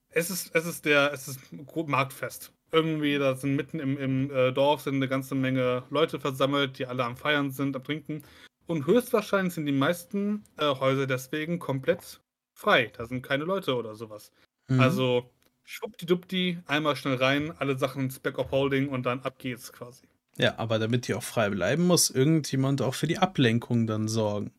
es 0.09 0.29
ist, 0.29 0.55
es 0.55 0.65
ist 0.65 0.85
der, 0.85 1.11
es 1.11 1.27
ist 1.27 1.39
Marktfest. 1.87 2.53
Irgendwie, 2.71 3.17
da 3.17 3.35
sind 3.35 3.55
mitten 3.55 3.79
im, 3.79 3.97
im 3.97 4.31
äh, 4.31 4.51
Dorf 4.51 4.81
sind 4.81 4.95
eine 4.95 5.07
ganze 5.07 5.33
Menge 5.33 5.83
Leute 5.89 6.19
versammelt, 6.19 6.77
die 6.77 6.85
alle 6.85 7.03
am 7.03 7.17
Feiern 7.17 7.49
sind, 7.49 7.75
am 7.75 7.83
Trinken. 7.83 8.23
Und 8.67 8.85
höchstwahrscheinlich 8.85 9.55
sind 9.55 9.65
die 9.65 9.71
meisten 9.71 10.43
äh, 10.57 10.67
Häuser 10.67 11.07
deswegen 11.07 11.57
komplett 11.57 12.21
frei. 12.59 12.91
Da 12.95 13.05
sind 13.05 13.21
keine 13.21 13.45
Leute 13.45 13.75
oder 13.75 13.95
sowas. 13.95 14.31
Mhm. 14.67 14.79
Also 14.79 15.29
schwuppdiwuppdi, 15.63 16.59
einmal 16.65 16.95
schnell 16.95 17.15
rein, 17.15 17.53
alle 17.57 17.77
Sachen 17.77 18.03
ins 18.03 18.19
Back 18.19 18.37
of 18.37 18.51
Holding 18.51 18.89
und 18.89 19.05
dann 19.05 19.21
ab 19.21 19.39
geht's 19.39 19.71
quasi. 19.71 20.07
Ja, 20.37 20.57
aber 20.57 20.79
damit 20.79 21.07
die 21.07 21.13
auch 21.13 21.23
frei 21.23 21.49
bleiben, 21.49 21.87
muss 21.87 22.09
irgendjemand 22.09 22.81
auch 22.81 22.95
für 22.95 23.07
die 23.07 23.17
Ablenkung 23.17 23.87
dann 23.87 24.07
sorgen. 24.07 24.51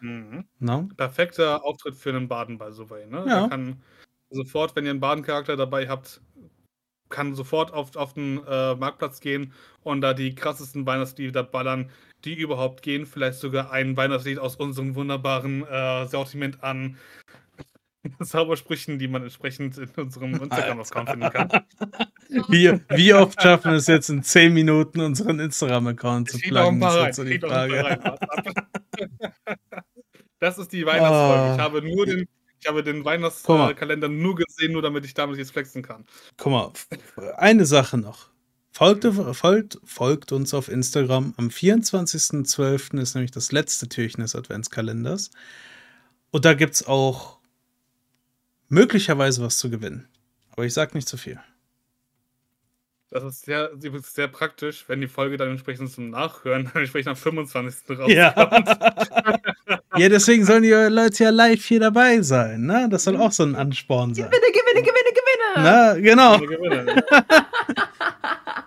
Mhm. 0.00 0.46
Perfekter 0.96 1.64
Auftritt 1.64 1.96
für 1.96 2.10
einen 2.10 2.28
Baden 2.28 2.58
by 2.58 2.72
the 2.72 2.88
way. 2.88 3.06
Ne? 3.06 3.24
Ja. 3.26 3.42
Da 3.42 3.48
kann 3.48 3.82
sofort, 4.30 4.76
wenn 4.76 4.84
ihr 4.84 4.92
einen 4.92 5.00
Badencharakter 5.00 5.56
dabei 5.56 5.88
habt, 5.88 6.20
kann 7.08 7.34
sofort 7.34 7.72
auf, 7.72 7.96
auf 7.96 8.14
den 8.14 8.44
äh, 8.46 8.74
Marktplatz 8.74 9.20
gehen 9.20 9.52
und 9.82 10.02
da 10.02 10.14
die 10.14 10.34
krassesten 10.34 10.86
Weihnachtslieder 10.86 11.42
ballern, 11.42 11.90
die 12.24 12.34
überhaupt 12.34 12.82
gehen. 12.82 13.06
Vielleicht 13.06 13.38
sogar 13.38 13.70
ein 13.70 13.96
Weihnachtslied 13.96 14.38
aus 14.38 14.56
unserem 14.56 14.94
wunderbaren 14.94 15.66
äh, 15.66 16.06
Sortiment 16.06 16.62
an 16.62 16.96
Zaubersprüchen, 18.22 18.98
die 18.98 19.08
man 19.08 19.22
entsprechend 19.22 19.78
in 19.78 19.88
unserem 19.96 20.34
Instagram-Account 20.34 21.10
finden 21.10 21.30
kann. 21.30 21.48
Wie, 22.48 22.78
wie 22.90 23.14
oft 23.14 23.40
schaffen 23.40 23.70
wir 23.70 23.78
es 23.78 23.86
jetzt 23.86 24.10
in 24.10 24.22
10 24.22 24.52
Minuten, 24.52 25.00
unseren 25.00 25.40
Instagram-Account 25.40 26.30
zu 26.30 26.38
pluggen? 26.38 26.78
Das 26.78 27.16
so 27.16 27.24
die 27.24 27.38
Frage. 27.38 27.98
Das 30.40 30.56
ist 30.56 30.72
die 30.72 30.86
Weihnachtsfolge. 30.86 31.42
Ah. 31.42 31.54
Ich 31.54 31.60
habe 31.60 31.82
nur 31.82 32.06
den, 32.06 32.28
ich 32.60 32.68
habe 32.68 32.84
den. 32.84 33.04
Weihnachtskalender 33.04 34.08
nur 34.08 34.36
gesehen, 34.36 34.72
nur 34.72 34.82
damit 34.82 35.04
ich 35.04 35.14
damit 35.14 35.36
jetzt 35.36 35.50
flexen 35.50 35.82
kann. 35.82 36.04
Guck 36.36 36.52
mal, 36.52 36.72
eine 37.36 37.66
Sache 37.66 37.98
noch. 37.98 38.30
Folgt, 38.78 39.04
folgt, 39.32 39.80
folgt 39.84 40.30
uns 40.30 40.54
auf 40.54 40.68
Instagram. 40.68 41.34
Am 41.36 41.48
24.12. 41.48 43.00
ist 43.00 43.16
nämlich 43.16 43.32
das 43.32 43.50
letzte 43.50 43.88
Türchen 43.88 44.22
des 44.22 44.36
Adventskalenders. 44.36 45.32
Und 46.30 46.44
da 46.44 46.54
gibt 46.54 46.74
es 46.74 46.86
auch 46.86 47.38
möglicherweise 48.68 49.42
was 49.42 49.58
zu 49.58 49.68
gewinnen. 49.68 50.06
Aber 50.52 50.64
ich 50.64 50.74
sag 50.74 50.94
nicht 50.94 51.08
zu 51.08 51.16
viel. 51.16 51.40
Das 53.10 53.24
ist 53.24 53.46
sehr, 53.46 53.72
sehr 54.04 54.28
praktisch, 54.28 54.84
wenn 54.86 55.00
die 55.00 55.08
Folge 55.08 55.38
dann 55.38 55.50
entsprechend 55.50 55.90
zum 55.90 56.10
Nachhören 56.10 56.66
dann 56.72 56.82
entsprechend 56.82 57.08
am 57.08 57.16
25. 57.16 57.98
rauskommt. 57.98 58.12
Ja. 58.12 58.32
ja, 59.96 60.08
deswegen 60.08 60.44
sollen 60.44 60.62
die 60.62 60.70
Leute 60.70 61.24
ja 61.24 61.30
live 61.30 61.64
hier 61.64 61.80
dabei 61.80 62.22
sein. 62.22 62.66
Ne? 62.66 62.86
Das 62.88 63.02
soll 63.02 63.16
auch 63.16 63.32
so 63.32 63.42
ein 63.42 63.56
Ansporn 63.56 64.14
sein. 64.14 64.30
Gewinne, 64.30 64.52
gewinne, 64.52 64.82
gewinne, 64.82 65.12
gewinne! 65.14 65.64
Na, 65.64 65.94
genau. 65.94 66.34
Eine 66.34 66.46
Gewinne. 66.46 67.04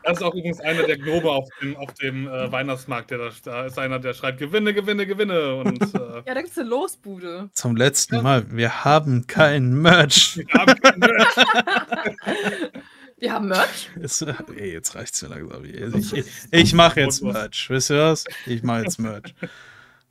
Das 0.04 0.18
ist 0.18 0.24
auch 0.24 0.34
übrigens 0.34 0.60
einer 0.60 0.84
der 0.84 0.97
Globe 0.97 1.32
auf 1.32 1.47
dem, 1.62 1.76
auf 1.78 1.93
dem 1.95 2.28
äh, 2.28 2.52
Weihnachtsmarkt. 2.52 3.12
Der 3.12 3.18
da, 3.18 3.30
da 3.43 3.66
ist 3.66 3.78
einer, 3.78 3.99
der 3.99 4.14
schreibt 4.14 4.39
Gewinne, 4.39 4.74
Gewinne, 4.74 5.06
Gewinne. 5.06 5.56
Und 5.56 5.82
äh, 5.82 5.97
Ja, 6.26 6.34
da 6.34 6.41
gibt's 6.41 6.58
eine 6.58 6.70
Losbude. 6.70 7.49
Zum 7.54 7.76
letzten 7.76 8.22
Mal. 8.22 8.45
Wir 8.49 8.84
haben 8.84 9.28
kein 9.28 9.74
Merch. 9.74 10.38
wir 10.38 10.45
haben 10.54 10.76
kein 10.82 10.99
Merch. 10.99 11.36
Wir 13.18 13.34
haben 13.34 13.49
Merch. 13.49 13.91
Es, 14.02 14.20
ey, 14.24 14.74
jetzt 14.74 14.95
reicht's 14.95 15.22
mir 15.22 15.28
langsam. 15.28 15.64
Ich, 15.64 16.12
ich, 16.12 16.26
ich 16.49 16.74
mache 16.74 17.02
jetzt 17.02 17.22
Merch. 17.22 17.70
Wisst 17.70 17.91
ihr 17.91 17.99
was? 17.99 18.26
Ich 18.47 18.64
mache 18.64 18.82
jetzt 18.82 18.97
Merch. 18.97 19.36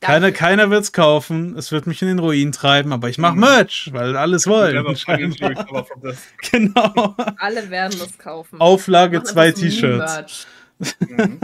Keiner, 0.01 0.31
keiner 0.31 0.71
wird's 0.71 0.91
kaufen. 0.91 1.55
Es 1.55 1.71
wird 1.71 1.85
mich 1.85 2.01
in 2.01 2.07
den 2.07 2.19
Ruin 2.19 2.51
treiben, 2.51 2.91
aber 2.91 3.07
ich 3.09 3.19
mache 3.19 3.37
Merch, 3.37 3.91
weil 3.93 4.17
alles 4.17 4.47
wollen. 4.47 4.75
Recover 4.85 5.85
from 5.85 6.01
this. 6.01 6.27
Genau. 6.51 7.15
Alle 7.37 7.69
werden 7.69 7.97
das 7.99 8.17
kaufen. 8.17 8.59
Auflage 8.59 9.21
zwei 9.23 9.51
T-Shirts. 9.51 10.47
Mhm. 10.99 11.39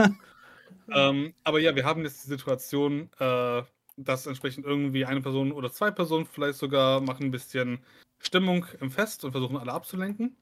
ähm, 0.92 1.34
aber 1.44 1.60
ja, 1.60 1.76
wir 1.76 1.84
haben 1.84 2.02
jetzt 2.02 2.24
die 2.24 2.28
Situation, 2.28 3.08
äh, 3.20 3.62
dass 3.96 4.26
entsprechend 4.26 4.66
irgendwie 4.66 5.04
eine 5.04 5.20
Person 5.20 5.52
oder 5.52 5.70
zwei 5.70 5.92
Personen 5.92 6.26
vielleicht 6.26 6.58
sogar 6.58 7.00
machen 7.00 7.26
ein 7.26 7.30
bisschen 7.30 7.78
Stimmung 8.18 8.66
im 8.80 8.90
Fest 8.90 9.24
und 9.24 9.30
versuchen 9.30 9.56
alle 9.56 9.72
abzulenken. 9.72 10.36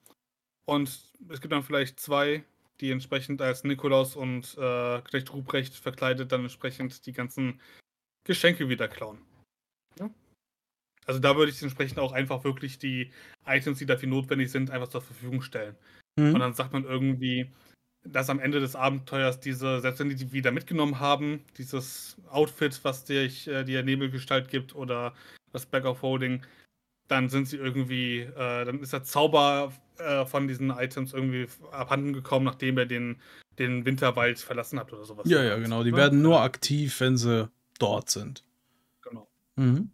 Und 0.65 0.89
es 1.29 1.41
gibt 1.43 1.53
dann 1.53 1.63
vielleicht 1.63 2.01
zwei, 2.01 2.45
die 2.81 2.91
entsprechend 2.91 3.43
als 3.43 3.63
Nikolaus 3.63 4.17
und 4.17 4.57
äh, 4.59 5.03
Knecht 5.03 5.33
Ruprecht 5.35 5.75
verkleidet 5.75 6.33
dann 6.33 6.43
entsprechend 6.43 7.05
die 7.05 7.13
ganzen 7.13 7.61
Geschenke 8.27 8.69
wieder 8.69 8.89
klauen. 8.89 9.19
Ja? 9.99 10.11
Also 11.07 11.21
da 11.21 11.37
würde 11.37 11.51
ich 11.53 11.63
entsprechend 11.63 11.99
auch 11.99 12.13
einfach 12.13 12.45
wirklich 12.45 12.79
die 12.79 13.11
Items, 13.47 13.79
die 13.79 13.87
dafür 13.87 14.09
notwendig 14.09 14.51
sind, 14.51 14.71
einfach 14.71 14.89
zur 14.89 15.01
Verfügung 15.03 15.41
stellen. 15.43 15.77
Und 16.19 16.33
Hm? 16.33 16.39
dann 16.39 16.55
sagt 16.55 16.73
man 16.73 16.85
irgendwie, 16.85 17.51
dass 18.05 18.31
am 18.31 18.41
Ende 18.41 18.61
des 18.61 18.75
Abenteuers 18.77 19.41
diese, 19.41 19.81
selbst 19.81 20.01
wenn 20.01 20.09
die 20.09 20.15
die 20.17 20.33
wieder 20.33 20.53
mitgenommen 20.53 21.01
haben, 21.01 21.45
dieses 21.59 22.17
Outfit, 22.31 22.79
was 22.85 23.05
dir 23.05 23.23
äh, 23.47 23.65
die 23.65 23.83
Nebelgestalt 23.83 24.49
gibt 24.49 24.75
oder 24.75 25.15
das 25.53 25.67
Back 25.67 25.85
of 25.85 26.03
Holding, 26.03 26.45
dann 27.09 27.29
sind 27.29 27.47
sie 27.47 27.57
irgendwie, 27.57 28.21
äh, 28.21 28.65
dann 28.65 28.81
ist 28.81 28.93
der 28.93 29.05
Zauber 29.05 29.73
äh, 29.99 30.25
von 30.25 30.49
diesen 30.49 30.71
Items 30.71 31.13
irgendwie 31.13 31.47
abhanden 31.71 32.13
gekommen, 32.13 32.45
nachdem 32.47 32.79
er 32.79 32.87
den, 32.87 33.21
den 33.59 33.85
Winterwald 33.85 34.39
verlassen 34.39 34.79
hat 34.79 34.93
oder 34.93 35.05
sowas. 35.05 35.29
Ja, 35.29 35.43
ja, 35.43 35.57
genau. 35.57 35.85
Die 35.85 35.93
Ne? 35.93 35.97
werden 35.99 36.23
nur 36.23 36.41
aktiv, 36.41 36.99
wenn 37.01 37.17
sie 37.17 37.49
dort 37.79 38.11
sind. 38.11 38.45
Genau. 39.03 39.29
Mhm. 39.57 39.91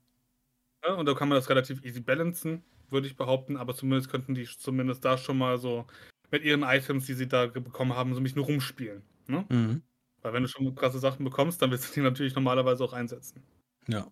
Ja, 0.85 0.95
und 0.95 1.07
da 1.07 1.15
kann 1.15 1.29
man 1.29 1.37
das 1.37 1.49
relativ 1.49 1.85
easy 1.85 2.01
balancen, 2.01 2.65
würde 2.91 3.07
ich 3.07 3.17
behaupten, 3.17 3.57
aber 3.57 3.75
zumindest 3.75 4.11
könnten 4.11 4.35
die 4.35 4.45
zumindest 4.45 5.05
da 5.05 5.19
schon 5.19 5.39
mal 5.39 5.59
so 5.59 5.87
mit 6.31 6.45
ihren 6.45 6.63
Items, 6.63 7.07
die 7.07 7.15
sie 7.15 7.29
da 7.29 7.47
bekommen 7.47 7.95
haben, 7.95 8.15
so 8.15 8.21
mich 8.21 8.35
nur 8.35 8.47
rumspielen. 8.47 9.03
Ne? 9.27 9.45
Mhm. 9.49 9.83
Weil 10.23 10.33
wenn 10.33 10.43
du 10.43 10.49
schon 10.49 10.75
krasse 10.75 10.99
Sachen 10.99 11.25
bekommst, 11.25 11.61
dann 11.63 11.71
willst 11.71 11.91
du 11.91 11.95
die 11.95 12.01
natürlich 12.01 12.35
normalerweise 12.35 12.85
auch 12.85 12.93
einsetzen. 12.93 13.43
Ja. 13.87 14.07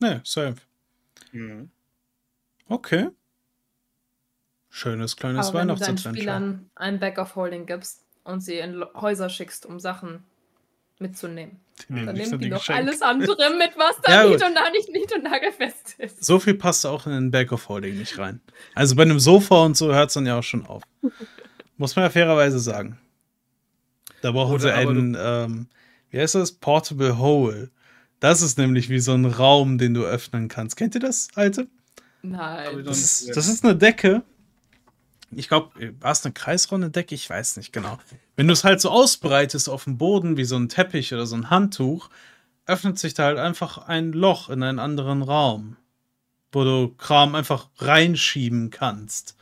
Ne, 0.00 0.20
safe. 0.24 0.56
Mhm. 1.32 1.70
Okay. 2.68 3.10
Schönes 4.70 5.16
kleines 5.16 5.48
Aber 5.48 5.60
wenn 5.60 5.68
du 5.68 5.74
deinen 5.74 5.80
Weihnachtsadventure. 5.80 6.16
Spielern 6.16 6.70
ein 6.74 7.00
Back 7.00 7.18
of 7.18 7.36
Holding 7.36 7.66
gibst 7.66 8.04
und 8.24 8.40
sie 8.40 8.58
in 8.58 8.84
Häuser 8.94 9.28
schickst, 9.28 9.64
um 9.66 9.80
Sachen 9.80 10.22
mitzunehmen, 10.98 11.60
Die 11.88 11.92
nehmen 11.92 12.06
dann 12.06 12.16
nur 12.16 12.26
die 12.38 12.44
die 12.44 12.50
noch 12.50 12.58
Geschenke. 12.58 12.82
alles 12.82 13.02
andere 13.02 13.50
mit, 13.58 13.70
was 13.76 13.96
da 14.02 14.12
Ja, 14.12 14.24
nicht 14.28 14.40
gut. 14.40 14.48
und 14.48 14.54
da 14.54 14.70
nicht 14.70 14.88
nied- 14.92 15.14
und 15.14 15.24
nagelfest 15.24 15.94
ist. 15.98 16.24
So 16.24 16.38
viel 16.38 16.54
passt 16.54 16.86
auch 16.86 17.06
in 17.06 17.12
den 17.12 17.30
Back 17.30 17.52
of 17.52 17.68
Holding 17.68 17.98
nicht 17.98 18.18
rein. 18.18 18.40
Also 18.74 18.94
bei 18.96 19.02
einem 19.02 19.20
Sofa 19.20 19.62
und 19.64 19.76
so 19.76 19.92
hört 19.92 20.08
es 20.08 20.14
dann 20.14 20.26
ja 20.26 20.38
auch 20.38 20.42
schon 20.42 20.64
auf. 20.66 20.82
Muss 21.76 21.94
man 21.96 22.04
ja 22.04 22.10
fairerweise 22.10 22.58
sagen. 22.58 22.98
Da 24.22 24.32
brauchen 24.32 24.52
Oder 24.54 24.60
sie 24.62 24.72
einen, 24.72 25.16
ähm, 25.20 25.68
wie 26.10 26.18
heißt 26.20 26.34
das? 26.36 26.52
Portable 26.52 27.18
Hole. 27.18 27.70
Das 28.18 28.40
ist 28.40 28.56
nämlich 28.56 28.88
wie 28.88 28.98
so 28.98 29.12
ein 29.12 29.26
Raum, 29.26 29.76
den 29.76 29.92
du 29.92 30.02
öffnen 30.04 30.48
kannst. 30.48 30.76
Kennt 30.76 30.94
ihr 30.94 31.00
das, 31.02 31.28
alte? 31.34 31.66
Nein. 32.22 32.82
Das 32.84 32.98
ist, 32.98 33.36
das 33.36 33.46
ist 33.46 33.62
eine 33.64 33.76
Decke. 33.76 34.22
Ich 35.36 35.48
glaube, 35.48 35.94
war 36.00 36.12
es 36.12 36.24
eine 36.24 36.32
kreisrunde 36.32 36.90
Decke? 36.90 37.14
Ich 37.14 37.28
weiß 37.28 37.56
nicht 37.58 37.72
genau. 37.72 37.98
Wenn 38.36 38.46
du 38.46 38.52
es 38.52 38.64
halt 38.64 38.80
so 38.80 38.90
ausbreitest 38.90 39.68
auf 39.68 39.84
dem 39.84 39.98
Boden 39.98 40.36
wie 40.36 40.44
so 40.44 40.56
ein 40.56 40.68
Teppich 40.68 41.12
oder 41.12 41.26
so 41.26 41.36
ein 41.36 41.50
Handtuch, 41.50 42.08
öffnet 42.66 42.98
sich 42.98 43.14
da 43.14 43.24
halt 43.24 43.38
einfach 43.38 43.78
ein 43.78 44.12
Loch 44.12 44.48
in 44.48 44.62
einen 44.62 44.78
anderen 44.78 45.22
Raum, 45.22 45.76
wo 46.52 46.64
du 46.64 46.88
Kram 46.96 47.34
einfach 47.34 47.68
reinschieben 47.78 48.70
kannst. 48.70 49.36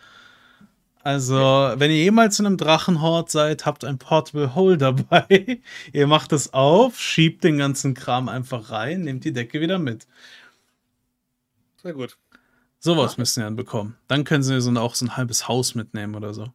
Also, 1.05 1.36
wenn 1.76 1.90
ihr 1.90 1.99
jemals 1.99 2.40
in 2.40 2.47
einem 2.47 2.57
Drachenhort 2.57 3.30
seid, 3.30 3.66
habt 3.66 3.84
ein 3.84 3.99
Portable 3.99 4.55
Hole 4.55 4.78
dabei. 4.78 5.61
ihr 5.92 6.07
macht 6.07 6.32
es 6.32 6.55
auf, 6.55 6.99
schiebt 6.99 7.45
den 7.45 7.59
ganzen 7.59 7.92
Kram 7.92 8.28
einfach 8.28 8.70
rein, 8.70 9.03
nehmt 9.03 9.24
die 9.24 9.34
Decke 9.34 9.61
wieder 9.61 9.78
mit. 9.78 10.07
Sehr 11.82 11.92
gut. 11.92 12.16
Sowas 12.85 13.16
müssen 13.16 13.37
sie 13.37 13.41
dann 13.41 13.57
bekommen. 13.57 13.97
Dann 14.09 14.24
können 14.24 14.43
sie 14.43 14.61
so 14.61 14.70
ein, 14.70 14.76
auch 14.76 14.95
so 14.95 15.07
ein 15.07 15.16
halbes 15.16 15.49
Haus 15.49 15.74
mitnehmen 15.74 16.14
oder 16.14 16.35
so. 16.35 16.53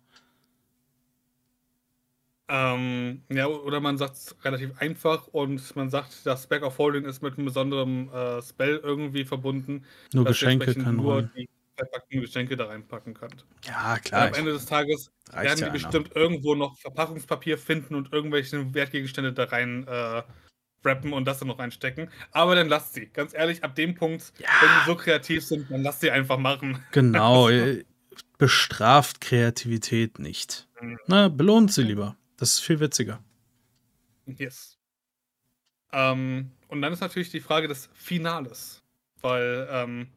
Ähm, 2.48 3.24
ja, 3.30 3.48
oder 3.48 3.80
man 3.80 3.98
sagt 3.98 4.16
es 4.16 4.36
relativ 4.46 4.78
einfach 4.78 5.26
und 5.26 5.76
man 5.76 5.90
sagt, 5.90 6.28
das 6.28 6.46
Back 6.46 6.62
of 6.62 6.78
Holding 6.78 7.06
ist 7.06 7.24
mit 7.24 7.36
einem 7.36 7.46
besonderen 7.46 8.14
äh, 8.14 8.44
Spell 8.44 8.80
irgendwie 8.84 9.26
verbunden. 9.26 9.86
Nur 10.14 10.26
Geschenke 10.26 10.76
können 10.76 10.98
nur 10.98 11.16
holen. 11.16 11.32
die 11.36 11.50
verpackten 11.76 12.22
Geschenke 12.22 12.56
da 12.56 12.66
reinpacken 12.66 13.16
könnt. 13.16 13.48
Ja, 13.66 13.96
Und 13.96 14.04
klar. 14.04 14.28
am 14.28 14.34
Ende 14.36 14.52
des 14.52 14.68
Tages 14.68 15.12
reicht 15.32 15.46
werden 15.46 15.58
die 15.58 15.64
ja 15.80 15.88
bestimmt 15.90 16.16
irgendwo 16.16 16.54
noch 16.54 16.78
Verpackungspapier 16.78 17.58
finden 17.58 17.96
und 17.96 18.14
irgendwelche 18.14 18.72
Wertgegenstände 18.76 19.34
da 19.34 19.46
rein 19.46 19.88
äh, 19.88 20.22
wrappen 20.84 21.14
und 21.14 21.26
das 21.26 21.40
dann 21.40 21.48
noch 21.48 21.60
reinstecken. 21.60 22.10
Aber 22.32 22.56
dann 22.56 22.68
lasst 22.70 22.94
sie. 22.94 23.08
Ganz 23.08 23.34
ehrlich, 23.34 23.64
ab 23.64 23.76
dem 23.76 23.96
Punkt, 23.96 24.34
Ja. 24.40 24.48
wenn 24.62 24.70
die 24.70 24.86
so 24.86 24.96
kreativ 24.96 25.46
sind, 25.46 25.70
dann 25.70 25.84
lasst 25.84 26.02
sie 26.02 26.12
einfach 26.12 26.38
machen. 26.38 26.84
Genau. 26.92 27.50
bestraft 28.38 29.22
Kreativität 29.22 30.18
nicht. 30.20 30.68
Mhm. 30.82 30.98
Na, 31.08 31.28
belohnt 31.28 31.72
sie 31.74 31.84
lieber. 31.84 32.16
Das 32.38 32.54
ist 32.54 32.60
viel 32.62 32.80
witziger. 32.80 33.22
Yes. 34.26 34.78
Ähm, 35.92 36.52
Und 36.68 36.82
dann 36.82 36.94
ist 36.94 37.02
natürlich 37.02 37.32
die 37.32 37.40
Frage 37.42 37.68
des 37.68 37.90
Finales. 37.94 38.82
Weil, 39.22 39.68
ähm, 39.72 40.08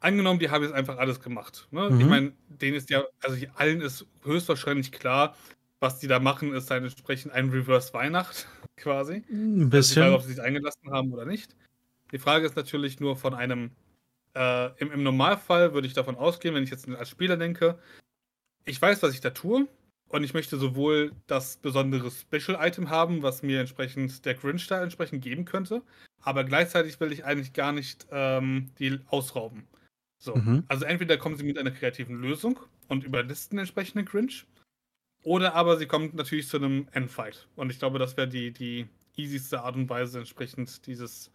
angenommen, 0.00 0.38
die 0.38 0.50
haben 0.50 0.62
jetzt 0.64 0.74
einfach 0.74 0.98
alles 0.98 1.20
gemacht. 1.20 1.66
Ne? 1.70 1.88
Mhm. 1.90 2.00
Ich 2.00 2.06
meine, 2.06 2.32
denen 2.48 2.76
ist 2.76 2.90
ja, 2.90 3.04
also 3.22 3.36
allen 3.54 3.80
ist 3.80 4.06
höchstwahrscheinlich 4.22 4.92
klar, 4.92 5.34
was 5.80 5.98
die 5.98 6.06
da 6.06 6.20
machen, 6.20 6.52
ist 6.52 6.70
dann 6.70 6.84
entsprechend 6.84 7.32
ein 7.32 7.48
Reverse 7.48 7.92
Weihnacht 7.92 8.46
quasi. 8.76 9.24
Ein 9.30 9.70
Also 9.72 9.94
die 9.94 10.00
Frage, 10.00 10.14
ob 10.14 10.20
bisschen. 10.20 10.28
sie 10.28 10.34
sich 10.34 10.42
eingelassen 10.42 10.90
haben 10.90 11.12
oder 11.12 11.24
nicht. 11.24 11.56
Die 12.12 12.18
Frage 12.18 12.46
ist 12.46 12.56
natürlich 12.56 13.00
nur 13.00 13.16
von 13.16 13.34
einem, 13.34 13.70
äh, 14.34 14.70
im, 14.80 14.92
im 14.92 15.02
Normalfall 15.02 15.74
würde 15.74 15.86
ich 15.86 15.94
davon 15.94 16.16
ausgehen, 16.16 16.54
wenn 16.54 16.64
ich 16.64 16.70
jetzt 16.70 16.88
als 16.88 17.08
Spieler 17.08 17.36
denke, 17.36 17.78
ich 18.64 18.80
weiß, 18.80 19.02
was 19.02 19.14
ich 19.14 19.20
da 19.20 19.30
tue 19.30 19.66
und 20.08 20.24
ich 20.24 20.34
möchte 20.34 20.58
sowohl 20.58 21.12
das 21.26 21.56
besondere 21.56 22.10
Special-Item 22.10 22.90
haben, 22.90 23.22
was 23.22 23.42
mir 23.42 23.60
entsprechend 23.60 24.24
der 24.24 24.34
Grinch 24.34 24.66
da 24.66 24.82
entsprechend 24.82 25.22
geben 25.22 25.44
könnte, 25.44 25.82
aber 26.20 26.44
gleichzeitig 26.44 27.00
will 27.00 27.12
ich 27.12 27.24
eigentlich 27.24 27.52
gar 27.52 27.72
nicht 27.72 28.06
ähm, 28.10 28.70
die 28.78 28.98
ausrauben. 29.06 29.66
So. 30.18 30.34
Mhm. 30.34 30.64
Also 30.68 30.84
entweder 30.84 31.16
kommen 31.16 31.36
sie 31.36 31.44
mit 31.44 31.58
einer 31.58 31.70
kreativen 31.70 32.20
Lösung 32.20 32.58
und 32.88 33.04
überlisten 33.04 33.58
entsprechend 33.58 33.96
den 33.96 34.04
Grinch, 34.04 34.46
oder 35.22 35.54
aber 35.54 35.76
sie 35.76 35.86
kommen 35.86 36.10
natürlich 36.14 36.48
zu 36.48 36.56
einem 36.56 36.88
Endfight. 36.92 37.48
Und 37.56 37.70
ich 37.70 37.78
glaube, 37.78 37.98
das 37.98 38.16
wäre 38.16 38.28
die, 38.28 38.52
die 38.52 38.88
easyste 39.16 39.62
Art 39.62 39.76
und 39.76 39.88
Weise, 39.88 40.18
entsprechend 40.18 40.86
dieses 40.86 41.30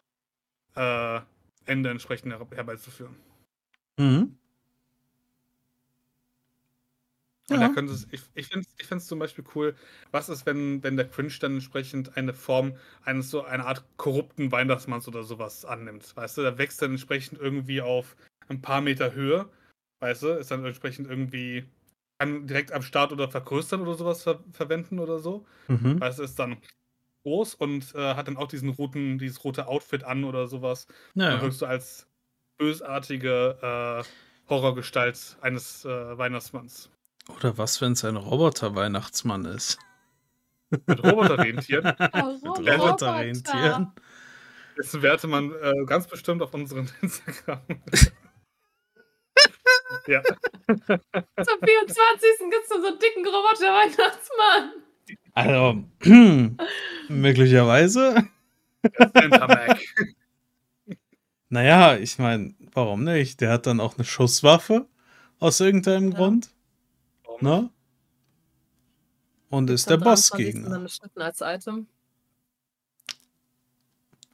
äh, 0.76 1.22
Ende 1.66 1.90
entsprechend 1.92 2.34
her 2.34 2.48
herbeizuführen. 2.56 3.16
Mhm. 3.98 4.36
Und 7.50 7.60
Ja. 7.62 7.68
da 7.68 7.74
könnte 7.74 7.94
es, 7.94 8.08
ich, 8.12 8.22
ich 8.34 8.48
finde 8.48 8.66
es 8.68 8.76
ich 8.80 8.88
find's 8.88 9.06
zum 9.06 9.20
Beispiel 9.20 9.44
cool, 9.54 9.76
was 10.12 10.30
ist, 10.30 10.46
wenn, 10.48 10.82
wenn 10.84 10.98
der 10.98 11.08
Cringe 11.08 11.34
dann 11.40 11.54
entsprechend 11.56 12.18
eine 12.18 12.34
Form 12.34 12.76
eines 13.04 13.30
so 13.30 13.44
eine 13.44 13.66
Art 13.66 13.86
korrupten 13.98 14.52
Weihnachtsmanns 14.52 15.08
oder 15.08 15.24
sowas 15.24 15.64
annimmt. 15.64 16.16
Weißt 16.16 16.38
du, 16.38 16.42
der 16.42 16.58
wächst 16.58 16.82
dann 16.82 16.92
entsprechend 16.92 17.40
irgendwie 17.40 17.82
auf 17.82 18.16
ein 18.48 18.62
paar 18.62 18.82
Meter 18.82 19.14
Höhe, 19.14 19.48
weißt 20.00 20.24
du, 20.24 20.28
ist 20.30 20.50
dann 20.52 20.66
entsprechend 20.66 21.08
irgendwie, 21.08 21.66
kann 22.18 22.48
direkt 22.48 22.72
am 22.72 22.82
Start 22.82 23.12
oder 23.12 23.30
vergrößern 23.30 23.82
oder 23.82 23.96
sowas 23.96 24.24
ver 24.24 24.44
verwenden 24.52 25.00
oder 25.00 25.20
so. 25.20 25.46
Mhm. 25.68 26.00
Weißt 26.00 26.20
du, 26.20 26.24
ist 26.24 26.40
dann 26.40 26.58
groß 27.24 27.56
und 27.56 27.94
äh, 27.96 28.16
hat 28.16 28.28
dann 28.28 28.38
auch 28.38 28.48
diesen 28.48 28.70
roten, 28.70 29.18
dieses 29.18 29.44
rote 29.44 29.68
Outfit 29.68 30.04
an 30.04 30.24
oder 30.24 30.48
sowas. 30.48 30.88
Dann 31.16 31.24
Ja, 31.24 31.42
wirkst 31.42 31.62
du 31.62 31.66
als 31.66 32.08
bösartige 32.58 33.58
äh, 33.62 34.50
Horrorgestalt 34.50 35.38
eines 35.42 35.86
äh, 35.86 36.18
Weihnachtsmanns. 36.18 36.92
Oder 37.28 37.58
was, 37.58 37.82
wenn 37.82 37.94
es 37.94 38.06
ein 38.06 38.18
Roboter-Weihnachtsmann 38.18 39.46
ist? 39.46 39.80
Mit 40.70 41.04
Roboterrentieren. 41.04 41.96
Mit 42.44 42.68
Roboter-Rentieren. 42.68 43.92
Dessen 44.78 45.02
Werte 45.02 45.28
man 45.28 45.52
äh, 45.52 45.86
ganz 45.86 46.08
bestimmt 46.08 46.42
auf 46.42 46.54
unseren 46.54 46.90
Instagram. 47.02 47.62
ja. 50.08 50.22
Zum 50.68 50.88
24. 50.88 51.00
gibt 52.50 52.64
es 52.64 52.70
so 52.70 52.76
einen 52.76 53.00
dicken 53.00 53.26
Roboter-Weihnachtsmann. 53.26 54.72
Also, 55.34 55.84
möglicherweise. 57.10 58.28
Naja, 61.50 61.96
ich 61.98 62.18
meine, 62.20 62.54
warum 62.74 63.04
nicht? 63.04 63.40
Der 63.40 63.52
hat 63.52 63.66
dann 63.68 63.80
auch 63.80 63.96
eine 63.96 64.04
Schusswaffe 64.04 64.88
aus 65.40 65.60
irgendeinem 65.60 66.12
Ja. 66.12 66.18
Grund, 66.18 66.50
Warum 67.24 67.42
ne? 67.42 67.70
Und 69.50 69.70
ist 69.70 69.90
der 69.90 69.98
Am 69.98 70.04
23. 70.04 70.64
Bossgegner. 70.64 71.24
als 71.24 71.42
Item. 71.42 71.88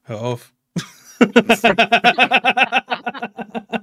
Hör 0.04 0.22
auf. 0.22 0.54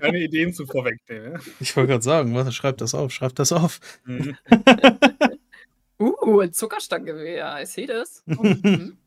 Keine 0.01 0.19
Ideen 0.19 0.53
zu 0.53 0.67
vorwegnehmen. 0.67 1.41
ich 1.61 1.77
wollte 1.77 1.93
gerade 1.93 2.05
sagen, 2.05 2.35
warte, 2.35 2.53
schreib 2.53 2.79
das 2.79 2.95
auf, 2.95 3.13
schreib 3.13 3.35
das 3.35 3.53
auf. 3.53 3.81
Mhm. 4.05 4.37
Uh, 6.01 6.41
ein 6.41 6.53
Zuckerstangengewehr. 6.53 7.59
Ich 7.61 7.71
sehe 7.71 7.89
das. 7.89 8.23
Mhm. 8.27 8.99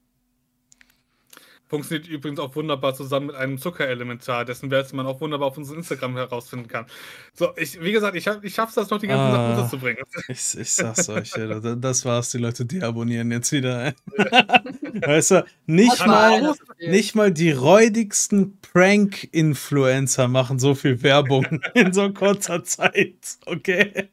Funktioniert 1.70 2.10
übrigens 2.10 2.38
auch 2.42 2.54
wunderbar 2.54 2.94
zusammen 2.94 3.28
mit 3.28 3.36
einem 3.38 3.58
Zuckerelementar, 3.58 4.44
dessen 4.44 4.70
Werte 4.72 4.94
man 4.94 5.06
auch 5.06 5.22
wunderbar 5.22 5.48
auf 5.48 5.58
unserem 5.58 5.78
Instagram 5.78 6.18
herausfinden 6.18 6.68
kann. 6.68 6.86
So, 7.34 7.56
ich, 7.56 7.80
wie 7.82 7.94
gesagt, 7.94 8.18
ich, 8.18 8.28
hab, 8.28 8.44
ich 8.44 8.54
schaff's 8.54 8.74
das 8.74 8.90
noch, 8.90 9.00
die 9.00 9.08
ganzen 9.08 9.22
Ah. 9.22 9.32
Sachen 9.32 9.52
unterzubringen. 9.56 10.04
Ich, 10.28 10.58
ich 10.58 10.74
sag's 10.74 11.08
euch, 11.08 11.32
das 11.32 12.04
war's, 12.04 12.32
die 12.32 12.40
Leute 12.40 12.66
deabonnieren 12.66 13.32
jetzt 13.32 13.54
wieder. 13.54 13.94
weißt 14.94 15.32
du, 15.32 15.46
nicht 15.66 16.06
mal, 16.06 16.54
nicht 16.80 17.16
mal 17.16 17.32
die 17.32 17.52
räudigsten 17.52 18.58
Prank-Influencer 18.62 20.28
machen 20.28 20.60
so 20.60 20.76
viel 20.76 21.02
Werbung 21.04 21.46
in 21.76 21.94
so 21.94 22.12
kurzer 22.14 22.64
Zeit, 22.64 23.38
okay? 23.46 24.10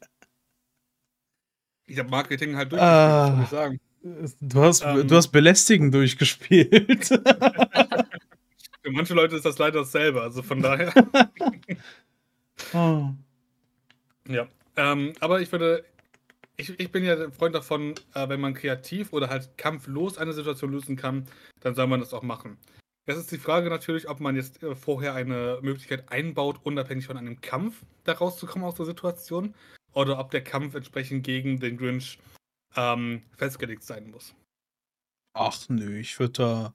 Ich 1.86 1.98
habe 1.98 2.08
Marketing 2.10 2.56
halt 2.56 2.72
Ah. 2.74 3.30
durchgeführt, 3.30 3.42
was 3.42 3.50
soll 3.50 3.58
ich 3.58 3.64
sagen. 3.64 3.80
Du 4.40 4.60
hast, 4.62 4.82
Ähm. 4.84 5.08
du 5.08 5.16
hast 5.16 5.28
Belästigen 5.28 5.90
durchgespielt. 5.90 7.06
Für 8.82 8.90
manche 8.92 9.14
Leute 9.14 9.36
ist 9.36 9.44
das 9.44 9.58
leider 9.58 9.80
dasselbe, 9.80 10.22
also 10.22 10.42
von 10.42 10.62
daher. 10.62 10.92
oh. 12.74 13.10
Ja, 14.28 14.46
ähm, 14.76 15.14
aber 15.20 15.40
ich 15.40 15.50
würde, 15.50 15.84
ich, 16.58 16.78
ich 16.78 16.92
bin 16.92 17.04
ja 17.04 17.14
ein 17.14 17.32
Freund 17.32 17.54
davon, 17.54 17.94
äh, 18.14 18.28
wenn 18.28 18.40
man 18.40 18.52
kreativ 18.52 19.12
oder 19.12 19.30
halt 19.30 19.56
kampflos 19.56 20.18
eine 20.18 20.32
Situation 20.32 20.72
lösen 20.72 20.96
kann, 20.96 21.26
dann 21.60 21.74
soll 21.74 21.86
man 21.86 22.00
das 22.00 22.12
auch 22.12 22.22
machen. 22.22 22.58
Das 23.06 23.16
ist 23.16 23.32
die 23.32 23.38
Frage 23.38 23.70
natürlich, 23.70 24.08
ob 24.08 24.20
man 24.20 24.36
jetzt 24.36 24.62
äh, 24.62 24.74
vorher 24.74 25.14
eine 25.14 25.60
Möglichkeit 25.62 26.10
einbaut, 26.12 26.60
unabhängig 26.64 27.06
von 27.06 27.16
einem 27.16 27.40
Kampf 27.40 27.82
da 28.04 28.12
rauszukommen 28.12 28.68
aus 28.68 28.74
der 28.74 28.86
Situation, 28.86 29.54
oder 29.92 30.18
ob 30.18 30.30
der 30.30 30.44
Kampf 30.44 30.74
entsprechend 30.74 31.24
gegen 31.24 31.58
den 31.60 31.78
Grinch 31.78 32.18
ähm, 32.76 33.22
festgelegt 33.36 33.84
sein 33.84 34.10
muss. 34.10 34.34
Ach 35.32 35.56
nö, 35.68 35.98
ich 35.98 36.18
würde 36.18 36.32
da. 36.32 36.74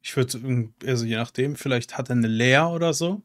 Ich 0.00 0.16
würde, 0.16 0.72
also 0.86 1.04
je 1.04 1.16
nachdem, 1.16 1.56
vielleicht 1.56 1.98
hat 1.98 2.08
er 2.08 2.16
eine 2.16 2.28
Leer 2.28 2.70
oder 2.70 2.94
so. 2.94 3.22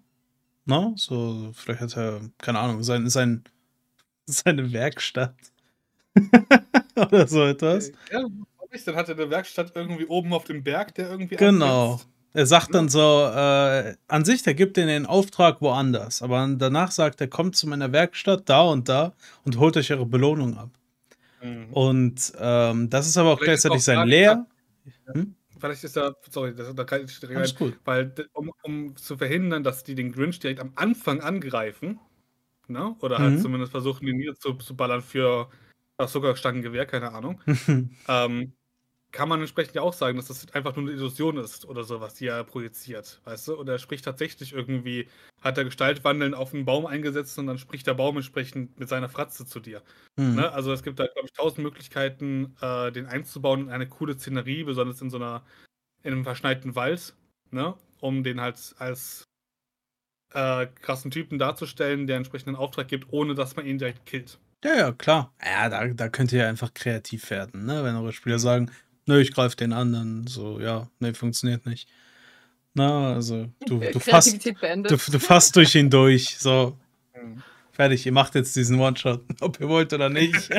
Ne? 0.65 0.93
So, 0.97 1.51
vielleicht 1.53 1.81
hat 1.81 1.97
er, 1.97 2.21
keine 2.39 2.59
Ahnung, 2.59 2.83
sein, 2.83 3.09
sein, 3.09 3.43
seine 4.25 4.73
Werkstatt. 4.73 5.52
oder 6.95 7.27
so 7.27 7.43
etwas. 7.43 7.89
Äh, 7.89 7.93
Ja, 8.11 8.23
dann 8.85 8.95
hat 8.95 9.09
er 9.09 9.15
eine 9.15 9.29
Werkstatt 9.29 9.71
irgendwie 9.75 10.05
oben 10.05 10.33
auf 10.33 10.45
dem 10.45 10.63
Berg, 10.63 10.95
der 10.95 11.09
irgendwie 11.11 11.35
Genau. 11.35 11.93
ansetzt. 11.93 12.09
Er 12.35 12.45
sagt 12.47 12.73
dann 12.73 12.89
so, 12.89 12.99
äh, 12.99 13.95
an 14.07 14.25
sich, 14.25 14.41
der 14.41 14.55
gibt 14.55 14.77
den 14.77 14.87
den 14.87 15.05
Auftrag 15.05 15.61
woanders. 15.61 16.23
Aber 16.23 16.47
danach 16.57 16.89
sagt 16.91 17.21
er, 17.21 17.27
kommt 17.27 17.55
zu 17.55 17.67
meiner 17.67 17.91
Werkstatt 17.91 18.49
da 18.49 18.63
und 18.63 18.89
da 18.89 19.13
und 19.45 19.59
holt 19.59 19.77
euch 19.77 19.91
eure 19.91 20.07
Belohnung 20.07 20.57
ab. 20.57 20.69
Mhm. 21.43 21.67
Und 21.71 22.33
ähm, 22.39 22.89
das 22.89 23.05
ist 23.07 23.17
aber 23.17 23.33
auch 23.33 23.39
Vielleicht 23.39 23.61
gleichzeitig 23.61 23.77
auch 23.77 23.81
sein 23.81 23.95
gerade- 23.97 24.09
Leer. 24.09 24.45
Vielleicht 25.59 25.83
ist 25.83 25.95
er, 25.95 26.15
sorry, 26.29 26.55
das, 26.55 26.73
da 26.73 26.83
kann 26.83 27.05
ich 27.05 27.19
direkt 27.19 27.55
gut. 27.55 27.77
Weil, 27.85 28.11
um, 28.33 28.51
um 28.63 28.95
zu 28.97 29.15
verhindern, 29.15 29.63
dass 29.63 29.83
die 29.83 29.93
den 29.95 30.11
Grinch 30.11 30.39
direkt 30.39 30.59
am 30.59 30.71
Anfang 30.75 31.21
angreifen, 31.21 31.99
ne? 32.67 32.95
oder 32.99 33.19
halt 33.19 33.33
Mhm. 33.35 33.41
zumindest 33.41 33.71
versuchen, 33.71 34.07
ihn 34.07 34.17
niederzuballern 34.17 35.01
für 35.03 35.47
das 35.97 36.11
Zuckerstangengewehr, 36.11 36.85
keine 36.85 37.11
Ahnung, 37.11 37.41
ähm, 38.07 38.53
kann 39.13 39.29
man 39.29 39.39
entsprechend 39.39 39.75
ja 39.75 39.83
auch 39.83 39.93
sagen, 39.93 40.17
dass 40.17 40.27
das 40.27 40.51
einfach 40.53 40.75
nur 40.75 40.85
eine 40.85 40.93
Illusion 40.93 41.37
ist 41.37 41.65
oder 41.65 41.83
sowas, 41.83 42.15
die 42.15 42.25
er 42.25 42.43
projiziert, 42.43 43.21
weißt 43.25 43.47
du? 43.47 43.59
Oder 43.59 43.73
er 43.73 43.79
spricht 43.79 44.03
tatsächlich 44.03 44.53
irgendwie, 44.53 45.07
hat 45.39 45.57
er 45.57 45.65
Gestaltwandeln 45.65 46.33
auf 46.33 46.53
einen 46.53 46.65
Baum 46.65 46.87
eingesetzt 46.87 47.37
und 47.37 47.45
dann 47.45 47.59
spricht 47.59 47.85
der 47.85 47.93
Baum 47.93 48.17
entsprechend 48.17 48.77
mit 48.79 48.89
seiner 48.89 49.09
Fratze 49.09 49.45
zu 49.45 49.59
dir. 49.59 49.83
Hm. 50.19 50.35
Ne? 50.35 50.51
Also 50.51 50.73
es 50.73 50.81
gibt 50.81 50.99
da, 50.99 51.05
glaube 51.05 51.27
ich, 51.27 51.33
tausend 51.33 51.63
Möglichkeiten, 51.63 52.55
äh, 52.59 52.91
den 52.91 53.05
einzubauen 53.05 53.61
in 53.61 53.69
eine 53.69 53.87
coole 53.87 54.17
Szenerie, 54.17 54.63
besonders 54.63 54.99
in 54.99 55.11
so 55.11 55.17
einer, 55.17 55.45
in 56.01 56.11
einem 56.11 56.23
verschneiten 56.23 56.75
Wald, 56.75 57.13
ne? 57.51 57.75
um 57.99 58.23
den 58.23 58.41
halt 58.41 58.75
als 58.79 59.25
äh, 60.33 60.67
krassen 60.81 61.11
Typen 61.11 61.39
darzustellen, 61.39 62.07
der 62.07 62.17
entsprechenden 62.17 62.55
Auftrag 62.55 62.87
gibt, 62.87 63.11
ohne 63.11 63.35
dass 63.35 63.55
man 63.55 63.65
ihn 63.65 63.77
direkt 63.77 64.05
killt. 64.05 64.39
Ja, 64.63 64.75
ja, 64.75 64.91
klar. 64.91 65.33
Ja, 65.43 65.69
da, 65.69 65.87
da 65.87 66.09
könnt 66.09 66.31
ihr 66.31 66.39
ja 66.39 66.49
einfach 66.49 66.73
kreativ 66.73 67.29
werden, 67.29 67.65
ne? 67.65 67.83
Wenn 67.83 67.95
eure 67.95 68.13
Spieler 68.13 68.39
sagen, 68.39 68.71
nö, 69.05 69.19
ich 69.19 69.33
greife 69.33 69.55
den 69.55 69.73
an, 69.73 69.91
dann 69.93 70.27
so, 70.27 70.59
ja, 70.59 70.87
nee, 70.99 71.13
funktioniert 71.13 71.65
nicht. 71.65 71.89
Na, 72.73 73.13
also, 73.13 73.49
du, 73.65 73.79
du 73.79 73.99
fasst, 73.99 74.45
du, 74.45 74.53
du 74.85 75.19
fasst 75.19 75.55
durch 75.55 75.75
ihn 75.75 75.89
durch, 75.89 76.37
so, 76.39 76.77
fertig, 77.71 78.05
ihr 78.05 78.11
macht 78.11 78.35
jetzt 78.35 78.55
diesen 78.55 78.79
One-Shot, 78.79 79.21
ob 79.41 79.59
ihr 79.59 79.67
wollt 79.67 79.93
oder 79.93 80.09
nicht. 80.09 80.49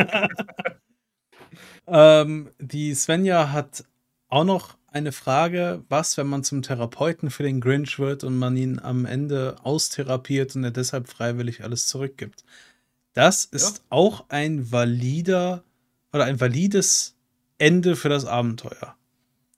ähm, 1.86 2.50
die 2.58 2.94
Svenja 2.94 3.52
hat 3.52 3.84
auch 4.28 4.44
noch 4.44 4.76
eine 4.94 5.12
Frage, 5.12 5.82
was, 5.88 6.16
wenn 6.16 6.28
man 6.28 6.44
zum 6.44 6.62
Therapeuten 6.62 7.30
für 7.30 7.42
den 7.42 7.60
Grinch 7.60 7.98
wird 7.98 8.22
und 8.22 8.38
man 8.38 8.56
ihn 8.56 8.78
am 8.78 9.06
Ende 9.06 9.56
austherapiert 9.64 10.54
und 10.54 10.62
er 10.62 10.70
deshalb 10.70 11.08
freiwillig 11.08 11.64
alles 11.64 11.88
zurückgibt. 11.88 12.44
Das 13.12 13.44
ist 13.44 13.82
auch 13.90 14.26
ein 14.28 14.70
valider 14.70 15.64
oder 16.12 16.24
ein 16.24 16.40
valides 16.40 17.16
Ende 17.58 17.96
für 17.96 18.08
das 18.08 18.24
Abenteuer. 18.24 18.94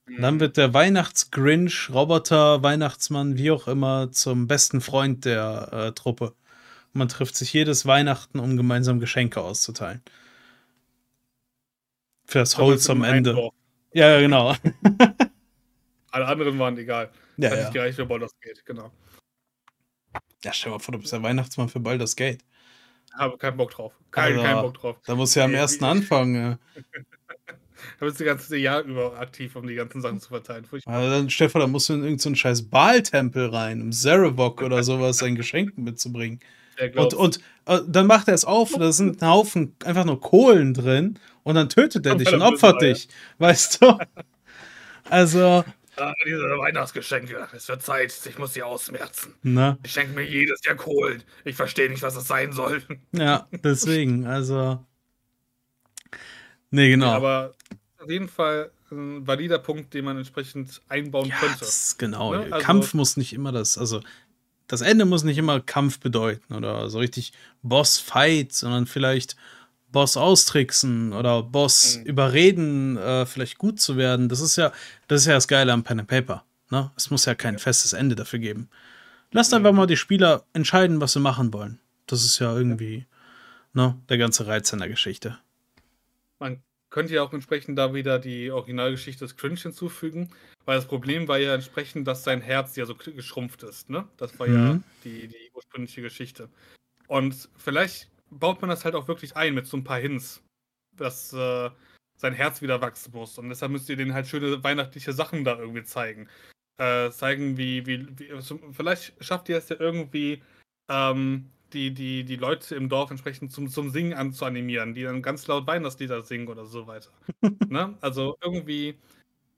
Und 0.07 0.21
dann 0.21 0.39
wird 0.39 0.57
der 0.57 0.73
Weihnachtsgrinch, 0.73 1.89
Roboter, 1.93 2.63
Weihnachtsmann, 2.63 3.37
wie 3.37 3.51
auch 3.51 3.67
immer, 3.67 4.11
zum 4.11 4.47
besten 4.47 4.81
Freund 4.81 5.25
der 5.25 5.69
äh, 5.71 5.91
Truppe. 5.91 6.33
Man 6.93 7.09
trifft 7.09 7.35
sich 7.35 7.53
jedes 7.53 7.85
Weihnachten, 7.85 8.39
um 8.39 8.57
gemeinsam 8.57 8.99
Geschenke 8.99 9.41
auszuteilen. 9.41 10.01
Für 12.25 12.39
das 12.39 12.57
Holz 12.57 12.89
am 12.89 13.03
Ende. 13.03 13.51
Ja, 13.93 14.09
ja, 14.09 14.19
genau. 14.19 14.55
Alle 16.17 16.25
anderen 16.25 16.57
waren 16.57 16.75
egal. 16.79 17.11
Ja, 17.37 17.51
Hat 17.51 17.57
ja. 17.57 17.63
nicht 17.63 17.73
gereicht 17.73 17.95
für 17.95 18.05
Baldur's 18.07 18.33
Gate, 18.41 18.65
genau. 18.65 18.91
ja, 20.43 20.51
stell 20.51 20.71
dir 20.71 20.77
mal 20.77 20.79
vor, 20.79 20.93
du 20.93 20.99
bist 20.99 21.13
der 21.13 21.21
Weihnachtsmann 21.21 21.69
für 21.69 21.79
Baldur's 21.79 22.15
Gate. 22.15 22.43
Habe 23.13 23.37
keinen 23.37 23.55
Bock 23.55 23.69
drauf. 23.69 23.93
Kein, 24.09 24.33
Also, 24.33 24.43
keinen 24.43 24.61
Bock 24.61 24.73
drauf. 24.73 24.97
Da 25.05 25.13
musst 25.13 25.35
du 25.35 25.41
ja 25.41 25.45
am 25.45 25.53
ersten 25.53 25.85
anfangen. 25.85 26.35
Ja. 26.35 26.59
Da 27.99 28.07
bist 28.07 28.19
du 28.19 28.25
das 28.25 28.37
ganze 28.37 28.57
Jahr 28.57 28.81
über 28.81 29.19
aktiv, 29.19 29.55
um 29.55 29.67
die 29.67 29.75
ganzen 29.75 30.01
Sachen 30.01 30.19
zu 30.19 30.29
verteilen. 30.29 30.65
Furchtbar. 30.65 30.95
Also 30.95 31.11
dann, 31.11 31.29
Stefan, 31.29 31.61
da 31.61 31.67
musst 31.67 31.87
du 31.89 31.93
in 31.93 31.99
irgendeinen 31.99 32.33
so 32.33 32.39
scheiß 32.39 32.63
Baal-Tempel 32.69 33.49
rein, 33.49 33.83
um 33.83 33.91
Zarevok 33.91 34.63
oder 34.63 34.83
sowas 34.83 35.17
sein 35.17 35.35
Geschenk 35.35 35.77
mitzubringen. 35.77 36.39
Und, 36.95 37.13
und 37.13 37.39
äh, 37.65 37.79
dann 37.87 38.07
macht 38.07 38.29
er 38.29 38.33
es 38.33 38.45
auf, 38.45 38.73
da 38.73 38.91
sind 38.91 39.21
ein 39.21 39.29
Haufen 39.29 39.75
einfach 39.85 40.05
nur 40.05 40.19
Kohlen 40.19 40.73
drin 40.73 41.19
und 41.43 41.53
dann 41.53 41.69
tötet 41.69 42.07
er 42.07 42.15
dich 42.15 42.33
und 42.33 42.41
er 42.41 42.47
opfert 42.47 42.81
dich. 42.81 43.07
Weißt 43.37 43.79
du? 43.79 43.99
Also, 45.09 45.63
Ah, 45.97 46.13
diese 46.25 46.41
Weihnachtsgeschenke. 46.41 47.47
Es 47.53 47.67
wird 47.67 47.81
Zeit. 47.81 48.13
Ich 48.29 48.37
muss 48.37 48.53
sie 48.53 48.63
ausmerzen. 48.63 49.33
na, 49.41 49.77
Ich 49.83 49.91
schenke 49.91 50.13
mir 50.13 50.23
jedes 50.23 50.63
Jahr 50.63 50.75
Kohlen. 50.75 51.23
Ich 51.43 51.55
verstehe 51.55 51.89
nicht, 51.89 52.03
was 52.03 52.13
das 52.13 52.27
sein 52.27 52.51
soll. 52.51 52.83
ja, 53.11 53.47
deswegen, 53.51 54.25
also. 54.27 54.85
Nee, 56.69 56.89
genau. 56.89 57.07
Aber 57.11 57.53
auf 57.99 58.09
jeden 58.09 58.29
Fall 58.29 58.71
ein 58.91 59.25
valider 59.25 59.59
Punkt, 59.59 59.93
den 59.93 60.05
man 60.05 60.17
entsprechend 60.17 60.81
einbauen 60.87 61.29
ja, 61.29 61.35
könnte. 61.37 61.59
das 61.59 61.85
ist 61.85 61.99
genau. 61.99 62.33
Ne, 62.33 62.51
also- 62.51 62.65
Kampf 62.65 62.93
muss 62.93 63.17
nicht 63.17 63.33
immer 63.33 63.51
das, 63.51 63.77
also 63.77 64.01
das 64.67 64.81
Ende 64.81 65.05
muss 65.05 65.23
nicht 65.23 65.37
immer 65.37 65.59
Kampf 65.61 65.99
bedeuten 65.99 66.53
oder 66.53 66.89
so 66.89 66.99
richtig 66.99 67.33
Boss-Fight, 67.63 68.53
sondern 68.53 68.85
vielleicht 68.85 69.35
Boss 69.91 70.17
austricksen 70.17 71.13
oder 71.13 71.43
Boss 71.43 71.97
Mhm. 71.97 72.05
überreden, 72.05 72.97
äh, 72.97 73.25
vielleicht 73.25 73.57
gut 73.57 73.79
zu 73.79 73.97
werden. 73.97 74.29
Das 74.29 74.41
ist 74.41 74.55
ja, 74.57 74.71
das 75.07 75.21
ist 75.21 75.27
ja 75.27 75.33
das 75.33 75.47
Geile 75.47 75.71
am 75.73 75.83
Pen 75.83 75.99
and 76.01 76.09
Paper. 76.09 76.43
Ne? 76.69 76.91
Es 76.97 77.09
muss 77.09 77.25
ja 77.25 77.35
kein 77.35 77.57
festes 77.59 77.93
Ende 77.93 78.15
dafür 78.15 78.39
geben. 78.39 78.69
Lasst 79.31 79.53
einfach 79.53 79.71
Mhm. 79.71 79.77
mal 79.77 79.87
die 79.87 79.97
Spieler 79.97 80.45
entscheiden, 80.53 80.99
was 81.01 81.13
sie 81.13 81.19
machen 81.19 81.53
wollen. 81.53 81.79
Das 82.05 82.23
ist 82.23 82.39
ja 82.39 82.55
irgendwie 82.55 83.05
ne, 83.73 83.95
der 84.09 84.17
ganze 84.17 84.47
Reiz 84.47 84.71
in 84.73 84.79
der 84.79 84.89
Geschichte. 84.89 85.37
Man 86.39 86.61
könnte 86.89 87.13
ja 87.13 87.21
auch 87.23 87.33
entsprechend 87.33 87.77
da 87.77 87.93
wieder 87.93 88.17
die 88.19 88.49
Originalgeschichte 88.51 89.25
des 89.25 89.35
Cringe 89.35 89.59
hinzufügen, 89.59 90.29
weil 90.65 90.77
das 90.77 90.87
Problem 90.87 91.27
war 91.27 91.37
ja 91.37 91.53
entsprechend, 91.53 92.07
dass 92.07 92.23
sein 92.23 92.41
Herz 92.41 92.75
ja 92.75 92.85
so 92.85 92.95
geschrumpft 92.95 93.63
ist. 93.63 93.89
Ne? 93.89 94.07
Das 94.17 94.37
war 94.39 94.47
ja 94.47 94.57
Mhm. 94.73 94.83
die, 95.03 95.27
die 95.27 95.51
ursprüngliche 95.53 96.01
Geschichte. 96.01 96.49
Und 97.07 97.49
vielleicht 97.57 98.09
baut 98.31 98.61
man 98.61 98.69
das 98.69 98.85
halt 98.85 98.95
auch 98.95 99.07
wirklich 99.07 99.35
ein 99.35 99.53
mit 99.53 99.67
so 99.67 99.77
ein 99.77 99.83
paar 99.83 99.99
Hints, 99.99 100.43
dass 100.95 101.33
äh, 101.33 101.69
sein 102.17 102.33
Herz 102.33 102.61
wieder 102.61 102.81
wachsen 102.81 103.11
muss. 103.13 103.37
Und 103.37 103.49
deshalb 103.49 103.71
müsst 103.71 103.89
ihr 103.89 103.97
denen 103.97 104.13
halt 104.13 104.27
schöne 104.27 104.63
weihnachtliche 104.63 105.13
Sachen 105.13 105.43
da 105.43 105.57
irgendwie 105.59 105.83
zeigen. 105.83 106.27
Äh, 106.77 107.11
zeigen, 107.11 107.57
wie, 107.57 107.85
wie, 107.87 108.07
wie 108.19 108.41
so- 108.41 108.59
vielleicht 108.71 109.13
schafft 109.23 109.49
ihr 109.49 109.57
es 109.57 109.69
ja 109.69 109.77
irgendwie, 109.79 110.43
ähm, 110.89 111.49
die, 111.73 111.93
die, 111.93 112.23
die 112.23 112.35
Leute 112.37 112.75
im 112.75 112.87
Dorf 112.89 113.11
entsprechend 113.11 113.51
zum, 113.51 113.69
zum 113.69 113.89
Singen 113.89 114.13
anzuanimieren, 114.13 114.93
die 114.93 115.03
dann 115.03 115.21
ganz 115.21 115.47
laut 115.47 115.67
Weihnachtslieder 115.67 116.23
singen 116.23 116.47
oder 116.47 116.65
so 116.65 116.87
weiter. 116.87 117.11
ne? 117.69 117.97
Also 118.01 118.37
irgendwie 118.41 118.97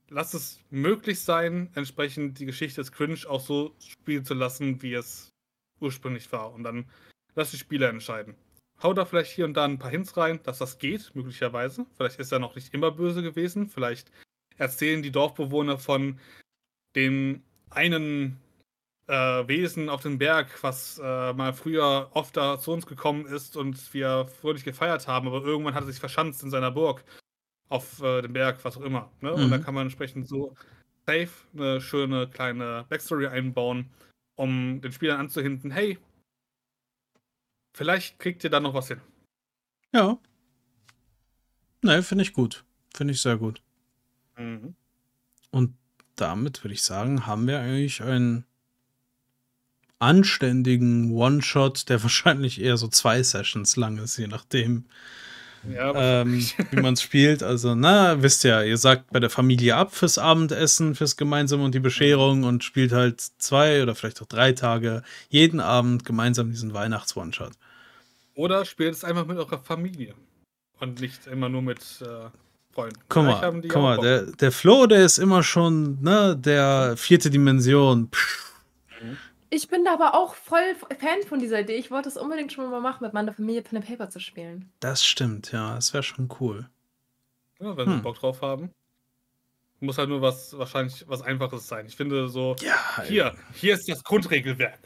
lasst 0.09 0.33
es 0.33 0.59
möglich 0.71 1.21
sein, 1.21 1.69
entsprechend 1.75 2.39
die 2.39 2.45
Geschichte 2.45 2.81
des 2.81 2.91
Cringe 2.91 3.19
auch 3.27 3.41
so 3.41 3.75
spielen 3.79 4.25
zu 4.25 4.33
lassen, 4.33 4.81
wie 4.81 4.93
es 4.93 5.29
ursprünglich 5.79 6.31
war. 6.31 6.53
Und 6.53 6.63
dann 6.63 6.89
lasst 7.35 7.53
die 7.53 7.57
Spieler 7.57 7.89
entscheiden. 7.89 8.35
Hau 8.81 8.93
da 8.93 9.05
vielleicht 9.05 9.31
hier 9.31 9.45
und 9.45 9.55
da 9.55 9.65
ein 9.65 9.79
paar 9.79 9.91
Hints 9.91 10.15
rein, 10.15 10.39
dass 10.43 10.59
das 10.59 10.77
geht, 10.77 11.11
möglicherweise. 11.13 11.85
Vielleicht 11.97 12.19
ist 12.19 12.31
er 12.31 12.39
noch 12.39 12.55
nicht 12.55 12.73
immer 12.73 12.91
böse 12.91 13.21
gewesen. 13.21 13.67
Vielleicht 13.67 14.11
erzählen 14.57 15.01
die 15.01 15.11
Dorfbewohner 15.11 15.77
von 15.77 16.19
dem 16.95 17.43
einen 17.69 18.39
äh, 19.07 19.47
Wesen 19.47 19.89
auf 19.89 20.01
dem 20.01 20.17
Berg, 20.17 20.63
was 20.63 20.99
äh, 21.03 21.33
mal 21.33 21.53
früher 21.53 22.09
oft 22.13 22.37
da 22.37 22.59
zu 22.59 22.71
uns 22.71 22.85
gekommen 22.85 23.25
ist 23.25 23.57
und 23.57 23.93
wir 23.93 24.27
fröhlich 24.41 24.63
gefeiert 24.63 25.07
haben, 25.07 25.27
aber 25.27 25.43
irgendwann 25.43 25.73
hat 25.73 25.83
er 25.83 25.87
sich 25.87 25.99
verschanzt 25.99 26.43
in 26.43 26.49
seiner 26.49 26.71
Burg 26.71 27.03
auf 27.69 28.01
äh, 28.01 28.21
dem 28.21 28.33
Berg, 28.33 28.63
was 28.63 28.77
auch 28.77 28.81
immer. 28.81 29.11
Ne? 29.21 29.33
Und 29.33 29.47
Mhm. 29.47 29.51
dann 29.51 29.63
kann 29.63 29.73
man 29.73 29.83
entsprechend 29.83 30.27
so 30.27 30.55
safe 31.05 31.29
eine 31.53 31.81
schöne 31.81 32.27
kleine 32.27 32.85
Backstory 32.89 33.27
einbauen, 33.27 33.89
um 34.35 34.79
den 34.81 34.91
Spielern 34.91 35.19
anzuhinten, 35.19 35.71
hey, 35.71 35.97
vielleicht 37.73 38.19
kriegt 38.19 38.43
ihr 38.43 38.49
da 38.49 38.59
noch 38.59 38.73
was 38.73 38.87
hin. 38.87 39.01
Ja. 39.93 40.17
Ne, 41.81 42.03
finde 42.03 42.23
ich 42.23 42.33
gut. 42.33 42.63
Finde 42.93 43.13
ich 43.13 43.21
sehr 43.21 43.37
gut. 43.37 43.61
Mhm. 44.37 44.75
Und 45.51 45.75
damit 46.15 46.63
würde 46.63 46.73
ich 46.73 46.83
sagen, 46.83 47.25
haben 47.25 47.47
wir 47.47 47.59
eigentlich 47.59 48.01
einen 48.03 48.45
anständigen 49.99 51.11
One-Shot, 51.11 51.89
der 51.89 52.01
wahrscheinlich 52.03 52.61
eher 52.61 52.77
so 52.77 52.87
zwei 52.87 53.23
Sessions 53.23 53.75
lang 53.75 53.97
ist, 53.97 54.17
je 54.17 54.27
nachdem, 54.27 54.85
Ja, 55.67 56.21
ähm, 56.21 56.45
wie 56.71 56.81
man 56.81 56.93
es 56.93 57.01
spielt. 57.01 57.43
Also, 57.43 57.75
na, 57.75 58.21
wisst 58.21 58.45
ihr, 58.45 58.63
ihr 58.63 58.77
sagt 58.77 59.11
bei 59.11 59.19
der 59.19 59.29
Familie 59.29 59.75
ab 59.75 59.93
fürs 59.93 60.17
Abendessen, 60.17 60.95
fürs 60.95 61.17
Gemeinsame 61.17 61.63
und 61.63 61.75
die 61.75 61.79
Bescherung 61.79 62.43
und 62.43 62.63
spielt 62.63 62.91
halt 62.91 63.21
zwei 63.21 63.83
oder 63.83 63.95
vielleicht 63.95 64.21
auch 64.21 64.27
drei 64.27 64.53
Tage 64.53 65.03
jeden 65.29 65.59
Abend 65.59 66.05
gemeinsam 66.05 66.51
diesen 66.51 66.73
Weihnachts-One-Shot. 66.73 67.53
Oder 68.35 68.65
spielt 68.65 68.93
es 68.93 69.03
einfach 69.03 69.25
mit 69.25 69.37
eurer 69.37 69.59
Familie 69.59 70.13
und 70.79 71.01
nicht 71.01 71.27
immer 71.27 71.49
nur 71.49 71.61
mit 71.61 71.79
äh, 72.01 72.29
Freunden. 72.73 72.99
Guck 73.09 73.23
mal, 73.25 73.61
guck 73.67 73.81
mal 73.81 73.97
der, 73.97 74.21
der 74.23 74.51
Flo, 74.51 74.85
der 74.85 75.03
ist 75.03 75.17
immer 75.17 75.43
schon, 75.43 76.01
ne, 76.01 76.37
der 76.37 76.95
vierte 76.95 77.29
Dimension. 77.29 78.09
Pff, 78.09 78.48
Ich 79.51 79.67
bin 79.67 79.83
da 79.83 79.93
aber 79.93 80.13
auch 80.15 80.35
voll 80.35 80.75
Fan 80.99 81.23
von 81.27 81.39
dieser 81.39 81.61
Idee. 81.61 81.75
Ich 81.75 81.89
wollte 81.89 82.07
es 82.09 82.17
unbedingt 82.17 82.53
schon 82.53 82.69
mal 82.69 82.81
machen, 82.81 83.03
mit 83.03 83.13
meiner 83.13 83.33
Familie 83.33 83.61
Pen 83.63 83.77
and 83.77 83.87
Paper 83.87 84.09
zu 84.09 84.19
spielen. 84.19 84.71
das 84.79 85.05
stimmt, 85.05 85.51
ja, 85.51 85.75
das 85.75 85.93
wäre 85.93 86.03
schon 86.03 86.29
cool. 86.39 86.69
Ja, 87.59 87.75
wenn 87.75 87.87
Hm. 87.87 87.95
sie 87.97 88.01
Bock 88.01 88.19
drauf 88.19 88.41
haben. 88.41 88.69
Muss 89.81 89.97
halt 89.97 90.09
nur 90.09 90.21
was, 90.21 90.57
wahrscheinlich 90.57 91.05
was 91.07 91.21
Einfaches 91.21 91.67
sein. 91.67 91.85
Ich 91.87 91.95
finde 91.95 92.27
so, 92.27 92.55
Ja, 92.59 93.01
hier, 93.07 93.33
hier 93.53 93.73
ist 93.75 93.87
das 93.89 94.03
Grundregelwerk. 94.03 94.77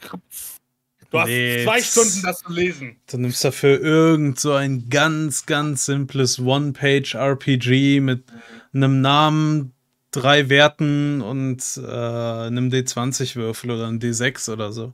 Du 1.09 1.19
hast 1.19 1.27
Nee, 1.27 1.63
zwei 1.63 1.81
Stunden, 1.81 2.21
das 2.23 2.39
zu 2.39 2.51
lesen. 2.51 2.95
Du 3.09 3.17
nimmst 3.17 3.43
dafür 3.43 3.79
irgend 3.81 4.39
so 4.39 4.53
ein 4.53 4.89
ganz, 4.89 5.45
ganz 5.45 5.85
simples 5.85 6.39
One-Page-RPG 6.39 7.99
mit 8.01 8.23
einem 8.73 9.01
Namen, 9.01 9.72
drei 10.13 10.47
Werten 10.49 11.21
und 11.21 11.77
äh, 11.77 11.81
einem 12.47 12.69
D20-Würfel 12.69 13.71
oder 13.71 13.87
einem 13.87 13.99
D6 13.99 14.51
oder 14.51 14.71
so. 14.71 14.93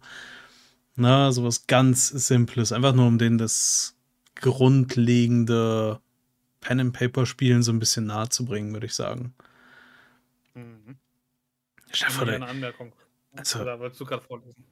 Na, 0.96 1.32
sowas 1.32 1.68
ganz 1.68 2.08
Simples. 2.10 2.72
Einfach 2.72 2.94
nur, 2.94 3.08
um 3.08 3.18
denen 3.18 3.38
das 3.38 3.96
grundlegende 4.36 6.00
Pen-and-Paper-Spielen 6.62 7.64
so 7.64 7.72
ein 7.72 7.80
bisschen 7.80 8.06
nahe 8.06 8.30
zu 8.30 8.46
bringen, 8.46 8.74
würde 8.74 8.86
ich 8.88 8.96
sagen. 8.96 9.34
Mhm. 10.56 10.98
Stefan, 11.92 12.30
Eine 12.30 12.48
Anmerkung. 12.48 12.92
Also- 13.36 13.60
Oder 13.60 13.80
wolltest 13.80 14.02
du 14.02 14.06
gerade 14.06 14.24
vorlesen? 14.24 14.64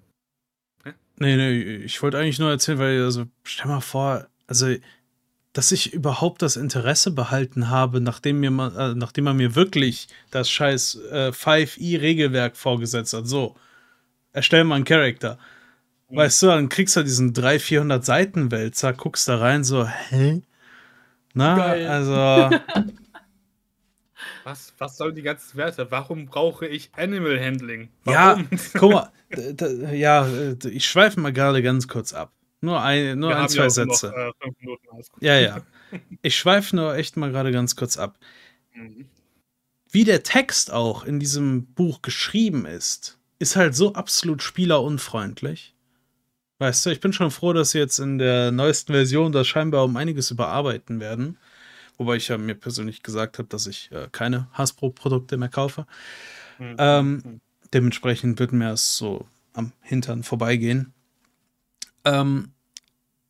Nee, 1.19 1.35
nee, 1.35 1.61
ich 1.77 2.01
wollte 2.01 2.17
eigentlich 2.17 2.39
nur 2.39 2.49
erzählen, 2.49 2.79
weil, 2.79 3.03
also, 3.03 3.25
stell 3.43 3.67
mal 3.67 3.81
vor, 3.81 4.27
also, 4.45 4.73
dass 5.57 5.71
ich 5.71 5.91
überhaupt 5.91 6.43
das 6.43 6.55
Interesse 6.55 7.09
behalten 7.09 7.71
habe, 7.71 7.99
nachdem, 7.99 8.39
mir 8.41 8.51
man, 8.51 8.75
äh, 8.75 8.93
nachdem 8.93 9.23
man 9.23 9.37
mir 9.37 9.55
wirklich 9.55 10.07
das 10.29 10.51
scheiß 10.51 10.99
äh, 11.11 11.29
5i-Regelwerk 11.29 12.55
vorgesetzt 12.55 13.13
hat. 13.13 13.25
So, 13.25 13.55
erstell 14.33 14.65
mal 14.65 14.75
einen 14.75 14.83
Charakter. 14.85 15.39
Mhm. 16.09 16.17
Weißt 16.17 16.43
du, 16.43 16.47
dann 16.47 16.69
kriegst 16.69 16.95
du 16.95 17.01
diesen 17.01 17.33
300, 17.33 17.61
400 17.63 18.05
Seiten 18.05 18.51
Wälzer, 18.51 18.93
guckst 18.93 19.27
da 19.27 19.39
rein, 19.39 19.63
so, 19.63 19.87
hä? 19.87 20.43
Na, 21.33 21.55
Geil. 21.55 21.87
also, 21.87 22.55
Was, 24.43 24.73
was 24.77 24.95
sollen 24.95 25.15
die 25.15 25.23
ganzen 25.23 25.57
Werte? 25.57 25.89
Warum 25.89 26.27
brauche 26.27 26.67
ich 26.67 26.91
Animal 26.95 27.43
Handling? 27.43 27.89
Ja, 28.05 28.37
Warum? 28.37 28.47
guck 28.73 28.91
mal, 28.91 29.11
ja, 29.93 30.27
ich 30.69 30.87
schweife 30.87 31.19
mal 31.19 31.33
gerade 31.33 31.63
ganz 31.63 31.87
kurz 31.87 32.13
ab. 32.13 32.31
Nur 32.61 32.81
ein, 32.81 33.19
nur 33.19 33.29
Wir 33.29 33.37
ein 33.37 33.49
zwei 33.49 33.69
Sätze. 33.69 34.07
Noch, 34.07 34.97
äh. 34.99 35.25
Ja, 35.25 35.39
ja. 35.39 35.61
Ich 36.21 36.37
schweife 36.37 36.75
nur 36.75 36.95
echt 36.95 37.17
mal 37.17 37.31
gerade 37.31 37.51
ganz 37.51 37.75
kurz 37.75 37.97
ab. 37.97 38.17
Mhm. 38.73 39.05
Wie 39.89 40.03
der 40.03 40.23
Text 40.23 40.71
auch 40.71 41.05
in 41.05 41.19
diesem 41.19 41.65
Buch 41.73 42.01
geschrieben 42.01 42.65
ist, 42.65 43.17
ist 43.39 43.55
halt 43.55 43.75
so 43.75 43.93
absolut 43.93 44.43
spielerunfreundlich. 44.43 45.75
Weißt 46.59 46.85
du, 46.85 46.89
ich 46.89 46.99
bin 46.99 47.13
schon 47.13 47.31
froh, 47.31 47.53
dass 47.53 47.71
sie 47.71 47.77
jetzt 47.77 47.99
in 47.99 48.17
der 48.17 48.51
neuesten 48.51 48.91
Version 48.93 49.31
das 49.31 49.47
scheinbar 49.47 49.85
um 49.85 49.95
einiges 49.95 50.31
überarbeiten 50.31 50.99
werden. 50.99 51.37
wobei 51.97 52.15
ich 52.15 52.27
ja 52.27 52.37
mir 52.37 52.55
persönlich 52.55 53.03
gesagt 53.03 53.39
habe, 53.39 53.47
dass 53.47 53.67
ich 53.67 53.91
äh, 53.91 54.07
keine 54.11 54.47
Hasbro-Produkte 54.53 55.37
mehr 55.37 55.49
kaufe. 55.49 55.85
Mhm. 56.59 56.75
Ähm, 56.77 57.41
dementsprechend 57.73 58.39
wird 58.39 58.53
mir 58.53 58.71
es 58.71 58.97
so 58.97 59.27
am 59.53 59.71
Hintern 59.81 60.23
vorbeigehen. 60.23 60.93
Ähm, 62.07 62.51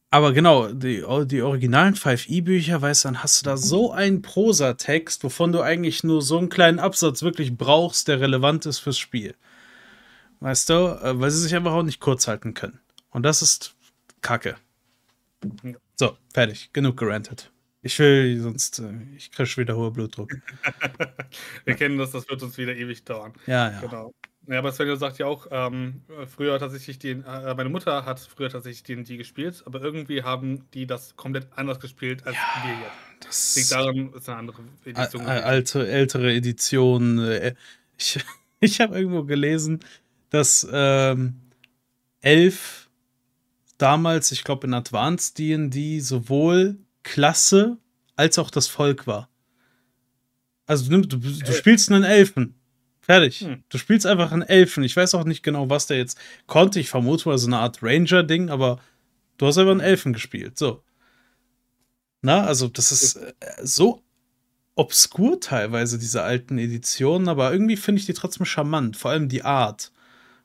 aber 0.09 0.31
genau, 0.31 0.71
die, 0.71 1.03
die 1.25 1.41
originalen 1.41 1.95
5e-Bücher, 1.95 2.81
weißt 2.81 3.03
du, 3.03 3.07
dann 3.09 3.23
hast 3.23 3.41
du 3.41 3.45
da 3.45 3.57
so 3.57 3.91
einen 3.91 4.21
Prosatext, 4.21 5.23
wovon 5.23 5.51
du 5.51 5.61
eigentlich 5.61 6.03
nur 6.03 6.21
so 6.21 6.37
einen 6.37 6.49
kleinen 6.49 6.79
Absatz 6.79 7.23
wirklich 7.23 7.57
brauchst, 7.57 8.07
der 8.07 8.21
relevant 8.21 8.65
ist 8.65 8.79
fürs 8.79 8.97
Spiel. 8.97 9.35
Weißt 10.39 10.69
du, 10.69 10.73
äh, 10.73 11.19
weil 11.19 11.31
sie 11.31 11.41
sich 11.41 11.55
einfach 11.55 11.73
auch 11.73 11.83
nicht 11.83 11.99
kurz 11.99 12.27
halten 12.27 12.53
können. 12.53 12.79
Und 13.09 13.23
das 13.23 13.41
ist 13.41 13.75
Kacke. 14.21 14.55
Ja. 15.63 15.73
So, 15.95 16.17
fertig. 16.33 16.71
Genug 16.73 16.97
gerantet. 16.97 17.51
Ich 17.81 17.97
will, 17.99 18.39
sonst, 18.39 18.79
äh, 18.79 18.93
ich 19.15 19.31
kriege 19.31 19.57
wieder 19.57 19.75
hoher 19.75 19.91
Blutdruck. 19.91 20.31
Wir 21.65 21.75
kennen 21.75 21.97
das, 21.97 22.11
das 22.11 22.29
wird 22.29 22.41
uns 22.43 22.57
wieder 22.57 22.75
ewig 22.75 23.03
dauern. 23.03 23.33
Ja, 23.45 23.71
ja. 23.71 23.79
Genau. 23.81 24.13
Ja, 24.47 24.59
aber 24.59 24.71
Svenja 24.71 24.95
sagt 24.95 25.17
ja 25.17 25.25
auch, 25.25 25.47
ähm, 25.51 26.01
früher 26.33 26.57
tatsächlich 26.57 26.99
den, 26.99 27.23
äh, 27.25 27.53
meine 27.53 27.69
Mutter 27.69 28.05
hat 28.05 28.19
früher 28.19 28.49
tatsächlich 28.49 28.83
D&D 28.83 29.17
gespielt, 29.17 29.61
aber 29.65 29.81
irgendwie 29.81 30.23
haben 30.23 30.63
die 30.73 30.87
das 30.87 31.15
komplett 31.17 31.47
anders 31.55 31.79
gespielt 31.81 32.25
als 32.25 32.35
wir 32.63 32.71
jetzt. 32.71 33.25
Das 33.27 33.55
Liegt 33.57 33.71
daran, 33.71 34.13
ist 34.13 34.29
eine 34.29 34.37
andere 34.37 34.61
Edition. 34.85 35.25
Al- 35.25 35.43
alte, 35.43 35.87
ältere 35.87 36.33
Edition. 36.33 37.19
äh, 37.19 37.55
Ich, 37.97 38.19
ich 38.61 38.79
habe 38.79 38.95
irgendwo 38.97 39.23
gelesen, 39.23 39.79
dass 40.29 40.65
ähm, 40.71 41.35
elf 42.21 42.89
damals, 43.77 44.31
ich 44.31 44.43
glaube 44.43 44.67
in 44.67 44.73
Advanced 44.73 45.37
D&D, 45.37 45.99
sowohl 45.99 46.77
Klasse 47.03 47.77
als 48.15 48.39
auch 48.39 48.49
das 48.49 48.67
Volk 48.67 49.07
war. 49.07 49.29
Also 50.65 50.89
du, 50.89 51.01
du, 51.01 51.17
du 51.17 51.53
spielst 51.53 51.91
einen 51.91 52.03
Elfen. 52.03 52.55
Fertig. 53.07 53.39
Hm. 53.39 53.63
Du 53.69 53.77
spielst 53.77 54.05
einfach 54.05 54.33
einen 54.33 54.41
Elfen. 54.41 54.83
Ich 54.83 54.95
weiß 54.95 55.15
auch 55.15 55.23
nicht 55.23 55.41
genau, 55.41 55.69
was 55.69 55.87
der 55.87 55.97
jetzt 55.97 56.19
konnte. 56.45 56.81
Ich 56.81 56.89
vermute 56.89 57.29
mal 57.29 57.37
so 57.37 57.47
eine 57.47 57.57
Art 57.57 57.81
Ranger-Ding, 57.81 58.49
aber 58.49 58.81
du 59.37 59.47
hast 59.47 59.57
einfach 59.57 59.71
einen 59.71 59.79
Elfen 59.79 60.11
gespielt. 60.11 60.59
So. 60.59 60.83
Na, 62.21 62.43
also 62.43 62.67
das 62.67 62.91
ist 62.91 63.15
äh, 63.15 63.33
so 63.63 64.03
obskur 64.75 65.39
teilweise, 65.39 65.97
diese 65.97 66.21
alten 66.23 66.57
Editionen, 66.57 67.29
aber 67.29 67.51
irgendwie 67.51 67.77
finde 67.77 68.01
ich 68.01 68.05
die 68.05 68.13
trotzdem 68.13 68.45
charmant. 68.45 68.97
Vor 68.97 69.11
allem 69.11 69.29
die 69.29 69.43
Art 69.43 69.93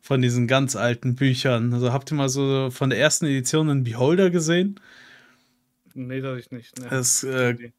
von 0.00 0.22
diesen 0.22 0.46
ganz 0.46 0.76
alten 0.76 1.16
Büchern. 1.16 1.74
Also 1.74 1.92
habt 1.92 2.12
ihr 2.12 2.14
mal 2.14 2.28
so 2.28 2.70
von 2.70 2.90
der 2.90 3.00
ersten 3.00 3.26
Edition 3.26 3.70
einen 3.70 3.82
Beholder 3.82 4.30
gesehen? 4.30 4.78
Nee, 5.94 6.20
das 6.20 6.38
ich 6.38 6.50
nicht. 6.52 6.78
Nee. 6.78 6.86
Das, 6.88 7.24
äh, 7.24 7.72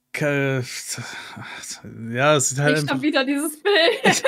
Ja, 2.12 2.36
es 2.36 2.50
sieht 2.50 2.60
halt 2.60 2.78
Ich 2.78 2.82
einfach, 2.84 2.96
hab 2.96 3.02
wieder 3.02 3.26
dieses 3.26 3.60
Bild. 3.62 4.24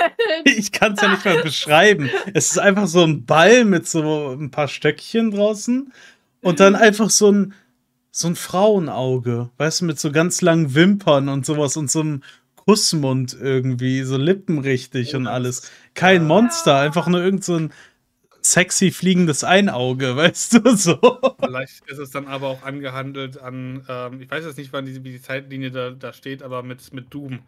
ich 0.46 0.72
kann 0.72 0.94
es 0.94 1.02
ja 1.02 1.10
nicht 1.10 1.24
mal 1.24 1.42
beschreiben. 1.44 2.10
Es 2.34 2.52
ist 2.52 2.58
einfach 2.58 2.88
so 2.88 3.04
ein 3.04 3.26
Ball 3.26 3.66
mit 3.66 3.88
so 3.88 4.32
ein 4.34 4.50
paar 4.50 4.68
Stöckchen 4.68 5.32
draußen 5.32 5.94
und 6.42 6.60
dann 6.60 6.76
einfach 6.76 7.10
so 7.10 7.32
ein, 7.32 7.54
so 8.12 8.28
ein 8.28 8.36
Frauenauge, 8.36 9.50
weißt 9.58 9.82
du, 9.82 9.86
mit 9.86 10.00
so 10.00 10.12
ganz 10.12 10.42
langen 10.42 10.74
Wimpern 10.74 11.30
und 11.30 11.46
sowas 11.46 11.78
und 11.78 11.92
so 11.92 12.00
einem 12.00 12.24
Kussmund 12.56 13.38
irgendwie, 13.40 14.02
so 14.04 14.18
Lippen 14.18 14.58
richtig 14.60 15.16
und 15.16 15.28
alles. 15.28 15.70
Kein 15.94 16.26
Monster, 16.26 16.80
einfach 16.80 17.08
nur 17.08 17.22
irgend 17.22 17.44
so 17.44 17.58
ein 17.58 17.74
sexy 18.52 18.92
fliegendes 18.92 19.44
Einauge, 19.44 20.16
weißt 20.16 20.54
du, 20.66 20.76
so. 20.76 21.00
Vielleicht 21.44 21.86
ist 21.90 21.98
es 22.00 22.12
dann 22.12 22.28
aber 22.28 22.48
auch 22.48 22.64
angehandelt 22.64 23.38
an, 23.38 23.86
ähm, 23.90 24.22
ich 24.22 24.32
weiß 24.32 24.46
jetzt 24.46 24.58
nicht, 24.58 24.74
wann 24.74 24.86
die, 24.86 25.04
wie 25.04 25.12
die 25.12 25.22
Zeitlinie 25.22 25.70
da, 25.72 25.92
da 25.92 26.14
steht, 26.14 26.42
aber 26.42 26.64
mit, 26.64 26.94
mit 26.94 27.14
Doom. 27.14 27.46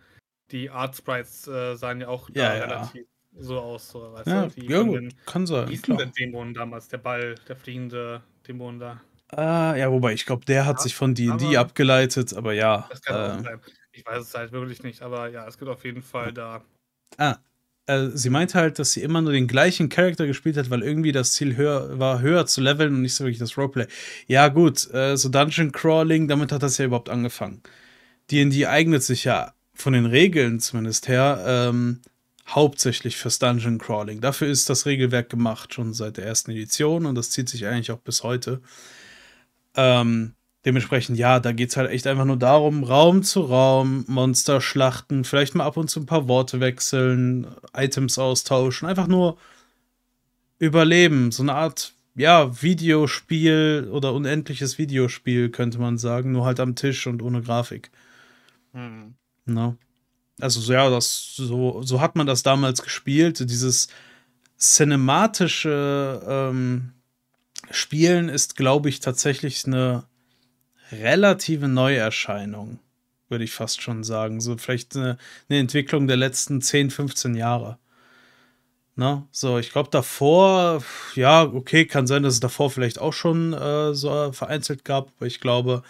Die 0.52 0.70
Art 0.70 0.96
Sprites 0.96 1.48
äh, 1.48 1.76
sahen 1.76 2.02
ja 2.02 2.08
auch 2.08 2.30
Ja, 2.30 2.44
da 2.44 2.56
ja. 2.56 2.66
relativ 2.66 3.06
so 3.40 3.60
aus, 3.60 3.90
so, 3.90 4.14
weißt 4.14 4.28
Ja, 4.28 4.46
du? 4.48 4.62
Die 4.62 4.68
ja 4.68 4.82
gut, 4.84 5.16
kann 5.26 5.46
wie 5.46 5.54
sein, 5.54 5.68
denn 5.68 5.82
klar. 5.82 5.98
der 5.98 6.08
Dämon 6.08 6.54
damals, 6.54 6.88
der 6.90 6.98
Ball, 7.00 7.36
der 7.48 7.56
fliegende 7.56 8.24
Dämon 8.48 8.80
da? 8.80 9.02
Ah, 9.30 9.76
ja, 9.76 9.92
wobei 9.92 10.14
ich 10.14 10.26
glaube, 10.26 10.46
der 10.46 10.66
hat 10.66 10.78
Ja, 10.78 10.84
sich 10.84 10.96
von 10.96 11.14
D&D 11.14 11.58
abgeleitet, 11.58 12.34
aber 12.34 12.54
ja. 12.54 12.88
Das 12.90 13.02
kann 13.02 13.16
auch 13.16 13.40
Äh, 13.40 13.44
sein. 13.44 13.62
Ich 13.92 14.06
weiß 14.06 14.24
es 14.24 14.34
halt 14.34 14.52
wirklich 14.52 14.84
nicht, 14.84 15.02
aber 15.02 15.28
ja, 15.30 15.46
es 15.48 15.58
gibt 15.58 15.70
auf 15.70 15.84
jeden 15.84 16.02
Fall 16.02 16.32
da. 16.34 16.64
ah, 17.18 17.38
äh, 17.88 18.10
sie 18.14 18.30
meinte 18.30 18.60
halt, 18.60 18.80
dass 18.80 18.92
sie 18.92 19.02
immer 19.02 19.22
nur 19.22 19.32
den 19.32 19.48
gleichen 19.48 19.90
Charakter 19.90 20.28
gespielt 20.28 20.58
hat, 20.58 20.70
weil 20.70 20.84
irgendwie 20.84 21.12
das 21.12 21.34
Ziel 21.34 21.56
höher 21.56 21.98
war, 22.00 22.22
höher 22.22 22.46
zu 22.46 22.62
leveln 22.62 22.94
und 22.94 23.02
nicht 23.02 23.16
so 23.16 23.24
wirklich 23.24 23.40
das 23.40 23.58
Roleplay. 23.58 23.88
Ja, 24.28 24.50
gut, 24.50 24.94
äh, 24.94 25.18
so 25.18 25.30
Dungeon 25.30 25.72
Crawling, 25.72 26.28
damit 26.28 26.52
hat 26.52 26.64
das 26.64 26.78
ja 26.78 26.86
überhaupt 26.86 27.10
angefangen. 27.10 27.64
D&D 28.30 28.68
eignet 28.68 29.04
sich 29.04 29.24
ja 29.24 29.54
von 29.74 29.94
den 29.94 30.06
Regeln 30.06 30.60
zumindest 30.60 31.08
her 31.08 31.44
ähm, 31.48 32.02
hauptsächlich 32.48 33.18
fürs 33.18 33.40
Dungeon 33.40 33.78
Crawling. 33.78 34.22
Dafür 34.22 34.48
ist 34.48 34.70
das 34.70 34.86
Regelwerk 34.86 35.30
gemacht, 35.30 35.74
schon 35.74 35.94
seit 35.94 36.18
der 36.18 36.26
ersten 36.26 36.52
Edition 36.52 37.06
und 37.06 37.16
das 37.16 37.30
zieht 37.30 37.50
sich 37.50 37.66
eigentlich 37.66 37.92
auch 37.92 38.00
bis 38.00 38.24
heute. 38.24 38.62
Ähm, 39.76 40.34
dementsprechend, 40.68 41.18
ja, 41.18 41.40
da 41.40 41.54
geht 41.54 41.70
es 41.70 41.78
halt 41.78 41.90
echt 41.90 42.08
einfach 42.08 42.26
nur 42.26 42.36
darum, 42.36 42.84
Raum 42.84 43.24
zu 43.24 43.40
Raum, 43.40 44.04
Monster 44.10 44.60
schlachten, 44.60 45.24
vielleicht 45.24 45.56
mal 45.56 45.64
ab 45.64 45.78
und 45.78 45.90
zu 45.90 46.02
ein 46.02 46.06
paar 46.06 46.28
Worte 46.28 46.60
wechseln, 46.60 47.48
Items 47.74 48.20
austauschen, 48.20 48.86
einfach 48.86 49.08
nur 49.08 49.38
überleben. 50.60 51.32
So 51.32 51.42
eine 51.42 51.54
Art, 51.54 51.94
ja, 52.16 52.62
Videospiel 52.62 53.88
oder 53.90 54.14
unendliches 54.14 54.78
Videospiel, 54.78 55.52
könnte 55.52 55.80
man 55.80 55.98
sagen, 55.98 56.34
nur 56.34 56.46
halt 56.46 56.60
am 56.60 56.76
Tisch 56.76 57.08
und 57.08 57.22
ohne 57.22 57.42
Grafik. 57.42 57.90
Hm. 58.74 59.16
Ne? 59.46 59.78
Also 60.42 60.60
so, 60.60 60.74
ja, 60.74 60.90
das, 60.90 61.34
so, 61.38 61.82
so 61.82 62.02
hat 62.02 62.18
man 62.18 62.28
das 62.28 62.44
damals 62.44 62.82
gespielt. 62.82 63.50
Dieses 63.50 63.88
cinematische 64.60 66.22
ähm, 66.28 66.92
Spielen 67.72 68.28
ist, 68.28 68.58
glaube 68.58 68.90
ich, 68.90 69.00
tatsächlich 69.00 69.66
eine 69.66 70.04
relative 70.92 71.68
Neuerscheinung, 71.68 72.80
würde 73.30 73.44
ich 73.44 73.52
fast 73.52 73.82
schon 73.82 74.04
sagen. 74.04 74.42
So 74.42 74.58
vielleicht 74.58 74.96
eine, 74.96 75.18
eine 75.50 75.60
Entwicklung 75.60 76.08
der 76.08 76.18
letzten 76.18 76.62
10, 76.62 76.92
15 76.92 77.36
Jahre. 77.36 77.78
Ne? 78.96 79.28
So, 79.32 79.60
ich 79.60 79.72
glaube 79.72 79.90
davor, 79.92 80.84
ja, 81.14 81.44
okay, 81.44 81.86
kann 81.86 82.08
sein, 82.08 82.24
dass 82.24 82.34
es 82.34 82.40
davor 82.40 82.72
vielleicht 82.72 83.00
auch 83.00 83.14
schon 83.14 83.54
äh, 83.54 83.94
so 83.94 84.32
vereinzelt 84.32 84.86
gab, 84.86 85.12
aber 85.18 85.28
ich 85.28 85.40
glaube, 85.40 85.84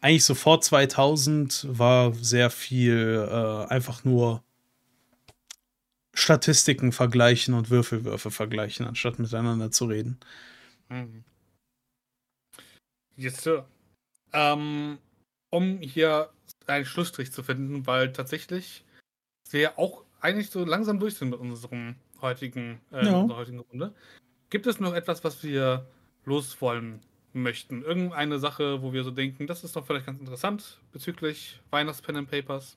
eigentlich 0.00 0.24
so 0.24 0.34
vor 0.34 0.60
2000 0.60 1.66
war 1.68 2.12
sehr 2.14 2.50
viel 2.50 3.28
äh, 3.30 3.72
einfach 3.72 4.04
nur 4.04 4.42
Statistiken 6.14 6.90
vergleichen 6.90 7.54
und 7.54 7.70
Würfelwürfe 7.70 8.32
vergleichen, 8.32 8.86
anstatt 8.86 9.20
miteinander 9.20 9.70
zu 9.70 9.84
reden. 9.84 10.18
Mhm. 10.88 11.24
Ähm, 14.32 14.98
um 15.50 15.78
hier 15.80 16.30
einen 16.66 16.84
Schlussstrich 16.84 17.32
zu 17.32 17.42
finden, 17.42 17.86
weil 17.86 18.12
tatsächlich 18.12 18.84
wir 19.50 19.78
auch 19.78 20.04
eigentlich 20.20 20.50
so 20.50 20.64
langsam 20.64 20.98
durch 20.98 21.14
sind 21.14 21.30
mit 21.30 21.40
unserem 21.40 21.94
heutigen, 22.20 22.80
äh, 22.92 23.06
Ja. 23.06 23.20
unserer 23.20 23.38
heutigen 23.38 23.60
Runde. 23.60 23.94
Gibt 24.50 24.66
es 24.66 24.80
noch 24.80 24.92
etwas, 24.94 25.24
was 25.24 25.42
wir 25.42 25.86
loswollen 26.24 27.00
möchten? 27.32 27.82
Irgendeine 27.82 28.38
Sache, 28.38 28.82
wo 28.82 28.92
wir 28.92 29.04
so 29.04 29.10
denken, 29.10 29.46
das 29.46 29.64
ist 29.64 29.76
doch 29.76 29.86
vielleicht 29.86 30.06
ganz 30.06 30.20
interessant 30.20 30.78
bezüglich 30.92 31.60
Weihnachtspen 31.70 32.16
and 32.16 32.30
Papers? 32.30 32.76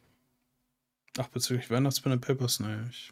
Ach, 1.18 1.28
bezüglich 1.28 1.70
Weihnachtspen 1.70 2.14
and 2.14 2.26
Papers, 2.26 2.60
ne, 2.62 2.88
ich, 2.90 3.12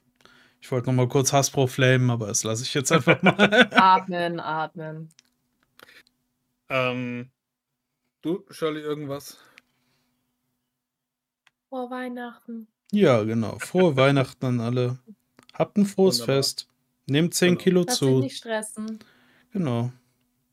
ich 0.61 0.71
wollte 0.71 0.87
noch 0.87 0.93
mal 0.95 1.09
kurz 1.09 1.33
Hasbro 1.33 1.67
flamen, 1.67 2.09
aber 2.09 2.27
das 2.27 2.43
lasse 2.43 2.63
ich 2.63 2.73
jetzt 2.73 2.91
einfach 2.91 3.21
mal. 3.23 3.67
Atmen, 3.73 4.39
atmen. 4.39 5.09
Ähm, 6.69 7.29
du, 8.21 8.45
Shirley, 8.49 8.81
irgendwas? 8.81 9.37
Vor 11.69 11.89
Weihnachten. 11.91 12.67
ja, 12.91 13.23
genau. 13.23 13.59
Frohe 13.59 13.95
Weihnachten 13.95 14.45
an 14.45 14.59
alle. 14.59 14.99
Habt 15.53 15.77
ein 15.77 15.85
frohes 15.85 16.19
Wunderbar. 16.21 16.35
Fest. 16.37 16.67
Nehmt 17.05 17.33
10 17.33 17.49
Genau. 17.49 17.61
Kilo 17.63 17.83
Lass 17.85 17.99
dich 17.99 18.07
zu. 18.09 18.19
nicht 18.19 18.37
stressen. 18.37 18.99
Genau. 19.51 19.91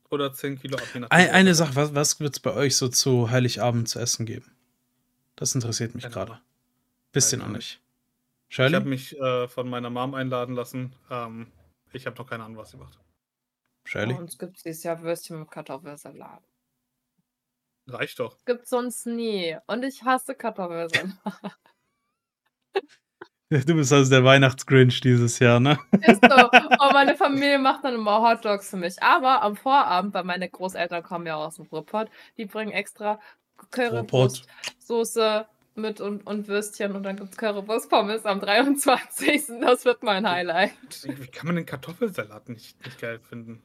Oder 0.09 0.31
10 0.33 0.59
Kilo 0.59 0.77
ab, 0.77 0.83
Ein, 1.09 1.29
eine 1.31 1.53
Sache, 1.55 1.75
was, 1.75 1.93
was 1.95 2.19
wird 2.19 2.35
es 2.35 2.39
bei 2.39 2.53
euch 2.53 2.75
so 2.77 2.87
zu 2.87 3.29
Heiligabend 3.29 3.89
zu 3.89 3.99
essen 3.99 4.25
geben? 4.25 4.51
Das 5.35 5.53
interessiert 5.55 5.95
mich 5.95 6.03
Keine 6.03 6.13
gerade. 6.13 6.41
Wisst 7.13 7.33
ihr 7.33 7.39
Weiß 7.39 7.45
noch 7.47 7.51
ich 7.51 7.55
nicht? 7.55 7.81
Ich 8.49 8.59
habe 8.59 8.69
Shirley? 8.71 8.85
mich 8.85 9.17
äh, 9.19 9.47
von 9.47 9.69
meiner 9.69 9.89
Mom 9.89 10.13
einladen 10.13 10.55
lassen. 10.55 10.95
Ähm, 11.09 11.51
ich 11.93 12.05
habe 12.05 12.15
noch 12.17 12.27
keine 12.27 12.43
Ahnung, 12.45 12.57
was 12.57 12.71
sie 12.71 12.77
macht. 12.77 12.97
Shirley? 13.83 14.13
Bei 14.13 14.19
uns 14.19 14.37
gibt 14.37 14.57
es 14.57 14.63
dieses 14.63 14.83
Jahr 14.83 15.01
Würstchen 15.01 15.39
mit 15.39 15.51
Kartoffelsalat. 15.51 16.43
Reicht 17.87 18.19
doch. 18.19 18.37
Gibt's 18.45 18.69
sonst 18.69 19.05
nie. 19.05 19.57
Und 19.67 19.83
ich 19.83 20.03
hasse 20.03 20.35
Kartoffelsalat. 20.35 21.13
Du 23.49 23.75
bist 23.75 23.93
also 23.93 24.11
der 24.11 24.25
Weihnachtsgrinch 24.25 24.99
dieses 24.99 25.39
Jahr, 25.39 25.61
ne? 25.61 25.79
Ist 26.01 26.21
so. 26.21 26.35
Und 26.35 26.51
meine 26.93 27.15
Familie 27.15 27.57
macht 27.57 27.85
dann 27.85 27.95
immer 27.95 28.21
Hotdogs 28.21 28.69
für 28.69 28.75
mich. 28.75 29.01
Aber 29.01 29.41
am 29.41 29.55
Vorabend, 29.55 30.13
weil 30.13 30.25
meine 30.25 30.49
Großeltern 30.49 31.01
kommen 31.01 31.25
ja 31.25 31.37
aus 31.37 31.55
dem 31.55 31.65
Ruhrpott, 31.67 32.09
die 32.35 32.45
bringen 32.45 32.73
extra 32.73 33.21
Currywurst, 33.71 34.47
Soße 34.79 35.45
mit 35.75 36.01
und, 36.01 36.27
und 36.27 36.49
Würstchen 36.49 36.93
und 36.93 37.03
dann 37.03 37.15
gibt 37.15 37.29
es 37.31 37.37
Currywurst 37.37 37.89
Pommes 37.89 38.25
am 38.25 38.41
23. 38.41 39.45
Das 39.61 39.85
wird 39.85 40.03
mein 40.03 40.27
Highlight. 40.27 40.73
Wie 41.03 41.27
kann 41.27 41.47
man 41.47 41.55
den 41.55 41.65
Kartoffelsalat 41.65 42.49
nicht, 42.49 42.83
nicht 42.83 42.99
geil 42.99 43.19
finden? 43.19 43.63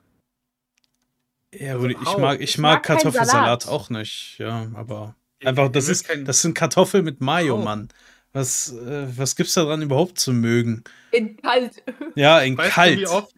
Ja, 1.54 1.76
gut, 1.76 1.90
ich 1.90 2.18
mag, 2.18 2.40
ich, 2.40 2.50
ich 2.50 2.58
mag, 2.58 2.76
mag 2.76 2.82
Kartoffelsalat 2.82 3.68
auch 3.68 3.90
nicht, 3.90 4.36
ja, 4.38 4.70
aber 4.74 5.14
einfach, 5.44 5.70
das 5.70 5.88
ist, 5.88 6.08
das 6.24 6.42
sind 6.42 6.54
Kartoffeln 6.54 7.04
mit 7.04 7.20
Mayo, 7.20 7.56
oh. 7.56 7.62
Mann. 7.62 7.88
Was, 8.32 8.72
äh, 8.72 9.06
was 9.16 9.36
gibt's 9.36 9.54
daran 9.54 9.82
überhaupt 9.82 10.18
zu 10.18 10.32
mögen? 10.32 10.84
In 11.10 11.36
kalt. 11.36 11.82
Ja, 12.14 12.40
in 12.40 12.56
weißt 12.56 12.72
kalt. 12.72 12.96
Du, 12.96 13.00
wie 13.02 13.06
oft, 13.06 13.34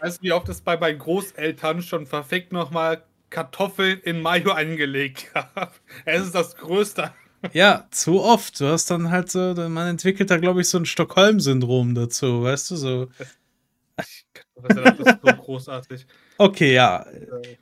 weißt 0.00 0.18
du, 0.18 0.22
wie 0.22 0.32
oft 0.32 0.48
es 0.48 0.62
bei 0.62 0.78
meinen 0.78 0.98
Großeltern 0.98 1.82
schon 1.82 2.06
verfickt 2.06 2.50
nochmal 2.50 3.04
Kartoffeln 3.28 4.00
in 4.00 4.22
Mayo 4.22 4.52
eingelegt 4.52 5.30
habe? 5.34 5.72
Es 6.06 6.22
ist 6.22 6.34
das 6.34 6.56
Größte. 6.56 7.12
Ja, 7.52 7.86
zu 7.90 8.22
oft. 8.22 8.60
Du 8.60 8.66
hast 8.66 8.90
dann 8.90 9.10
halt 9.10 9.30
so, 9.30 9.54
man 9.54 9.88
entwickelt 9.88 10.30
da, 10.30 10.38
glaube 10.38 10.62
ich, 10.62 10.68
so 10.68 10.78
ein 10.78 10.86
Stockholm-Syndrom 10.86 11.94
dazu, 11.94 12.42
weißt 12.42 12.70
du, 12.70 12.76
so. 12.76 13.08
Das 13.96 14.98
ist 14.98 15.18
so 15.22 15.32
großartig. 15.34 16.06
Okay, 16.40 16.72
ja. 16.72 17.04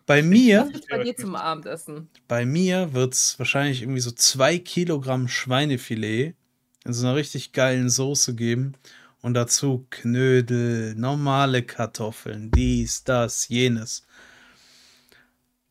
Bei 0.07 0.23
mir. 0.23 0.71
Was 0.73 0.87
bei 0.87 1.03
dir 1.03 1.17
zum 1.17 1.35
Abendessen? 1.35 2.09
Bei 2.29 2.47
mir 2.47 2.93
wird 2.93 3.13
es 3.13 3.37
wahrscheinlich 3.37 3.83
irgendwie 3.83 3.99
so 3.99 4.13
zwei 4.13 4.57
Kilogramm 4.61 5.27
Schweinefilet 5.27 6.37
in 6.85 6.93
so 6.93 7.05
einer 7.05 7.17
richtig 7.17 7.51
geilen 7.53 7.91
Soße 7.91 8.37
geben. 8.37 8.75
Und 9.21 9.35
dazu 9.35 9.85
Knödel, 9.91 10.95
normale 10.95 11.65
Kartoffeln, 11.65 12.53
dies, 12.53 13.03
das, 13.03 13.49
jenes. 13.49 14.07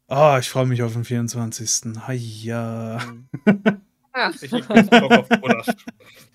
Oh, 0.09 0.35
ich 0.37 0.49
freue 0.49 0.65
mich 0.65 0.83
auf 0.83 0.91
den 0.91 1.05
24. 1.05 1.95
Ja. 2.43 2.99
Ich, 4.41 4.51
ich 4.51 4.67
bin 4.67 4.87
Bock 4.87 5.11
auf 5.11 5.29
Gulasch. 5.29 5.67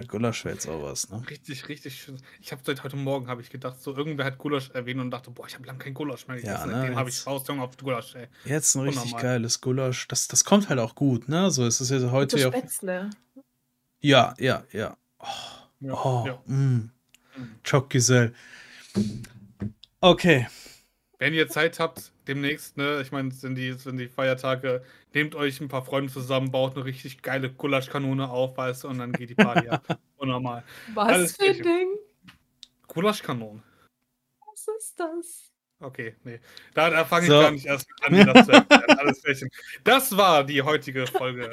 Ja, 0.00 0.06
Gulasch 0.06 0.44
wäre 0.44 0.54
jetzt 0.54 0.68
auch 0.68 0.82
was, 0.82 1.10
ne? 1.10 1.22
Richtig, 1.28 1.68
richtig 1.68 2.00
schön. 2.00 2.18
Ich 2.40 2.52
habe 2.52 2.62
seit 2.64 2.82
heute 2.82 2.96
Morgen 2.96 3.28
habe 3.28 3.42
ich 3.42 3.50
gedacht, 3.50 3.80
so 3.80 3.96
irgendwer 3.96 4.24
hat 4.24 4.38
Gulasch 4.38 4.70
erwähnt 4.70 5.00
und 5.00 5.10
dachte, 5.10 5.30
boah, 5.30 5.46
ich 5.46 5.54
habe 5.54 5.66
lange 5.66 5.78
kein 5.78 5.94
Gulasch 5.94 6.26
mehr 6.26 6.36
gegessen. 6.36 6.60
Ja, 6.60 6.66
ne, 6.66 6.72
Seitdem 6.72 6.96
habe 6.96 7.08
ich 7.08 7.26
Ausdauer 7.26 7.62
auf 7.62 7.76
Gulasch, 7.76 8.14
ey. 8.14 8.28
Jetzt 8.44 8.74
ein 8.74 8.82
richtig 8.82 9.04
Unnormal. 9.04 9.22
geiles 9.22 9.60
Gulasch. 9.60 10.08
Das, 10.08 10.28
das 10.28 10.44
kommt 10.44 10.68
halt 10.68 10.80
auch 10.80 10.94
gut, 10.94 11.28
ne? 11.28 11.50
So 11.50 11.66
ist 11.66 11.80
es 11.80 11.90
ja 11.90 12.10
heute 12.10 12.38
ja. 12.38 12.48
Spätzle. 12.48 13.10
Ja, 14.00 14.34
ja, 14.38 14.64
ja. 14.72 14.96
Oh, 15.18 15.26
ja, 15.80 15.92
oh, 15.94 16.24
ja. 16.26 16.42
Mm. 16.46 16.90
Chockgesell. 17.62 18.34
Okay. 20.00 20.46
Wenn 21.18 21.32
ihr 21.32 21.48
Zeit 21.48 21.78
habt, 21.78 22.12
demnächst, 22.26 22.76
ne, 22.76 23.00
ich 23.00 23.12
meine, 23.12 23.30
sind 23.30 23.54
die, 23.54 23.72
sind 23.72 23.96
die 23.96 24.08
Feiertage, 24.08 24.82
nehmt 25.14 25.34
euch 25.34 25.60
ein 25.60 25.68
paar 25.68 25.84
Freunde 25.84 26.12
zusammen, 26.12 26.50
baut 26.50 26.76
eine 26.76 26.84
richtig 26.84 27.22
geile 27.22 27.50
Gulaschkanone 27.50 28.28
auf, 28.28 28.56
weißt 28.56 28.84
du, 28.84 28.88
und 28.88 28.98
dann 28.98 29.12
geht 29.12 29.30
die 29.30 29.34
Party 29.34 29.68
ab. 29.68 29.98
Unnormal. 30.16 30.64
Was 30.94 31.08
Alles 31.08 31.36
für 31.36 31.44
ein 31.44 31.62
Ding? 31.62 31.88
Gulaschkanonen. 32.88 33.62
Was 34.46 34.68
ist 34.78 35.00
das? 35.00 35.54
Okay, 35.80 36.14
nee. 36.24 36.40
Da, 36.72 36.88
da 36.88 37.04
fange 37.04 37.24
ich 37.24 37.30
so. 37.30 37.40
gar 37.40 37.50
nicht 37.50 37.66
erst 37.66 37.86
an, 38.02 38.14
das 38.14 38.46
zu 38.46 38.52
erklären. 38.52 38.84
Alles 38.98 39.20
Flächen. 39.20 39.50
Das 39.82 40.16
war 40.16 40.44
die 40.44 40.62
heutige 40.62 41.06
Folge 41.06 41.50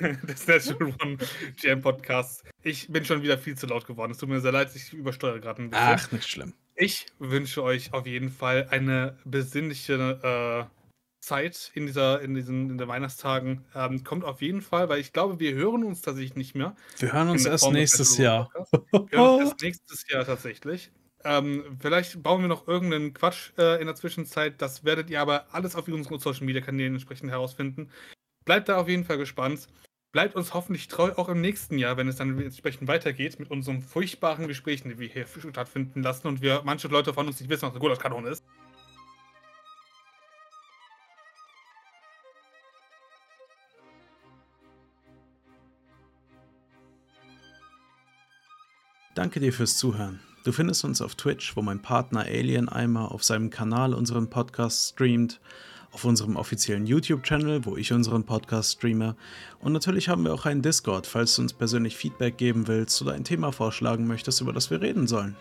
äh, 0.00 0.14
des 0.26 0.46
Natural 0.46 0.94
One 1.02 1.18
GM 1.60 1.82
Podcasts. 1.82 2.44
Ich 2.62 2.88
bin 2.88 3.04
schon 3.04 3.22
wieder 3.22 3.36
viel 3.36 3.56
zu 3.56 3.66
laut 3.66 3.86
geworden. 3.86 4.12
Es 4.12 4.18
tut 4.18 4.28
mir 4.28 4.40
sehr 4.40 4.52
leid, 4.52 4.70
ich 4.74 4.92
übersteuere 4.92 5.40
gerade 5.40 5.62
ein 5.62 5.70
bisschen. 5.70 5.86
Ach, 5.86 6.12
nicht 6.12 6.28
schlimm. 6.28 6.54
Ich 6.76 7.06
wünsche 7.18 7.62
euch 7.62 7.92
auf 7.92 8.06
jeden 8.06 8.30
Fall 8.30 8.68
eine 8.70 9.18
besinnliche 9.24 10.68
äh, 10.70 10.83
Zeit 11.24 11.70
in 11.74 11.86
dieser, 11.86 12.20
in 12.20 12.34
diesen, 12.34 12.70
in 12.70 12.78
den 12.78 12.88
Weihnachtstagen. 12.88 13.64
Ähm, 13.74 14.04
kommt 14.04 14.24
auf 14.24 14.42
jeden 14.42 14.62
Fall, 14.62 14.88
weil 14.88 15.00
ich 15.00 15.12
glaube, 15.12 15.40
wir 15.40 15.54
hören 15.54 15.84
uns 15.84 16.02
tatsächlich 16.02 16.36
nicht 16.36 16.54
mehr. 16.54 16.76
Wir 16.98 17.12
hören 17.12 17.28
uns 17.30 17.44
erst 17.44 17.70
nächstes 17.70 18.18
Jahr. 18.18 18.50
Wir 18.90 19.18
hören 19.18 19.40
uns 19.40 19.50
erst 19.50 19.62
nächstes 19.62 20.08
Jahr 20.08 20.24
tatsächlich. 20.24 20.90
Ähm, 21.24 21.78
vielleicht 21.80 22.22
bauen 22.22 22.42
wir 22.42 22.48
noch 22.48 22.68
irgendeinen 22.68 23.14
Quatsch 23.14 23.52
äh, 23.56 23.80
in 23.80 23.86
der 23.86 23.96
Zwischenzeit. 23.96 24.60
Das 24.60 24.84
werdet 24.84 25.08
ihr 25.08 25.20
aber 25.20 25.46
alles 25.52 25.74
auf 25.74 25.88
unseren 25.88 26.18
Social 26.18 26.44
Media 26.44 26.60
Kanälen 26.60 26.94
entsprechend 26.94 27.30
herausfinden. 27.30 27.90
Bleibt 28.44 28.68
da 28.68 28.76
auf 28.76 28.88
jeden 28.88 29.04
Fall 29.04 29.16
gespannt. 29.16 29.68
Bleibt 30.12 30.36
uns 30.36 30.54
hoffentlich 30.54 30.86
treu 30.86 31.12
auch 31.16 31.28
im 31.28 31.40
nächsten 31.40 31.78
Jahr, 31.78 31.96
wenn 31.96 32.06
es 32.06 32.16
dann 32.16 32.38
entsprechend 32.38 32.86
weitergeht 32.86 33.40
mit 33.40 33.50
unseren 33.50 33.82
furchtbaren 33.82 34.46
Gesprächen, 34.46 34.90
die 34.90 34.98
wir 34.98 35.08
hier 35.08 35.26
stattfinden 35.26 36.02
lassen 36.02 36.28
und 36.28 36.40
wir 36.40 36.62
manche 36.64 36.88
Leute 36.88 37.12
von 37.12 37.26
uns 37.26 37.40
nicht 37.40 37.48
wissen, 37.48 37.62
was 37.62 37.72
eine 37.72 37.80
Gulaschkanone 37.80 38.28
ist. 38.28 38.44
Danke 49.14 49.38
dir 49.38 49.52
fürs 49.52 49.76
Zuhören. 49.76 50.18
Du 50.42 50.50
findest 50.50 50.84
uns 50.84 51.00
auf 51.00 51.14
Twitch, 51.14 51.56
wo 51.56 51.62
mein 51.62 51.80
Partner 51.80 52.22
Alien 52.22 52.68
Eimer 52.68 53.12
auf 53.12 53.22
seinem 53.22 53.48
Kanal 53.48 53.94
unseren 53.94 54.28
Podcast 54.28 54.90
streamt, 54.90 55.40
auf 55.92 56.04
unserem 56.04 56.34
offiziellen 56.34 56.84
YouTube-Channel, 56.84 57.64
wo 57.64 57.76
ich 57.76 57.92
unseren 57.92 58.24
Podcast 58.24 58.72
streame. 58.72 59.14
Und 59.60 59.72
natürlich 59.72 60.08
haben 60.08 60.24
wir 60.24 60.34
auch 60.34 60.46
einen 60.46 60.62
Discord, 60.62 61.06
falls 61.06 61.36
du 61.36 61.42
uns 61.42 61.52
persönlich 61.52 61.96
Feedback 61.96 62.36
geben 62.38 62.66
willst 62.66 63.00
oder 63.02 63.12
ein 63.12 63.22
Thema 63.22 63.52
vorschlagen 63.52 64.08
möchtest, 64.08 64.40
über 64.40 64.52
das 64.52 64.70
wir 64.72 64.82
reden 64.82 65.06
sollen. 65.06 65.36